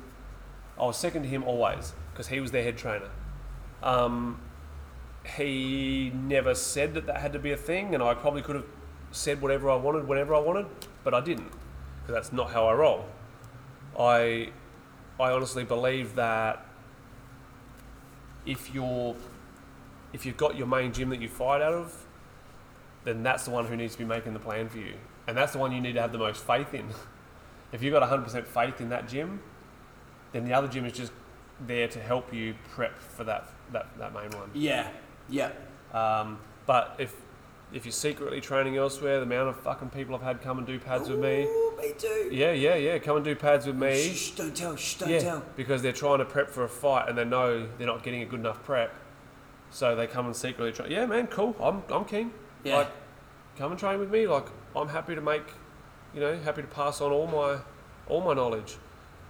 I 0.79 0.85
was 0.85 0.97
second 0.97 1.23
to 1.23 1.29
him 1.29 1.45
always 1.45 1.93
because 2.13 2.29
he 2.29 2.41
was 2.41 2.51
their 2.51 2.63
head 2.63 2.77
trainer. 2.77 3.11
Um, 3.83 4.41
he 5.37 6.13
never 6.15 6.55
said 6.55 6.95
that 6.95 7.07
that 7.07 7.21
had 7.21 7.33
to 7.33 7.39
be 7.39 7.53
a 7.53 7.57
thing, 7.57 7.95
and 7.95 8.03
I 8.03 8.15
probably 8.15 8.43
could 8.43 8.57
have 8.57 8.67
said 9.11 9.41
whatever 9.41 9.71
I 9.71 9.77
wanted 9.77 10.07
whenever 10.07 10.35
I 10.35 10.39
wanted, 10.39 10.67
but 11.05 11.15
I 11.15 11.21
didn't 11.21 11.51
because 12.01 12.15
that's 12.15 12.33
not 12.33 12.51
how 12.51 12.67
I 12.67 12.75
roll. 12.75 13.07
I 13.99 14.51
I 15.19 15.31
honestly 15.31 15.65
believe 15.65 16.15
that 16.17 16.65
if 18.45 18.73
you're 18.75 19.17
if 20.17 20.25
you've 20.25 20.39
got 20.39 20.57
your 20.57 20.67
main 20.67 20.95
gym 20.95 21.11
that 21.11 21.21
you 21.21 21.29
fight 21.29 21.61
out 21.61 21.75
of, 21.75 21.95
then 23.05 23.23
that's 23.23 23.45
the 23.45 23.51
one 23.51 23.67
who 23.67 23.77
needs 23.77 23.93
to 23.93 23.99
be 23.99 24.05
making 24.07 24.33
the 24.33 24.39
plan 24.39 24.67
for 24.67 24.79
you, 24.79 24.95
and 25.27 25.37
that's 25.37 25.53
the 25.53 25.59
one 25.59 25.73
you 25.73 25.81
need 25.81 25.93
to 25.93 26.01
have 26.01 26.11
the 26.11 26.19
most 26.19 26.43
faith 26.43 26.73
in. 26.73 26.87
if 27.73 27.83
you've 27.83 27.93
got 27.93 28.03
100% 28.09 28.47
faith 28.47 28.81
in 28.81 28.89
that 28.89 29.07
gym, 29.07 29.41
then 30.33 30.47
the 30.47 30.55
other 30.55 30.69
gym 30.69 30.87
is 30.87 30.93
just 30.93 31.13
there 31.67 31.87
to 31.89 32.01
help 32.01 32.33
you 32.33 32.55
prep 32.71 32.99
for 32.99 33.25
that 33.25 33.47
that, 33.73 33.87
that 33.99 34.15
main 34.15 34.31
one. 34.31 34.51
Yeah. 34.55 34.89
Yeah. 35.29 35.51
Um, 35.93 36.39
but 36.65 36.97
if 36.99 37.15
if 37.73 37.85
you're 37.85 37.93
secretly 37.93 38.41
training 38.41 38.77
elsewhere, 38.77 39.19
the 39.19 39.25
amount 39.25 39.51
of 39.51 39.61
fucking 39.61 39.91
people 39.91 40.15
I've 40.15 40.23
had 40.23 40.41
come 40.41 40.57
and 40.57 40.67
do 40.67 40.79
pads 40.79 41.11
with 41.11 41.19
me. 41.19 41.47
Me 41.79 41.93
too. 41.99 42.31
Yeah, 42.33 42.53
yeah, 42.53 42.77
yeah. 42.77 42.99
Come 42.99 43.17
and 43.17 43.25
do 43.25 43.35
pads 43.35 43.67
with 43.67 43.77
me. 43.77 44.15
Shh, 44.15 44.31
don't 44.31 44.57
tell. 44.57 44.77
Shh, 44.77 44.95
don't 44.95 45.11
yeah, 45.11 45.19
tell. 45.19 45.45
because 45.57 45.83
they're 45.83 45.93
trying 45.93 46.19
to 46.19 46.25
prep 46.25 46.49
for 46.49 46.65
a 46.65 46.69
fight 46.69 47.09
and 47.09 47.19
they 47.19 47.25
know 47.25 47.69
they're 47.77 47.87
not 47.87 48.03
getting 48.03 48.23
a 48.23 48.25
good 48.25 48.41
enough 48.41 48.63
prep, 48.63 48.95
so 49.71 49.95
they 49.95 50.07
come 50.07 50.27
and 50.27 50.37
secretly 50.37 50.73
train. 50.73 50.91
Yeah, 50.91 51.07
man, 51.07 51.27
cool. 51.27 51.55
I'm 51.61 51.83
I'm 51.91 52.05
keen. 52.05 52.33
Yeah. 52.65 52.79
Like, 52.79 52.91
come 53.57 53.73
and 53.73 53.81
train 53.81 53.99
with 53.99 54.11
me. 54.11 54.27
Like, 54.27 54.47
I'm 54.75 54.89
happy 54.89 55.15
to 55.15 55.21
make, 55.21 55.45
you 56.15 56.21
know, 56.21 56.37
happy 56.39 56.63
to 56.63 56.69
pass 56.69 57.01
on 57.01 57.13
all 57.13 57.27
my 57.27 57.59
all 58.09 58.21
my 58.21 58.35
knowledge 58.35 58.77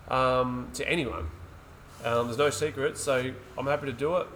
um, 0.08 0.68
to 0.74 0.88
anyone. 0.88 1.28
Um, 2.04 2.26
there's 2.26 2.38
no 2.38 2.50
secret, 2.50 2.98
so 2.98 3.32
I'm 3.56 3.66
happy 3.66 3.86
to 3.86 3.92
do 3.92 4.16
it. 4.16 4.26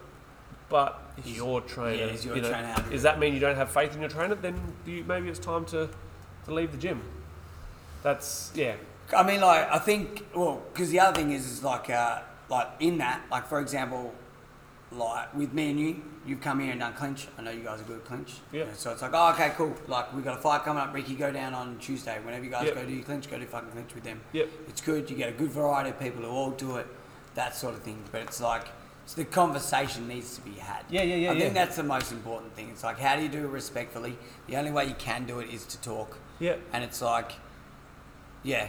But 0.68 1.00
Is- 1.18 1.36
your 1.36 1.60
trainer, 1.60 2.04
yeah, 2.06 2.12
is 2.12 2.24
your 2.24 2.36
you 2.36 2.42
know, 2.42 2.48
trainer 2.50 2.74
does 2.90 3.02
that 3.02 3.18
mean 3.18 3.34
you 3.34 3.40
don't 3.40 3.56
have 3.56 3.70
faith 3.70 3.94
in 3.94 4.00
your 4.00 4.08
trainer? 4.10 4.34
Then 4.36 4.54
you, 4.86 5.04
maybe 5.04 5.28
it's 5.28 5.38
time 5.38 5.64
to, 5.66 5.88
to 6.46 6.54
leave 6.54 6.70
the 6.72 6.78
gym. 6.78 7.02
That's 8.02 8.50
yeah, 8.54 8.76
I 9.16 9.22
mean, 9.24 9.40
like, 9.40 9.70
I 9.70 9.78
think, 9.78 10.24
well, 10.34 10.62
because 10.72 10.90
the 10.90 11.00
other 11.00 11.20
thing 11.20 11.32
is, 11.32 11.46
is 11.46 11.64
like, 11.64 11.90
uh, 11.90 12.20
like 12.48 12.68
in 12.78 12.98
that, 12.98 13.22
like, 13.30 13.46
for 13.46 13.60
example, 13.60 14.14
like 14.92 15.32
with 15.34 15.52
me 15.52 15.70
and 15.70 15.78
you, 15.80 16.02
you've 16.26 16.40
come 16.40 16.58
here 16.60 16.72
and 16.72 16.80
done 16.80 16.92
clinch. 16.94 17.28
I 17.38 17.42
know 17.42 17.50
you 17.50 17.62
guys 17.62 17.80
are 17.80 17.84
good 17.84 17.98
at 17.98 18.04
clinch. 18.04 18.34
Yeah. 18.52 18.64
So 18.74 18.90
it's 18.90 19.02
like, 19.02 19.12
oh, 19.14 19.30
okay, 19.32 19.52
cool. 19.56 19.74
Like, 19.86 20.12
we 20.14 20.22
got 20.22 20.38
a 20.38 20.40
fight 20.40 20.64
coming 20.64 20.82
up. 20.82 20.92
Ricky, 20.92 21.14
go 21.14 21.30
down 21.32 21.54
on 21.54 21.78
Tuesday. 21.78 22.18
Whenever 22.24 22.44
you 22.44 22.50
guys 22.50 22.66
Yep. 22.66 22.74
go 22.74 22.84
do 22.86 22.92
your 22.92 23.04
clinch, 23.04 23.30
go 23.30 23.38
do 23.38 23.46
fucking 23.46 23.70
clinch 23.70 23.94
with 23.94 24.04
them. 24.04 24.20
Yep. 24.32 24.48
It's 24.68 24.80
good. 24.80 25.08
You 25.08 25.16
get 25.16 25.28
a 25.28 25.32
good 25.32 25.50
variety 25.50 25.90
of 25.90 26.00
people 26.00 26.22
who 26.22 26.28
all 26.28 26.50
do 26.50 26.76
it, 26.76 26.86
that 27.34 27.54
sort 27.54 27.74
of 27.74 27.82
thing. 27.82 28.02
But 28.10 28.22
it's 28.22 28.40
like, 28.40 28.64
it's 29.04 29.14
the 29.14 29.24
conversation 29.24 30.08
needs 30.08 30.34
to 30.36 30.40
be 30.42 30.52
had. 30.52 30.84
Yeah, 30.90 31.02
yeah, 31.02 31.14
yeah, 31.16 31.32
I 31.32 31.38
think 31.38 31.54
that's 31.54 31.76
the 31.76 31.82
most 31.84 32.10
important 32.12 32.54
thing. 32.56 32.68
It's 32.70 32.82
like, 32.84 32.98
how 32.98 33.14
do 33.16 33.22
you 33.22 33.28
do 33.28 33.44
it 33.44 33.48
respectfully? 33.50 34.18
The 34.48 34.56
only 34.56 34.72
way 34.72 34.86
you 34.86 34.94
can 34.94 35.24
do 35.24 35.38
it 35.38 35.50
is 35.50 35.64
to 35.66 35.80
talk. 35.80 36.18
yeah, 36.40 36.56
And 36.72 36.82
it's 36.82 37.00
like, 37.00 37.32
yeah. 38.42 38.68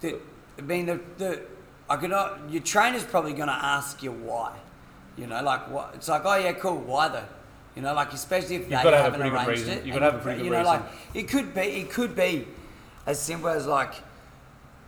The, 0.00 0.18
I 0.58 0.62
mean, 0.62 0.86
the, 0.86 1.00
the, 1.18 1.42
I 1.88 1.96
could 1.96 2.10
not, 2.10 2.50
your 2.50 2.62
trainer's 2.62 3.04
probably 3.04 3.32
going 3.34 3.48
to 3.48 3.54
ask 3.54 4.02
you 4.02 4.12
why. 4.12 4.56
You 5.16 5.26
know, 5.26 5.42
like, 5.42 5.70
what? 5.70 5.92
It's 5.94 6.08
like, 6.08 6.22
oh, 6.24 6.36
yeah, 6.36 6.52
cool. 6.52 6.76
Why 6.78 7.08
though? 7.08 7.24
You 7.74 7.82
know, 7.82 7.94
like, 7.94 8.12
especially 8.12 8.56
if 8.56 8.60
You've 8.62 8.70
they 8.70 8.76
gotta 8.82 8.96
have 8.96 9.14
a 9.14 9.18
haven't 9.18 9.20
pretty 9.20 9.30
good 9.30 9.46
arranged 9.48 9.62
reason. 9.68 9.78
it. 9.78 9.84
You've 9.84 9.94
gotta 9.94 10.04
have 10.06 10.14
a 10.14 10.18
pretty 10.18 10.38
you 10.38 10.44
good 10.50 10.52
know, 10.52 10.58
reason. 10.72 10.80
like, 10.82 10.92
it 11.14 11.28
could 11.28 11.54
be, 11.54 11.60
it 11.60 11.90
could 11.90 12.16
be 12.16 12.46
as 13.06 13.20
simple 13.20 13.48
as 13.48 13.66
like, 13.66 13.92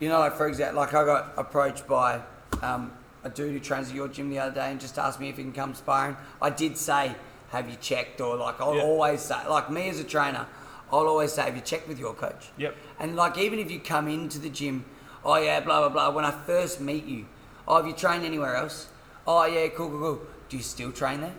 you 0.00 0.08
know, 0.08 0.18
like 0.20 0.34
for 0.34 0.48
example, 0.48 0.76
like 0.80 0.94
I 0.94 1.04
got 1.04 1.32
approached 1.36 1.86
by 1.86 2.20
um, 2.62 2.92
a 3.24 3.28
dude 3.30 3.52
who 3.52 3.60
trains 3.60 3.90
at 3.90 3.94
your 3.94 4.08
gym 4.08 4.30
the 4.30 4.38
other 4.38 4.54
day 4.54 4.70
and 4.70 4.80
just 4.80 4.98
asked 4.98 5.20
me 5.20 5.28
if 5.28 5.36
he 5.36 5.42
can 5.42 5.52
come 5.52 5.74
sparring. 5.74 6.16
I 6.40 6.50
did 6.50 6.76
say, 6.76 7.14
have 7.50 7.68
you 7.68 7.76
checked? 7.80 8.20
Or 8.20 8.36
like, 8.36 8.60
I'll 8.60 8.76
Yeah. 8.76 8.82
always 8.82 9.20
say, 9.20 9.36
like 9.48 9.70
me 9.70 9.88
as 9.90 10.00
a 10.00 10.04
trainer, 10.04 10.46
I'll 10.90 11.06
always 11.06 11.32
say, 11.32 11.42
have 11.42 11.56
you 11.56 11.62
checked 11.62 11.88
with 11.88 11.98
your 11.98 12.14
coach? 12.14 12.48
Yep. 12.56 12.74
And 13.00 13.16
like, 13.16 13.36
even 13.38 13.58
if 13.58 13.70
you 13.70 13.80
come 13.80 14.08
into 14.08 14.38
the 14.38 14.48
gym, 14.50 14.84
oh 15.24 15.36
yeah, 15.36 15.60
blah, 15.60 15.80
blah, 15.80 15.88
blah, 15.90 16.10
when 16.10 16.24
I 16.24 16.30
first 16.30 16.80
meet 16.80 17.04
you, 17.04 17.26
oh, 17.66 17.76
have 17.76 17.86
you 17.86 17.92
trained 17.92 18.24
anywhere 18.24 18.56
else? 18.56 18.88
Oh 19.30 19.44
yeah, 19.44 19.68
cool, 19.68 19.90
cool, 19.90 20.00
cool. 20.00 20.20
Do 20.48 20.56
you 20.56 20.62
still 20.62 20.90
train 20.90 21.20
there? 21.20 21.34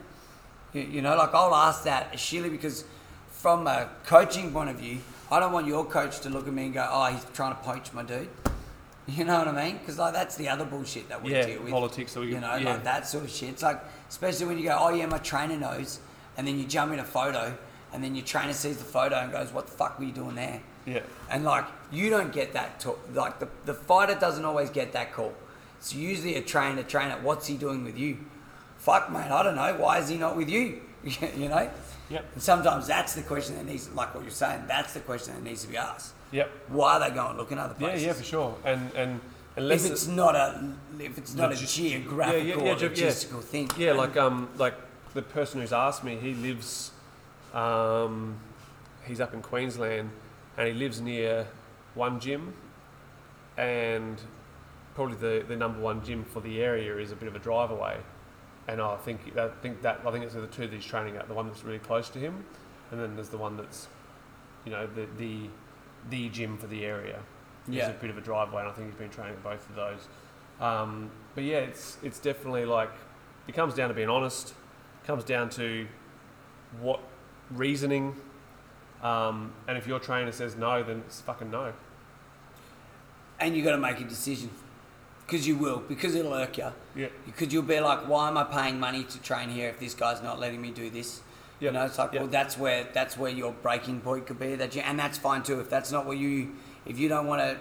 You, 0.74 0.82
you 0.84 1.02
know, 1.02 1.18
like 1.18 1.34
I'll 1.34 1.56
ask 1.56 1.84
that 1.86 2.20
surely 2.20 2.50
because 2.50 2.86
from 3.32 3.66
a 3.66 3.90
coaching 4.06 4.52
point 4.52 4.70
of 4.70 4.76
view, 4.76 5.00
I 5.32 5.40
don't 5.40 5.52
want 5.52 5.66
your 5.66 5.84
coach 5.86 6.20
to 6.22 6.30
look 6.30 6.48
at 6.48 6.54
me 6.54 6.66
and 6.66 6.74
go, 6.76 6.88
oh, 6.90 7.06
he's 7.06 7.26
trying 7.34 7.56
to 7.56 7.62
poach 7.62 7.92
my 7.92 8.04
dude. 8.04 8.30
You 9.08 9.24
know 9.26 9.40
what 9.40 9.48
I 9.48 9.66
mean? 9.66 9.80
Because 9.80 9.98
like 9.98 10.14
that's 10.14 10.36
the 10.36 10.50
other 10.50 10.66
bullshit 10.66 11.10
that 11.10 11.24
we 11.24 11.32
Yeah, 11.32 11.44
deal 11.48 11.64
with. 11.64 11.72
politics 11.72 12.14
that 12.14 12.20
we- 12.20 12.28
you 12.28 12.40
know, 12.40 12.54
yeah. 12.58 12.74
like 12.74 12.84
that 12.84 13.08
sort 13.08 13.24
of 13.24 13.32
shit. 13.32 13.50
It's 13.50 13.64
like, 13.64 13.84
especially 14.08 14.46
when 14.46 14.60
you 14.60 14.66
go, 14.66 14.78
oh 14.80 14.90
yeah, 14.90 15.08
my 15.08 15.18
trainer 15.18 15.58
knows, 15.58 16.00
and 16.38 16.46
then 16.48 16.60
you 16.60 16.66
jump 16.66 16.94
in 16.94 17.00
a 17.00 17.04
photo, 17.04 17.58
and 17.92 18.04
then 18.04 18.14
your 18.14 18.24
trainer 18.24 18.54
sees 18.54 18.78
the 18.78 18.84
photo 18.84 19.16
and 19.16 19.32
goes, 19.32 19.52
what 19.52 19.66
the 19.66 19.72
fuck 19.72 19.98
were 19.98 20.06
you 20.06 20.12
doing 20.12 20.36
there? 20.36 20.62
yeah, 20.86 21.00
And 21.32 21.44
like 21.44 21.66
you 21.92 22.12
don't 22.12 22.32
get 22.32 22.54
that 22.54 22.80
talk. 22.80 23.00
Like 23.12 23.40
the, 23.40 23.48
the 23.66 23.74
fighter 23.74 24.14
doesn't 24.14 24.46
always 24.46 24.70
get 24.70 24.94
that 24.94 25.12
call. 25.12 25.34
It's 25.80 25.96
usually 25.96 26.36
a 26.36 26.42
trainer, 26.42 26.84
trainer. 26.84 27.18
What's 27.24 27.48
he 27.48 27.56
doing 27.56 27.86
with 27.86 27.98
you? 27.98 28.18
Fuck, 28.78 29.10
mate, 29.12 29.32
I 29.32 29.44
don't 29.44 29.56
know. 29.56 29.76
Why 29.76 30.00
is 30.00 30.10
he 30.10 30.18
not 30.18 30.36
with 30.36 30.50
you? 30.50 30.82
you 31.04 31.48
know. 31.48 31.70
Yep. 32.10 32.26
And 32.34 32.44
sometimes 32.44 32.86
that's 32.88 33.16
the 33.16 33.22
question 33.22 33.56
that 33.56 33.66
needs, 33.66 33.90
like 33.92 34.14
what 34.14 34.24
you're 34.24 34.32
saying, 34.32 34.64
that's 34.68 34.94
the 34.94 35.00
question 35.00 35.36
that 35.36 35.44
needs 35.44 35.64
to 35.64 35.70
be 35.70 35.78
asked. 35.78 36.14
Yep. 36.32 36.52
Why 36.68 36.96
are 36.96 37.00
they 37.10 37.16
going 37.16 37.38
looking 37.38 37.58
other 37.58 37.76
places? 37.76 38.02
yeah, 38.02 38.08
yeah, 38.10 38.14
for 38.14 38.24
sure. 38.24 38.58
And 38.66 38.92
and 38.94 39.22
unless 39.56 39.86
If 39.86 39.92
it's 39.92 40.08
not 40.08 40.36
a, 40.36 40.74
if 41.00 41.18
it's 41.18 41.34
not 41.34 41.54
a 41.54 41.56
geographical 41.56 42.46
yeah, 42.46 42.56
yeah, 42.56 42.64
yeah, 42.64 42.72
or 42.72 42.76
ge- 42.76 43.00
yeah. 43.00 43.08
logistical 43.08 43.42
thing. 43.42 43.70
Yeah, 43.78 43.94
like 43.94 44.18
um, 44.18 44.50
like 44.58 44.76
the 45.14 45.22
person 45.22 45.62
who's 45.62 45.74
asked 45.74 46.04
me, 46.04 46.18
he 46.18 46.34
lives, 46.34 46.92
um, 47.54 48.38
he's 49.06 49.22
up 49.22 49.34
in 49.34 49.42
Queensland, 49.42 50.10
and 50.58 50.68
he 50.68 50.74
lives 50.74 51.00
near 51.00 51.48
one 51.96 52.20
gym, 52.20 52.54
and 53.58 54.20
probably 55.00 55.16
the, 55.16 55.45
the 55.47 55.56
number 55.56 55.80
one 55.80 56.04
gym 56.04 56.26
for 56.26 56.41
the 56.41 56.62
area 56.62 56.97
is 56.97 57.14
a 57.14 57.16
bit 57.16 57.30
of 57.30 57.34
a 57.34 57.39
drive 57.39 57.72
away, 57.72 57.95
and 58.68 58.82
I 58.82 58.97
think 58.97 59.38
I 59.38 59.47
think 59.47 59.82
that 59.82 60.02
I 60.06 60.12
think 60.12 60.26
it's 60.26 60.34
the 60.34 60.45
two 60.47 60.68
that 60.68 60.74
he's 60.74 60.84
training 60.84 61.16
at, 61.16 61.30
the 61.30 61.34
one 61.34 61.47
that's 61.47 61.64
really 61.64 61.80
close 61.80 62.10
to 62.10 62.20
him, 62.20 62.43
and 62.91 63.00
then 63.00 63.16
there's 63.16 63.30
the 63.30 63.38
one 63.38 63.56
that's, 63.56 63.88
you 64.66 64.74
know, 64.74 64.88
the 64.88 65.08
the 65.18 65.50
the 66.10 66.28
gym 66.28 66.58
for 66.58 66.68
the 66.68 66.86
area. 66.86 67.22
Yeah. 67.66 67.88
It's 67.88 67.97
a 67.97 68.02
bit 68.02 68.10
of 68.10 68.18
a 68.18 68.22
driveway, 68.22 68.64
and 68.64 68.70
I 68.70 68.74
think 68.74 68.89
he's 68.89 69.00
been 69.00 69.10
training 69.10 69.36
at 69.36 69.43
both 69.43 69.70
of 69.70 69.76
those. 69.78 70.10
Um, 70.60 71.10
but 71.34 71.45
yeah, 71.45 71.60
it's 71.60 71.97
it's 72.04 72.20
definitely 72.20 72.66
like 72.66 72.91
it 73.47 73.56
comes 73.56 73.76
down 73.76 73.88
to 73.88 73.95
being 73.95 74.10
honest. 74.10 74.50
It 74.50 75.08
comes 75.08 75.24
down 75.24 75.50
to 75.52 75.88
what 76.82 77.00
reasoning. 77.52 78.18
Um, 79.02 79.54
and 79.66 79.78
if 79.78 79.88
your 79.88 80.00
trainer 80.00 80.34
says 80.34 80.58
no, 80.58 80.84
then 80.84 81.04
it's 81.08 81.22
fucking 81.22 81.50
no. 81.50 81.72
and 83.39 83.56
you've 83.56 83.64
got 83.64 83.72
to 83.72 83.78
make 83.78 84.02
a 84.02 84.04
decision 84.04 84.50
because 85.30 85.48
you 85.48 85.56
will 85.56 85.80
because 85.88 86.16
it'll 86.16 86.34
irk 86.34 86.58
you 86.58 86.72
Yeah. 86.96 87.08
because 87.26 87.54
you'll 87.54 87.62
be 87.64 87.80
like 87.80 88.08
why 88.08 88.28
am 88.30 88.38
i 88.38 88.44
paying 88.44 88.80
money 88.80 89.04
to 89.04 89.22
train 89.22 89.50
here 89.50 89.70
if 89.70 89.80
this 89.80 89.94
guy's 89.94 90.22
not 90.24 90.40
letting 90.40 90.60
me 90.62 90.72
do 90.72 90.90
this 90.90 91.22
you 91.60 91.72
know 91.72 91.86
it's 91.86 91.98
like 92.00 92.14
Yep. 92.14 92.22
well 92.22 92.30
that's 92.32 92.58
where 92.58 92.88
that's 92.94 93.16
where 93.18 93.32
your 93.32 93.52
breaking 93.52 94.02
point 94.02 94.26
could 94.26 94.40
be 94.40 94.56
that 94.56 94.76
you, 94.76 94.82
and 94.82 94.98
that's 94.98 95.18
fine 95.18 95.44
too 95.44 95.60
if 95.60 95.70
that's 95.70 95.92
not 95.92 96.06
what 96.08 96.18
you 96.18 96.56
if 96.86 96.98
you 96.98 97.10
don't 97.10 97.28
want 97.28 97.42
to 97.42 97.58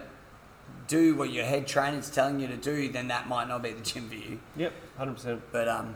do 0.87 1.15
what 1.15 1.31
your 1.31 1.45
head 1.45 1.67
trainer's 1.67 2.11
telling 2.11 2.41
you 2.41 2.47
to 2.49 2.57
do 2.57 2.89
then 2.91 3.09
that 3.09 3.29
might 3.29 3.47
not 3.49 3.63
be 3.63 3.73
the 3.73 3.83
gym 3.83 4.09
for 4.09 4.15
you 4.15 4.41
Yep. 4.57 4.73
Hundred 4.97 5.15
percent. 5.15 5.43
but 5.53 5.69
um 5.69 5.95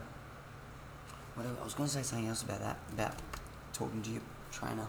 what 1.35 1.47
i 1.61 1.65
was 1.65 1.73
going 1.75 1.89
to 1.89 1.95
say 1.95 2.03
something 2.03 2.29
else 2.29 2.43
about 2.43 2.61
that 2.61 2.77
about 2.93 3.15
talking 3.73 4.03
to 4.03 4.11
your 4.11 4.23
trainer 4.51 4.87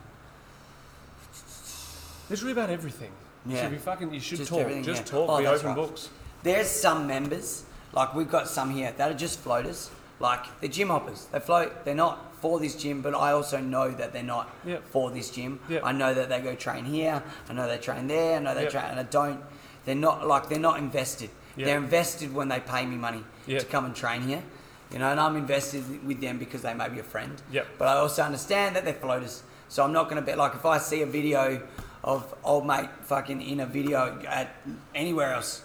It's 2.30 2.42
really 2.42 2.54
about 2.54 2.70
everything. 2.70 3.12
Yeah. 3.46 3.52
You 3.56 3.62
should 3.62 3.72
be 3.72 3.78
fucking. 3.78 4.14
You 4.14 4.20
should 4.20 4.38
Just 4.40 4.50
talk. 4.50 4.68
Just 4.82 5.02
yeah. 5.04 5.12
talk. 5.12 5.30
Oh, 5.30 5.38
be 5.40 5.46
open 5.48 5.68
right. 5.68 5.76
books. 5.76 6.10
There's 6.44 6.68
some 6.70 7.08
members, 7.08 7.64
like 7.94 8.14
we've 8.14 8.30
got 8.30 8.48
some 8.48 8.70
here, 8.72 8.94
that 8.98 9.12
are 9.12 9.18
just 9.18 9.40
floaters. 9.40 9.90
Like 10.20 10.46
they're 10.62 10.70
gym 10.70 10.90
hoppers. 10.90 11.26
They 11.32 11.40
float. 11.40 11.86
They're 11.86 11.96
not 11.96 12.36
for 12.36 12.60
this 12.60 12.76
gym, 12.76 13.02
but 13.02 13.16
I 13.16 13.32
also 13.32 13.60
know 13.60 13.90
that 13.92 14.14
they're 14.14 14.24
not 14.24 14.50
Yep. 14.66 14.84
for 14.90 15.10
this 15.12 15.30
gym. 15.32 15.60
Yep. 15.70 15.82
I 15.84 15.92
know 15.92 16.14
that 16.14 16.30
they 16.30 16.40
go 16.40 16.56
train 16.56 16.86
here. 16.86 17.24
I 17.50 17.54
know 17.54 17.68
they 17.68 17.78
train 17.78 18.08
there. 18.08 18.38
I 18.38 18.40
know 18.40 18.54
they 18.54 18.64
Yep. 18.64 18.72
train, 18.72 18.86
and 18.86 19.00
I 19.00 19.04
don't. 19.04 19.42
They're 19.86 19.96
not 19.96 20.28
like 20.28 20.50
they're 20.50 20.60
not 20.60 20.78
invested. 20.80 21.30
They're 21.58 21.78
invested 21.78 22.34
when 22.34 22.48
they 22.48 22.60
pay 22.60 22.86
me 22.86 22.96
money 22.96 23.24
to 23.48 23.66
come 23.66 23.86
and 23.86 23.96
train 23.96 24.22
here. 24.22 24.44
You 24.92 25.00
know, 25.00 25.10
and 25.10 25.20
I'm 25.20 25.36
invested 25.36 26.06
with 26.06 26.22
them 26.22 26.38
because 26.38 26.62
they 26.62 26.74
may 26.74 26.88
be 26.90 27.00
a 27.00 27.04
friend. 27.04 27.42
Yep. 27.52 27.68
But 27.80 27.88
I 27.88 27.94
also 27.96 28.22
understand 28.24 28.76
that 28.76 28.86
they're 28.86 28.94
floaters. 28.94 29.44
So 29.68 29.84
I'm 29.84 29.92
not 29.94 30.04
going 30.10 30.24
to 30.24 30.32
be 30.32 30.36
like 30.36 30.54
if 30.54 30.66
I 30.66 30.78
see 30.78 31.02
a 31.02 31.06
video 31.08 31.62
of 32.04 32.34
old 32.44 32.66
mate 32.68 32.90
fucking 33.02 33.42
in 33.42 33.60
a 33.60 33.66
video 33.66 34.20
at 34.28 34.56
anywhere 34.94 35.34
else, 35.34 35.64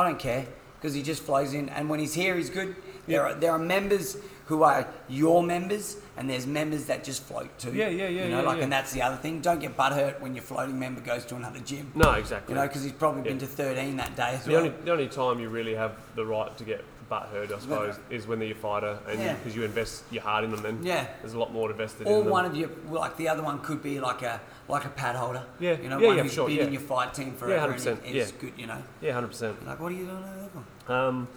I 0.00 0.08
don't 0.08 0.18
care 0.18 0.46
because 0.78 0.94
he 0.94 1.02
just 1.02 1.22
flows 1.22 1.52
in. 1.52 1.68
And 1.68 1.88
when 1.90 2.00
he's 2.00 2.14
here, 2.14 2.36
he's 2.36 2.50
good. 2.50 2.74
There 3.06 3.22
are 3.26 3.34
there 3.34 3.52
are 3.52 3.58
members 3.58 4.16
who 4.46 4.62
are 4.64 4.88
your 5.08 5.42
members, 5.44 5.96
and 6.16 6.28
there's 6.28 6.46
members 6.46 6.86
that 6.86 7.04
just 7.04 7.22
float 7.22 7.56
too. 7.58 7.72
Yeah, 7.72 7.88
yeah, 7.88 8.08
yeah, 8.08 8.24
You 8.24 8.30
know, 8.30 8.40
yeah, 8.40 8.46
like, 8.48 8.56
yeah. 8.58 8.64
and 8.64 8.72
that's 8.72 8.92
the 8.92 9.02
other 9.02 9.16
thing. 9.16 9.40
Don't 9.40 9.60
get 9.60 9.76
butthurt 9.76 10.20
when 10.20 10.34
your 10.34 10.42
floating 10.42 10.76
member 10.78 11.00
goes 11.00 11.24
to 11.26 11.36
another 11.36 11.60
gym. 11.60 11.92
No, 11.94 12.12
exactly. 12.12 12.54
You 12.54 12.60
know, 12.60 12.66
because 12.66 12.82
he's 12.82 12.92
probably 12.92 13.22
been 13.22 13.38
to 13.38 13.46
13 13.46 13.96
that 13.98 14.16
day 14.16 14.30
as 14.34 14.44
the 14.44 14.52
well. 14.52 14.62
only 14.62 14.74
the 14.84 14.90
only 14.90 15.06
time 15.08 15.38
you 15.38 15.48
really 15.50 15.74
have 15.74 15.92
the 16.16 16.24
right 16.26 16.56
to 16.56 16.64
get 16.64 16.82
butt 17.08 17.28
hurt, 17.32 17.50
I 17.52 17.58
suppose, 17.58 17.96
is 18.08 18.26
when 18.26 18.38
they're 18.38 18.48
your 18.48 18.56
fighter, 18.56 18.98
and 19.08 19.20
Yeah. 19.20 19.34
because 19.34 19.54
you 19.56 19.64
invest 19.64 20.04
your 20.10 20.22
heart 20.22 20.44
in 20.44 20.50
them. 20.52 20.62
Then 20.62 20.78
Yeah. 20.82 21.06
there's 21.20 21.34
a 21.34 21.38
lot 21.38 21.52
more 21.52 21.70
invested 21.70 22.06
Or 22.06 22.18
in 22.18 22.22
them. 22.24 22.30
one 22.30 22.44
of 22.44 22.54
you, 22.56 22.70
like 22.88 23.16
the 23.16 23.28
other 23.28 23.42
one, 23.42 23.58
could 23.60 23.82
be 23.82 23.98
like 24.00 24.22
a 24.22 24.40
like 24.70 24.84
a 24.84 24.88
pad 24.90 25.16
holder. 25.16 25.44
Yeah, 25.58 25.76
you 25.80 25.88
know, 25.88 25.98
yeah, 25.98 26.06
one 26.06 26.16
yeah, 26.16 26.22
who's 26.22 26.32
sure, 26.32 26.46
been 26.48 26.56
yeah. 26.58 26.64
in 26.64 26.72
your 26.72 26.82
fight 26.82 27.12
team 27.14 27.34
forever. 27.34 27.54
Yeah, 27.54 27.64
and 27.64 27.74
100%, 27.74 27.86
it- 28.06 28.16
it's 28.16 28.32
yeah. 28.32 28.38
good, 28.40 28.52
you 28.56 28.66
know. 28.66 28.82
yeah, 29.00 29.12
hundred 29.12 29.28
percent. 29.28 29.66
Like, 29.66 29.78
what 29.80 29.92
are 29.92 29.94
you 29.94 30.06
doing 30.06 30.16
over 30.16 30.36
there 30.36 30.48
for? 30.86 30.92
Um, 30.92 31.28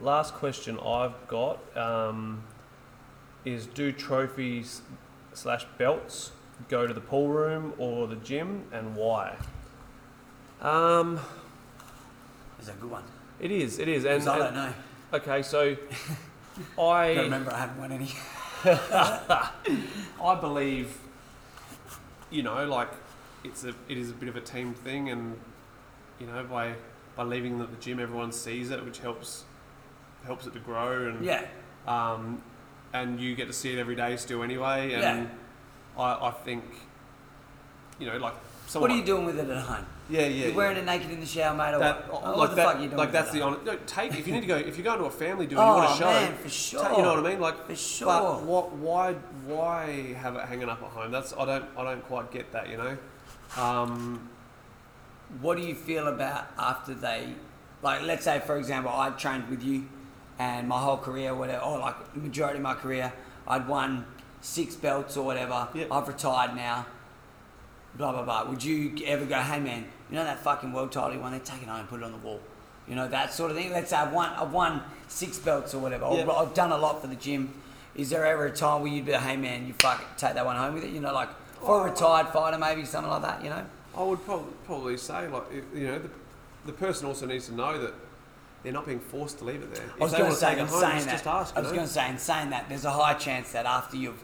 last 0.00 0.34
question 0.34 0.78
I've 0.78 1.26
got 1.28 1.58
um, 1.76 2.42
is: 3.44 3.66
Do 3.66 3.92
trophies 3.92 4.82
slash 5.34 5.66
belts 5.78 6.32
go 6.68 6.86
to 6.86 6.94
the 6.94 7.00
pool 7.00 7.28
room 7.28 7.72
or 7.78 8.06
the 8.06 8.16
gym, 8.16 8.64
and 8.72 8.94
why? 8.96 9.36
Um, 10.60 11.18
It's 12.58 12.68
a 12.68 12.72
good 12.72 12.90
one. 12.90 13.02
it 13.40 13.50
is. 13.50 13.78
It 13.78 13.88
is. 13.88 14.04
And, 14.04 14.22
I 14.28 14.38
don't 14.38 14.46
and- 14.48 14.56
know. 14.56 14.72
okay, 15.14 15.42
so 15.42 15.76
I 16.78 16.82
I 16.82 17.14
don't 17.14 17.24
remember 17.24 17.52
I 17.52 17.58
haven't 17.60 17.78
won 17.78 17.92
any. 17.92 18.10
I 18.64 20.34
believe, 20.40 20.96
you 22.32 22.42
know, 22.42 22.64
like 22.66 22.88
it's 23.44 23.64
a 23.64 23.74
it 23.88 23.98
is 23.98 24.10
a 24.10 24.14
bit 24.14 24.28
of 24.28 24.36
a 24.36 24.40
team 24.40 24.74
thing, 24.74 25.10
and 25.10 25.38
you 26.18 26.26
know, 26.26 26.42
by 26.44 26.74
by 27.14 27.22
leaving 27.24 27.52
them 27.58 27.62
at 27.62 27.70
the 27.70 27.76
gym, 27.84 28.00
everyone 28.00 28.32
sees 28.32 28.70
it, 28.70 28.84
which 28.84 28.98
helps 28.98 29.44
helps 30.24 30.46
it 30.46 30.54
to 30.54 30.58
grow, 30.60 31.08
and 31.08 31.24
Yeah, 31.24 31.44
um, 31.86 32.42
and 32.92 33.20
you 33.20 33.34
get 33.34 33.46
to 33.48 33.52
see 33.52 33.72
it 33.72 33.78
every 33.78 33.94
day 33.96 34.16
still 34.16 34.42
anyway. 34.42 34.94
And 34.94 35.02
Yeah. 35.02 35.26
I, 35.98 36.28
I 36.28 36.30
think, 36.30 36.64
you 37.98 38.06
know, 38.06 38.16
like 38.16 38.34
what 38.72 38.90
are 38.90 38.96
you 38.96 39.04
doing 39.04 39.26
with 39.26 39.38
it 39.38 39.50
at 39.50 39.58
home? 39.64 39.84
Yeah, 40.08 40.22
yeah. 40.26 40.46
You're 40.46 40.54
wearing 40.54 40.76
it 40.78 40.84
naked 40.86 41.10
in 41.10 41.20
the 41.20 41.26
shower, 41.26 41.54
mate, 41.54 41.74
or 41.74 41.78
that, 41.80 42.10
what? 42.10 42.22
like 42.24 42.34
Oh, 42.34 42.38
what 42.38 42.50
the 42.50 42.56
that, 42.56 42.64
fuck 42.66 42.76
are 42.76 42.80
you 42.80 42.86
doing? 42.86 42.96
like 42.98 43.08
with 43.08 43.12
that's 43.12 43.30
it 43.30 43.32
the 43.34 43.42
on. 43.42 43.64
No, 43.64 43.76
take 43.86 44.14
if 44.14 44.26
you 44.26 44.32
need 44.32 44.40
to 44.40 44.46
go. 44.46 44.56
If 44.56 44.76
you're 44.78 44.84
going 44.84 44.98
to 44.98 45.04
a 45.04 45.10
family 45.10 45.46
do 45.46 45.56
Oh, 45.58 45.60
you 45.70 45.76
want 45.76 45.90
to 45.90 45.96
show, 45.98 46.10
man, 46.10 46.34
for 46.36 46.48
sure. 46.48 46.90
you 46.96 47.02
know 47.02 47.14
what 47.14 47.26
I 47.26 47.30
mean? 47.30 47.40
Like 47.40 47.66
For 47.66 47.76
sure. 47.76 48.06
But 48.06 48.42
what? 48.44 48.72
Why? 48.72 49.14
Why 49.46 50.14
have 50.14 50.36
it 50.36 50.44
hanging 50.46 50.68
up 50.68 50.82
at 50.82 50.88
home? 50.90 51.10
That's 51.10 51.32
I 51.32 51.44
don't. 51.44 51.64
I 51.76 51.84
don't 51.84 52.04
quite 52.06 52.30
get 52.30 52.52
that. 52.52 52.68
You 52.68 52.76
know. 52.76 52.96
Um, 53.56 54.28
What 55.40 55.56
do 55.56 55.62
you 55.62 55.74
feel 55.74 56.08
about 56.08 56.46
after 56.58 56.92
they, 56.92 57.34
like, 57.82 58.02
let's 58.02 58.24
say, 58.24 58.40
for 58.40 58.56
example, 58.58 58.92
I 58.94 59.08
trained 59.10 59.48
with 59.48 59.62
you 59.62 59.88
and 60.38 60.68
my 60.68 60.78
whole 60.78 60.98
career, 60.98 61.34
whatever, 61.34 61.64
or 61.64 61.78
like 61.78 62.14
majority 62.16 62.58
of 62.58 62.62
my 62.62 62.74
career, 62.74 63.12
I'd 63.48 63.66
won 63.66 64.04
six 64.42 64.76
belts 64.76 65.16
or 65.16 65.24
whatever. 65.24 65.68
Yeah. 65.74 65.86
I've 65.90 66.06
retired 66.06 66.54
now. 66.54 66.84
Blah, 67.94 68.12
blah, 68.12 68.22
blah. 68.24 68.44
Would 68.50 68.62
you 68.62 68.92
ever 69.06 69.24
go, 69.24 69.36
hey 69.36 69.58
man, 69.60 69.86
you 70.10 70.16
know 70.16 70.24
that 70.24 70.38
fucking 70.40 70.70
world 70.72 70.92
title 70.92 71.14
you 71.14 71.20
won? 71.20 71.32
They 71.32 71.38
take 71.38 71.62
it 71.62 71.68
home 71.68 71.80
and 71.80 71.88
put 71.88 72.00
it 72.00 72.04
on 72.04 72.12
the 72.12 72.18
wall. 72.18 72.40
You 72.86 72.94
know, 72.94 73.08
that 73.08 73.32
sort 73.32 73.50
of 73.50 73.56
thing. 73.56 73.70
Let's 73.72 73.88
say 73.90 73.96
I've 73.96 74.12
won, 74.12 74.30
I've 74.30 74.52
won 74.52 74.82
six 75.08 75.38
belts 75.38 75.72
or 75.74 75.78
whatever. 75.78 76.04
I've- 76.06 76.30
I've 76.30 76.54
done 76.54 76.72
a 76.72 76.78
lot 76.78 77.00
for 77.00 77.06
the 77.06 77.16
gym. 77.16 77.54
Is 77.94 78.10
there 78.10 78.24
ever 78.24 78.46
a 78.46 78.50
time 78.50 78.82
where 78.82 78.90
you'd 78.90 79.04
be, 79.04 79.12
like, 79.12 79.22
hey 79.22 79.36
man, 79.36 79.66
you 79.66 79.74
fucking 79.74 80.06
take 80.16 80.34
that 80.34 80.46
one 80.46 80.56
home 80.56 80.74
with 80.74 80.84
it? 80.84 80.90
You 80.90 81.00
know, 81.00 81.12
like 81.12 81.28
for 81.60 81.78
a 81.78 81.82
oh. 81.82 81.84
retired 81.84 82.28
fighter, 82.28 82.58
maybe 82.58 82.84
something 82.84 83.10
like 83.10 83.22
that, 83.22 83.44
you 83.44 83.50
know? 83.50 83.64
I 83.96 84.02
would 84.02 84.24
probably 84.24 84.52
probably 84.64 84.96
say 84.96 85.28
like 85.28 85.44
you 85.74 85.86
know 85.86 85.98
the, 85.98 86.10
the 86.64 86.72
person 86.72 87.06
also 87.06 87.26
needs 87.26 87.46
to 87.48 87.54
know 87.54 87.78
that 87.78 87.92
they're 88.62 88.72
not 88.72 88.86
being 88.86 89.00
forced 89.00 89.38
to 89.38 89.44
leave 89.44 89.62
it 89.62 89.74
there. 89.74 89.84
If 89.84 90.00
I 90.00 90.04
was 90.04 90.12
going 90.12 90.30
to 90.30 90.36
say, 90.36 90.52
in 90.52 90.66
home, 90.66 90.80
saying 90.80 91.06
that, 91.06 91.26
ask. 91.26 91.56
I 91.56 91.60
was 91.60 91.72
going 91.72 91.86
to 91.86 91.92
say, 91.92 92.08
in 92.08 92.18
saying 92.18 92.50
that, 92.50 92.68
there's 92.68 92.84
a 92.84 92.90
high 92.90 93.14
chance 93.14 93.52
that 93.52 93.66
after 93.66 93.96
you've, 93.96 94.22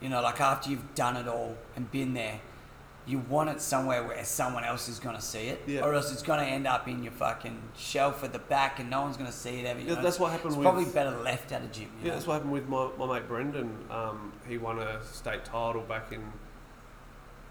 you 0.00 0.08
know, 0.08 0.20
like 0.20 0.40
after 0.40 0.70
you've 0.70 0.94
done 0.94 1.16
it 1.16 1.28
all 1.28 1.56
and 1.76 1.90
been 1.90 2.12
there, 2.12 2.40
you 3.08 3.18
want 3.20 3.48
it 3.48 3.60
somewhere 3.60 4.04
where 4.06 4.22
someone 4.24 4.64
else 4.64 4.88
is 4.88 4.98
going 4.98 5.16
to 5.16 5.22
see 5.22 5.48
it, 5.48 5.62
Yeah. 5.66 5.80
or 5.80 5.94
else 5.94 6.12
it's 6.12 6.22
going 6.22 6.40
to 6.40 6.46
end 6.46 6.66
up 6.66 6.86
in 6.88 7.02
your 7.02 7.12
fucking 7.12 7.58
shelf 7.76 8.22
at 8.22 8.32
the 8.34 8.38
back 8.38 8.78
and 8.80 8.90
no 8.90 9.00
one's 9.00 9.16
going 9.16 9.30
to 9.30 9.36
see 9.36 9.60
it 9.60 9.64
ever. 9.66 9.80
Yeah, 9.80 9.94
know? 9.94 10.02
that's 10.02 10.18
what 10.20 10.30
happened 10.30 10.50
It's 10.50 10.56
with- 10.58 10.64
probably 10.64 10.84
better 10.84 11.16
left 11.22 11.50
at 11.52 11.62
a 11.62 11.66
gym. 11.68 11.88
Yeah, 12.02 12.08
know? 12.08 12.14
that's 12.14 12.26
what 12.26 12.34
happened 12.34 12.52
with 12.52 12.68
my, 12.68 12.88
my 12.98 13.06
mate 13.18 13.26
Brendan. 13.26 13.76
Um, 13.90 14.32
he 14.46 14.58
won 14.58 14.78
a 14.78 15.02
state 15.02 15.44
title 15.46 15.80
back 15.82 16.12
in 16.12 16.20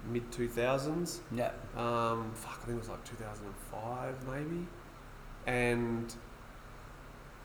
mid 0.09 0.31
two 0.31 0.47
thousands. 0.47 1.21
yeah. 1.33 1.51
Um, 1.75 2.31
fuck, 2.35 2.59
I 2.61 2.65
think 2.65 2.75
it 2.77 2.79
was 2.79 2.89
like 2.89 3.03
two 3.03 3.15
thousand 3.15 3.47
and 3.47 3.55
five 3.71 4.15
maybe, 4.27 4.67
and 5.47 6.13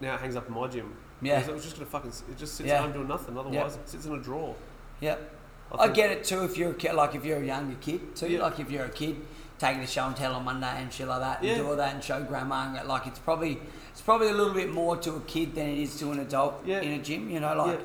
now 0.00 0.14
it 0.14 0.20
hangs 0.20 0.36
up 0.36 0.46
in 0.48 0.54
my 0.54 0.68
gym. 0.68 0.94
Yeah. 1.22 1.40
It 1.40 1.52
was 1.52 1.62
just 1.64 1.76
gonna 1.76 1.86
fucking. 1.86 2.12
It 2.30 2.36
just 2.36 2.54
sits 2.56 2.68
Yeah. 2.68 2.82
home 2.82 2.92
doing 2.92 3.08
nothing. 3.08 3.38
Otherwise, 3.38 3.76
it 3.76 3.88
sits 3.88 4.04
in 4.04 4.12
a 4.12 4.18
drawer. 4.20 4.54
Yep. 5.00 5.38
I 5.78 5.84
I 5.84 5.88
get 5.88 6.10
it 6.10 6.24
too 6.24 6.44
if 6.44 6.56
you're 6.56 6.70
a 6.70 6.74
kid, 6.74 6.94
like 6.94 7.14
if 7.14 7.24
you're 7.24 7.38
a 7.38 7.44
younger 7.44 7.76
kid 7.80 8.14
too, 8.16 8.28
Yeah. 8.28 8.42
like 8.42 8.60
if 8.60 8.70
you're 8.70 8.84
a 8.84 8.90
kid 8.90 9.16
taking 9.58 9.82
a 9.82 9.86
show 9.86 10.06
and 10.06 10.16
tell 10.16 10.34
on 10.34 10.44
Monday 10.44 10.66
and 10.76 10.92
shit 10.92 11.06
like 11.08 11.20
that, 11.20 11.38
and 11.40 11.48
Yeah. 11.48 11.56
do 11.58 11.68
all 11.68 11.76
that 11.76 11.94
and 11.94 12.02
show 12.04 12.22
grandma, 12.22 12.74
and 12.76 12.88
like 12.88 13.06
it's 13.06 13.18
probably 13.18 13.60
it's 13.92 14.00
probably 14.00 14.28
a 14.28 14.32
little 14.34 14.54
bit 14.54 14.70
more 14.70 14.96
to 14.98 15.14
a 15.16 15.20
kid 15.20 15.54
than 15.54 15.66
it 15.68 15.78
is 15.78 15.98
to 16.00 16.10
an 16.12 16.18
adult 16.20 16.62
Yeah. 16.64 16.80
in 16.80 16.92
a 16.92 17.02
gym. 17.02 17.30
You 17.30 17.40
know, 17.40 17.54
like 17.54 17.80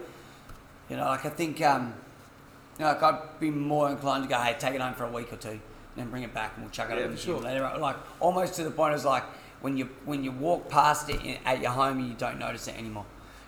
you 0.90 0.98
know, 0.98 1.06
like 1.06 1.26
I 1.26 1.30
think 1.30 1.62
um, 1.62 1.94
you 2.80 2.86
know, 2.86 2.92
like 2.92 3.04
I'd 3.04 3.40
be 3.40 3.50
more 3.50 3.90
inclined 3.90 4.24
to 4.24 4.30
go, 4.30 4.38
hey, 4.38 4.56
take 4.60 4.74
it 4.76 4.82
home 4.82 4.94
for 4.94 5.06
a 5.06 5.12
week 5.12 5.32
or 5.32 5.38
two, 5.38 5.50
and 5.50 5.60
then 5.96 6.10
bring 6.10 6.24
it 6.24 6.34
back 6.34 6.54
and 6.56 6.64
we'll 6.64 6.72
chuck 6.72 6.90
it 6.90 6.94
Yeah, 6.98 7.04
over 7.06 7.12
the 7.14 7.18
for 7.18 7.26
gym 7.26 7.36
sure. 7.36 7.44
later. 7.44 7.72
Like 7.80 7.96
almost 8.20 8.56
to 8.56 8.64
the 8.64 8.72
point, 8.72 8.94
it's 8.96 9.06
like 9.06 9.24
when 9.62 9.78
you 9.78 9.90
when 10.06 10.24
you 10.24 10.32
walk 10.32 10.70
past 10.70 11.10
it 11.10 11.22
in, 11.24 11.38
at 11.46 11.62
your 11.62 11.72
home, 11.72 12.00
and 12.00 12.08
you 12.08 12.16
don't 12.16 12.40
notice 12.40 12.68
it 12.68 12.78
anymore. 12.78 13.06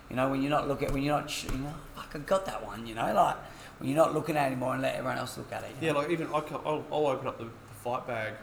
You 0.08 0.16
know, 0.16 0.28
when 0.28 0.42
you're 0.42 0.50
not 0.50 0.66
looking, 0.66 0.92
when 0.92 1.02
you're 1.02 1.16
not, 1.16 1.30
sh- 1.30 1.44
you 1.52 1.58
know, 1.58 1.72
fuck, 1.94 2.10
I 2.14 2.18
got 2.18 2.44
that 2.46 2.66
one. 2.66 2.84
You 2.86 2.96
know, 2.96 3.12
like 3.14 3.36
you're 3.82 3.96
not 3.96 4.14
looking 4.14 4.36
at 4.36 4.44
it 4.44 4.52
anymore 4.52 4.74
and 4.74 4.82
let 4.82 4.94
everyone 4.94 5.18
else 5.18 5.38
look 5.38 5.52
at 5.52 5.62
it. 5.62 5.70
Yeah, 5.80 5.92
know? 5.92 6.00
like 6.00 6.10
even 6.10 6.28
I 6.34 6.40
can, 6.40 6.56
I'll, 6.64 6.84
I'll 6.92 7.06
open 7.06 7.26
up 7.26 7.38
the, 7.38 7.44
the 7.44 7.74
fight 7.82 8.06
bag 8.06 8.34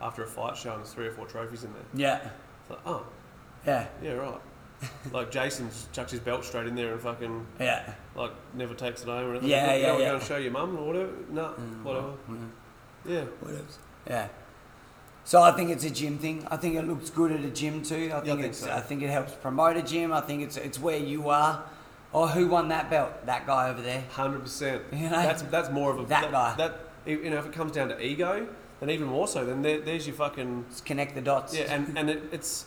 after 0.00 0.22
a 0.22 0.26
fight 0.26 0.56
show 0.56 0.72
and 0.72 0.80
there's 0.80 0.92
three 0.92 1.06
or 1.06 1.12
four 1.12 1.26
trophies 1.26 1.64
in 1.64 1.72
there. 1.72 1.82
yeah, 1.94 2.28
It's 2.62 2.70
like, 2.70 2.80
oh, 2.86 3.06
yeah, 3.66 3.86
yeah, 4.02 4.12
right. 4.12 4.40
like 5.12 5.30
Jason 5.30 5.70
chucks 5.92 6.10
his 6.10 6.20
belt 6.20 6.44
straight 6.44 6.66
in 6.66 6.74
there 6.74 6.92
and 6.92 7.00
fucking 7.00 7.46
yeah. 7.58 7.94
like 8.14 8.32
never 8.54 8.74
takes 8.74 9.02
it 9.02 9.06
home 9.06 9.26
or 9.26 9.30
anything. 9.30 9.48
Yeah, 9.48 9.74
you 9.74 9.80
yeah, 9.80 9.86
know, 9.86 9.98
yeah. 9.98 10.08
Going 10.08 10.20
to 10.20 10.26
show 10.26 10.36
your 10.36 10.52
mum 10.52 10.76
or 10.76 10.86
whatever. 10.86 11.12
No, 11.30 11.44
whatever. 11.82 12.12
Mm. 12.28 12.48
Yeah. 13.06 13.20
Whatever. 13.40 13.64
Yeah. 14.06 14.28
So 15.24 15.40
I 15.40 15.52
think 15.52 15.70
it's 15.70 15.84
a 15.84 15.90
gym 15.90 16.18
thing. 16.18 16.46
I 16.50 16.56
think 16.56 16.74
it 16.74 16.82
looks 16.82 17.08
good 17.08 17.32
at 17.32 17.40
a 17.40 17.50
gym 17.50 17.82
too. 17.82 18.10
I 18.14 18.20
think, 18.20 18.24
think 18.24 18.42
it's. 18.42 18.58
so. 18.58 18.70
I 18.70 18.80
think 18.80 19.02
it 19.02 19.08
helps 19.08 19.32
promote 19.32 19.76
a 19.76 19.82
gym. 19.82 20.12
I 20.12 20.20
think 20.20 20.42
it's 20.42 20.56
it's 20.58 20.78
where 20.78 20.98
you 20.98 21.30
are. 21.30 21.64
Oh, 22.14 22.28
who 22.28 22.46
won 22.46 22.68
that 22.68 22.88
belt? 22.90 23.26
That 23.26 23.46
guy 23.46 23.68
over 23.68 23.82
there. 23.82 24.04
Hundred 24.12 24.42
percent. 24.42 24.82
You 24.92 25.10
know? 25.10 25.22
That's 25.22 25.42
that's 25.42 25.70
more 25.70 25.90
of 25.90 25.98
a 25.98 26.04
That 26.06 26.30
guy. 26.30 26.54
That 26.56 26.80
you 27.04 27.28
know, 27.30 27.38
if 27.38 27.46
it 27.46 27.52
comes 27.52 27.72
down 27.72 27.88
to 27.88 28.00
ego, 28.00 28.46
then 28.80 28.90
even 28.90 29.08
more 29.08 29.26
so. 29.26 29.44
Then 29.44 29.62
there, 29.62 29.80
there's 29.80 30.06
your 30.06 30.16
fucking 30.16 30.64
Let's 30.68 30.80
connect 30.80 31.14
the 31.14 31.20
dots. 31.20 31.54
yeah. 31.56 31.72
And 31.74 31.98
and 31.98 32.08
it, 32.08 32.22
it's 32.32 32.66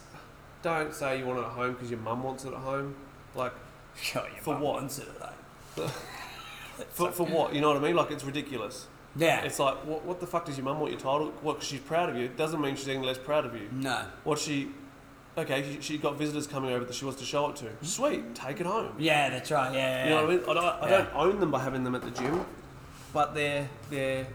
don't 0.64 0.94
say 0.94 1.20
you 1.20 1.26
want 1.26 1.40
it 1.40 1.44
at 1.44 1.48
home 1.52 1.74
because 1.74 1.90
your 1.90 2.00
mum 2.00 2.24
wants 2.24 2.44
it 2.44 2.50
at 2.50 2.60
home. 2.60 2.96
Like 3.36 3.54
For 4.42 4.54
what? 4.56 4.62
wants 4.62 5.00
it, 5.00 5.08
though. 5.76 5.88
for, 6.90 7.12
for 7.12 7.26
what? 7.26 7.54
You 7.54 7.62
know 7.62 7.70
what 7.70 7.78
I 7.78 7.82
mean? 7.82 7.96
Like 7.96 8.12
it's 8.12 8.24
ridiculous. 8.24 8.88
Yeah. 9.16 9.42
It's 9.46 9.60
like 9.60 9.78
what, 9.86 10.04
what 10.06 10.20
the 10.20 10.28
fuck 10.28 10.46
does 10.46 10.58
your 10.58 10.66
mum 10.66 10.80
want 10.80 10.92
your 10.92 11.00
title? 11.02 11.32
What? 11.42 11.56
'cause 11.58 11.68
she's 11.68 11.80
proud 11.80 12.10
of 12.10 12.18
you. 12.18 12.26
It 12.26 12.38
doesn't 12.38 12.60
mean 12.62 12.76
she's 12.76 12.88
any 12.90 13.06
less 13.06 13.18
proud 13.18 13.46
of 13.46 13.56
you. 13.56 13.70
no. 13.72 14.04
What 14.24 14.40
she? 14.40 14.70
Okay, 15.38 15.64
she, 15.64 15.82
she 15.82 15.98
got 15.98 16.18
visitors 16.18 16.48
coming 16.48 16.72
over 16.72 16.84
that 16.84 16.96
she 16.96 17.06
wants 17.06 17.20
to 17.20 17.26
show 17.26 17.50
it 17.50 17.58
to. 17.58 17.66
Mm-hmm. 17.66 17.86
Sweet, 17.86 18.36
take 18.36 18.60
it 18.60 18.66
home. 18.66 18.96
Yeah, 18.98 19.30
that's 19.30 19.52
right. 19.52 19.72
Yeah. 19.74 19.80
yeah. 19.80 20.04
You 20.04 20.10
know 20.10 20.16
what 20.16 20.26
I 20.26 20.36
mean? 20.36 20.44
I 20.50 20.54
don't, 20.54 20.84
I 20.84 20.90
don't 20.90 21.16
own 21.16 21.40
them 21.40 21.52
by 21.52 21.64
having 21.64 21.84
them 21.84 21.94
at 21.94 22.02
the 22.02 22.12
gym, 22.12 22.46
but 23.14 23.36
they're 23.36 23.70
they're 23.92 24.26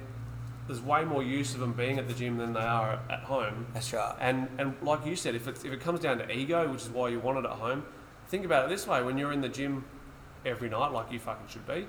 there's 0.68 0.80
way 0.80 1.04
more 1.04 1.22
use 1.22 1.54
of 1.54 1.60
them 1.60 1.72
being 1.72 1.98
at 1.98 2.06
the 2.06 2.14
gym 2.14 2.36
than 2.36 2.52
they 2.52 2.60
are 2.60 3.00
at 3.10 3.20
home. 3.20 3.66
That's 3.74 3.92
right. 3.92 4.14
And 4.20 4.48
and 4.58 4.74
like 4.82 5.04
you 5.04 5.16
said, 5.16 5.34
if 5.34 5.48
it's 5.48 5.64
if 5.64 5.72
it 5.72 5.80
comes 5.80 6.00
down 6.00 6.18
to 6.18 6.30
ego, 6.30 6.70
which 6.70 6.82
is 6.82 6.90
why 6.90 7.08
you 7.08 7.18
want 7.18 7.38
it 7.38 7.44
at 7.44 7.56
home, 7.56 7.84
think 8.28 8.44
about 8.44 8.66
it 8.66 8.68
this 8.68 8.86
way: 8.86 9.02
when 9.02 9.18
you're 9.18 9.32
in 9.32 9.40
the 9.40 9.48
gym 9.48 9.84
every 10.46 10.68
night, 10.68 10.92
like 10.92 11.10
you 11.10 11.18
fucking 11.18 11.48
should 11.48 11.66
be, 11.66 11.86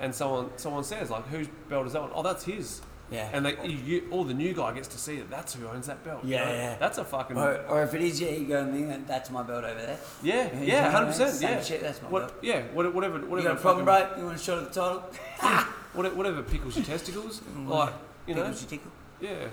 and 0.00 0.12
someone 0.12 0.50
someone 0.56 0.82
says 0.82 1.10
like, 1.10 1.26
"Whose 1.28 1.46
belt 1.68 1.86
is 1.86 1.92
that 1.92 2.02
one?" 2.02 2.10
Oh, 2.12 2.22
that's 2.22 2.44
his. 2.44 2.80
Yeah. 3.10 3.30
And 3.32 3.46
they, 3.46 3.56
you, 3.64 3.78
you, 3.86 4.08
all 4.10 4.24
the 4.24 4.34
new 4.34 4.52
guy 4.52 4.72
gets 4.74 4.88
to 4.88 4.98
see 4.98 5.16
that 5.16 5.30
that's 5.30 5.54
who 5.54 5.66
owns 5.66 5.86
that 5.86 6.04
belt. 6.04 6.22
you 6.24 6.32
Yeah, 6.34 6.44
know? 6.44 6.52
yeah. 6.52 6.76
That's 6.78 6.98
a 6.98 7.04
fucking 7.04 7.38
Or, 7.38 7.56
or 7.68 7.82
if 7.82 7.94
it 7.94 8.02
is 8.02 8.20
your 8.20 8.30
ego 8.30 8.60
and 8.62 8.90
then 8.90 9.04
that's 9.08 9.30
my 9.30 9.42
belt 9.42 9.64
over 9.64 9.80
there. 9.80 9.98
yeah, 10.22 10.54
You 10.58 10.66
yeah, 10.66 10.90
hundred 10.90 11.06
percent. 11.06 11.40
Yeah. 11.40 11.62
shit, 11.62 11.80
that's 11.80 12.02
my 12.02 12.08
what, 12.10 12.22
belt. 12.28 12.34
yeah, 12.42 12.62
what- 12.74 12.92
whatever, 12.94 13.18
You 13.18 13.26
whatever. 13.26 13.48
got 13.48 13.58
a 13.58 13.60
problem, 13.60 13.86
fucking- 13.86 14.08
bro? 14.08 14.18
You 14.18 14.26
want 14.26 14.38
to 14.38 14.44
shot 14.44 14.58
at 14.58 14.72
the 14.72 14.80
title? 14.80 15.04
Whatever, 15.94 16.14
whatever 16.16 16.42
pickles 16.42 16.76
your 16.76 16.84
testicles, 16.84 17.40
like 17.66 17.92
you 18.26 18.34
know, 18.34 18.42
Tickles 18.42 18.60
your 18.62 18.70
tickle. 18.70 18.90
yeah. 19.20 19.48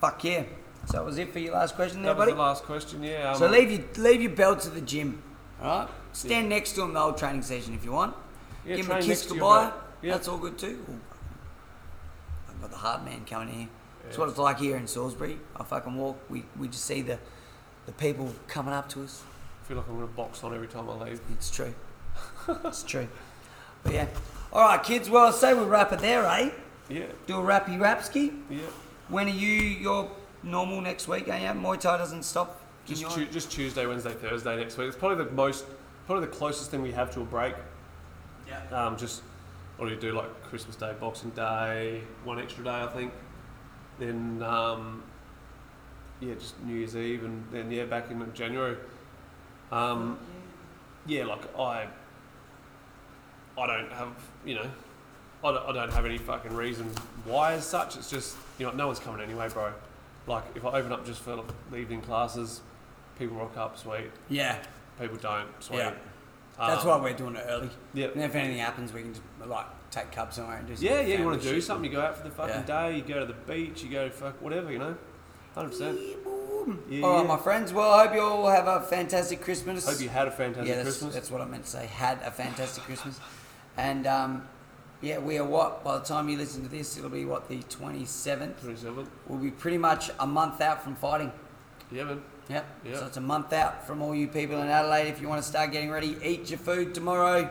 Fuck 0.00 0.22
yeah. 0.24 0.44
So 0.86 0.92
that 0.98 1.04
was 1.04 1.18
it 1.18 1.32
for 1.32 1.40
your 1.40 1.52
last 1.54 1.74
question 1.74 2.02
there, 2.02 2.14
That 2.14 2.18
was 2.18 2.26
buddy? 2.26 2.32
the 2.36 2.38
last 2.40 2.62
question. 2.62 3.02
Yeah. 3.02 3.32
Um, 3.32 3.36
So 3.38 3.48
leave 3.48 3.70
your 3.72 3.82
leave 3.98 4.22
your 4.22 4.30
belts 4.30 4.66
at 4.68 4.74
the 4.74 4.80
gym, 4.80 5.20
all 5.60 5.80
right? 5.80 5.88
Stand 6.12 6.48
next 6.48 6.72
to 6.74 6.82
them 6.82 6.94
the 6.94 7.00
whole 7.00 7.12
training 7.12 7.42
session 7.42 7.74
if 7.74 7.84
you 7.84 7.90
want. 7.92 8.14
yeah, 8.64 8.76
Give 8.76 8.86
them 8.86 8.96
a 8.96 9.00
kiss 9.00 9.08
next 9.08 9.22
to 9.26 9.34
your 9.34 9.40
goodbye. 9.40 9.72
Yeah. 10.00 10.12
That's 10.12 10.28
all 10.28 10.38
good 10.38 10.56
too. 10.56 10.78
Got 12.60 12.70
the 12.70 12.76
hard 12.76 13.04
man 13.04 13.24
coming 13.28 13.48
in 13.48 13.54
here. 13.54 13.68
That's 14.04 14.16
Yeah. 14.16 14.20
what 14.20 14.28
it's 14.30 14.38
like 14.38 14.58
here 14.58 14.76
in 14.76 14.86
Salisbury. 14.86 15.38
I 15.56 15.64
fucking 15.64 15.96
walk. 15.96 16.18
We, 16.28 16.44
we 16.58 16.68
just 16.68 16.84
see 16.84 17.02
the 17.02 17.18
the 17.86 17.92
people 17.92 18.32
coming 18.48 18.74
up 18.74 18.88
to 18.90 19.02
us. 19.02 19.22
I 19.64 19.66
feel 19.66 19.76
like 19.78 19.88
I'm 19.88 19.94
gonna 19.94 20.06
box 20.06 20.44
on 20.44 20.54
every 20.54 20.68
time 20.68 20.88
I 20.88 20.94
leave. 21.04 21.20
It's 21.32 21.50
true. 21.50 21.74
it's 22.64 22.82
true. 22.82 23.08
But 23.82 23.94
yeah. 23.94 24.06
All 24.52 24.62
right, 24.64 24.82
kids. 24.82 25.08
Well, 25.08 25.26
I 25.26 25.30
say 25.30 25.54
we 25.54 25.64
wrap 25.64 25.92
it 25.92 26.00
there, 26.00 26.26
eh? 26.26 26.50
Yeah. 26.88 27.04
Do 27.26 27.38
a 27.38 27.42
rappy 27.42 27.78
rapski. 27.78 28.36
Yeah. 28.50 28.58
When 29.08 29.26
are 29.26 29.30
you 29.30 29.48
your 29.48 30.10
normal 30.42 30.80
next 30.80 31.08
week? 31.08 31.28
Eh? 31.28 31.38
Yeah, 31.40 31.54
Muay 31.54 31.78
Thai 31.80 31.96
doesn't 31.98 32.24
stop. 32.24 32.60
Just 32.84 33.08
tu- 33.10 33.26
just 33.26 33.50
Tuesday, 33.52 33.86
Wednesday, 33.86 34.12
Thursday 34.12 34.56
next 34.56 34.76
week. 34.76 34.88
It's 34.88 34.96
probably 34.96 35.24
the 35.24 35.30
most, 35.30 35.64
probably 36.06 36.26
the 36.26 36.32
closest 36.32 36.70
thing 36.70 36.82
we 36.82 36.92
have 36.92 37.12
to 37.14 37.20
a 37.20 37.24
break. 37.24 37.54
yeah. 38.48 38.60
Um, 38.72 38.96
just 38.96 39.22
do 39.86 39.94
you 39.94 40.00
do 40.00 40.12
like 40.12 40.42
Christmas 40.42 40.76
Day, 40.76 40.94
Boxing 41.00 41.30
Day, 41.30 42.02
one 42.24 42.38
extra 42.38 42.64
day 42.64 42.70
I 42.70 42.86
think. 42.86 43.12
Then 43.98 44.42
um, 44.42 45.02
yeah, 46.20 46.34
just 46.34 46.60
New 46.62 46.74
Year's 46.74 46.96
Eve, 46.96 47.24
and 47.24 47.44
then 47.50 47.70
yeah, 47.70 47.84
back 47.84 48.10
in 48.10 48.32
January. 48.34 48.76
Um, 49.72 50.18
yeah, 51.06 51.24
like 51.24 51.56
I, 51.58 51.86
I 53.58 53.66
don't 53.66 53.92
have 53.92 54.12
you 54.44 54.54
know, 54.54 54.70
I 55.44 55.52
don't, 55.52 55.68
I 55.68 55.72
don't 55.72 55.92
have 55.92 56.04
any 56.04 56.18
fucking 56.18 56.54
reason 56.54 56.86
why 57.24 57.54
as 57.54 57.66
such. 57.66 57.96
It's 57.96 58.10
just 58.10 58.36
you 58.58 58.66
know 58.66 58.72
no 58.72 58.86
one's 58.86 58.98
coming 58.98 59.20
anyway, 59.20 59.48
bro. 59.48 59.72
Like 60.26 60.44
if 60.54 60.64
I 60.64 60.72
open 60.78 60.92
up 60.92 61.04
just 61.06 61.20
for 61.20 61.42
the 61.70 61.76
evening 61.76 62.02
classes, 62.02 62.60
people 63.18 63.36
rock 63.36 63.56
up, 63.56 63.78
sweet. 63.78 64.10
Yeah. 64.28 64.58
People 65.00 65.16
don't, 65.16 65.48
sweet. 65.60 65.78
Yeah. 65.78 65.94
That's 66.60 66.82
Um, 66.84 66.88
why 66.90 66.96
we're 67.10 67.12
doing 67.16 67.36
it 67.36 67.46
early. 67.48 67.70
Yeah. 67.94 68.08
And 68.08 68.22
if 68.22 68.34
anything 68.34 68.58
happens, 68.58 68.92
we 68.92 69.00
can 69.02 69.14
just 69.14 69.22
like 69.46 69.66
take 69.90 70.12
cubs 70.12 70.36
somewhere 70.36 70.58
and 70.58 70.66
do 70.68 70.76
some 70.76 70.84
Yeah, 70.84 71.00
yeah, 71.00 71.18
you 71.18 71.24
want 71.24 71.40
to 71.42 71.48
do 71.48 71.60
something, 71.60 71.90
you 71.90 71.96
go 71.96 72.02
out 72.02 72.16
for 72.18 72.24
the 72.24 72.30
fucking 72.34 72.54
Yeah. 72.68 72.88
day, 72.90 72.96
you 72.96 73.02
go 73.02 73.18
to 73.20 73.26
the 73.26 73.32
beach, 73.32 73.82
you 73.82 73.90
go 73.90 74.04
to 74.06 74.10
fuck 74.14 74.40
whatever, 74.42 74.70
you 74.70 74.78
know? 74.78 74.94
100%. 75.56 75.96
Yeah, 76.90 77.02
All 77.06 77.14
right, 77.14 77.22
yeah. 77.22 77.26
my 77.26 77.38
friends. 77.38 77.72
Well, 77.72 77.90
I 77.90 78.04
hope 78.06 78.14
you 78.14 78.20
all 78.20 78.48
have 78.50 78.68
a 78.68 78.82
fantastic 78.82 79.40
Christmas. 79.40 79.88
Hope 79.88 80.00
you 80.00 80.10
had 80.10 80.28
a 80.28 80.30
fantastic 80.30 80.68
yeah, 80.68 80.76
that's, 80.76 80.88
Christmas. 80.98 81.14
that's 81.14 81.30
what 81.30 81.40
I 81.40 81.46
meant 81.46 81.64
to 81.64 81.70
say. 81.70 81.86
Had 81.86 82.18
a 82.22 82.30
fantastic 82.30 82.84
Christmas, 82.84 83.18
and 83.78 84.06
um, 84.06 84.46
yeah, 85.00 85.18
we 85.18 85.38
are 85.38 85.44
what? 85.44 85.82
By 85.82 85.98
the 85.98 86.04
time 86.04 86.28
you 86.28 86.36
listen 86.36 86.62
to 86.62 86.68
this, 86.68 86.98
it'll 86.98 87.08
be 87.08 87.24
what 87.24 87.48
the 87.48 87.62
twenty 87.64 88.04
seventh. 88.04 88.62
27th. 88.62 89.06
We'll 89.26 89.38
be 89.40 89.50
pretty 89.50 89.78
much 89.78 90.10
a 90.20 90.26
month 90.26 90.60
out 90.60 90.84
from 90.84 90.94
fighting. 90.96 91.32
Yeah, 91.90 92.04
man. 92.04 92.22
Yep. 92.50 92.66
Yeah. 92.84 92.96
So 92.98 93.06
it's 93.06 93.16
a 93.16 93.20
month 93.20 93.52
out 93.52 93.86
from 93.86 94.02
all 94.02 94.14
you 94.14 94.26
people 94.28 94.60
in 94.60 94.68
Adelaide. 94.68 95.08
If 95.08 95.20
you 95.20 95.28
want 95.28 95.40
to 95.42 95.48
start 95.48 95.70
getting 95.72 95.90
ready, 95.90 96.16
eat 96.22 96.50
your 96.50 96.58
food 96.58 96.94
tomorrow. 96.94 97.48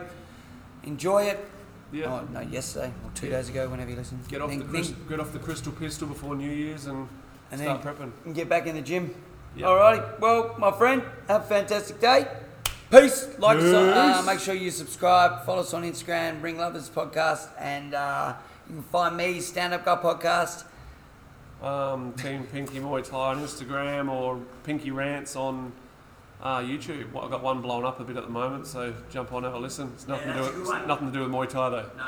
Enjoy 0.84 1.22
it. 1.24 1.44
Yeah. 1.92 2.06
Oh, 2.22 2.28
no, 2.32 2.40
yesterday 2.40 2.92
or 3.04 3.10
two 3.14 3.28
days 3.30 3.48
ago, 3.48 3.68
whenever 3.68 3.90
you 3.90 3.96
listen. 3.96 4.20
Get 4.28 4.40
off 4.40 4.50
Then- 4.50 4.58
the 4.60 4.64
then- 4.66 4.72
crystal, 4.74 4.96
get 5.08 5.20
off 5.20 5.32
the 5.32 5.38
crystal 5.40 5.72
pistol 5.72 6.06
before 6.06 6.36
New 6.36 6.50
Year's 6.50 6.86
and, 6.86 7.08
And 7.50 7.60
start 7.60 7.82
then- 7.82 7.94
prepping. 7.94 8.12
and 8.26 8.34
get 8.34 8.48
back 8.48 8.66
in 8.66 8.76
the 8.76 8.82
gym. 8.82 9.12
Yeah. 9.56 9.66
Alrighty. 9.66 10.20
Well, 10.20 10.54
my 10.58 10.70
friend, 10.70 11.02
have 11.26 11.42
a 11.42 11.44
fantastic 11.44 12.00
day. 12.00 12.28
Peace. 12.90 13.26
Like 13.38 13.58
us, 13.58 13.64
uh, 13.72 14.22
make 14.26 14.38
sure 14.40 14.54
you 14.54 14.70
subscribe. 14.70 15.44
Follow 15.44 15.60
us 15.60 15.72
on 15.74 15.82
Instagram, 15.84 16.42
Ring 16.42 16.58
Lovers 16.58 16.88
Podcast, 16.90 17.48
and 17.58 17.94
uh, 17.94 18.34
you 18.68 18.74
can 18.76 18.82
find 18.84 19.16
me 19.16 19.40
Stand 19.40 19.72
Up 19.74 19.84
Guy 19.84 19.96
Podcast. 19.96 20.64
Um, 21.62 22.14
Team 22.14 22.44
Pinky 22.44 22.78
Muay 22.80 23.06
Thai 23.06 23.18
on 23.18 23.40
Instagram 23.40 24.10
or 24.10 24.40
Pinky 24.64 24.90
Rants 24.90 25.36
on 25.36 25.72
uh, 26.42 26.60
YouTube. 26.60 27.12
Well, 27.12 27.24
I've 27.24 27.30
got 27.30 27.42
one 27.42 27.60
blown 27.60 27.84
up 27.84 28.00
a 28.00 28.04
bit 28.04 28.16
at 28.16 28.24
the 28.24 28.30
moment, 28.30 28.66
so 28.66 28.94
jump 29.10 29.32
on, 29.32 29.42
have 29.44 29.54
a 29.54 29.58
listen. 29.58 29.90
It's 29.94 30.08
nothing, 30.08 30.28
Yeah, 30.28 30.34
to, 30.34 30.52
do 30.52 30.60
with, 30.60 30.70
it's 30.70 30.86
nothing 30.86 31.08
to 31.08 31.12
do 31.12 31.20
with 31.20 31.30
Muay 31.30 31.48
Thai 31.48 31.68
though. 31.68 31.90
No, 31.96 32.04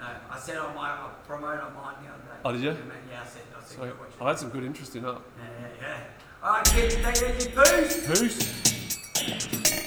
no. 0.00 0.06
I 0.30 0.38
said 0.38 0.56
on 0.56 0.74
my 0.74 0.90
I 0.90 1.10
promote 1.26 1.60
on 1.60 1.74
mine 1.74 1.96
the 2.02 2.08
other 2.08 2.22
day. 2.22 2.40
Oh, 2.44 2.52
did 2.52 2.62
you? 2.62 2.70
Yeah, 2.70 3.20
I 3.22 3.26
said. 3.26 3.42
I 3.56 3.60
said. 3.60 3.76
So, 3.76 3.82
go 3.82 3.92
watch 4.00 4.08
it. 4.08 4.22
I 4.22 4.28
had 4.28 4.38
some 4.38 4.48
good 4.50 4.64
interest 4.64 4.96
in 4.96 5.02
that. 5.02 5.20
Yeah, 5.38 5.44
yeah, 5.60 5.88
yeah. 5.88 5.98
All 6.42 6.52
right, 6.52 6.64
kids, 6.64 6.94
take 6.96 7.22
it 7.22 7.36
easy. 7.36 7.50
Peace. 7.50 8.20
Peace. 8.20 9.80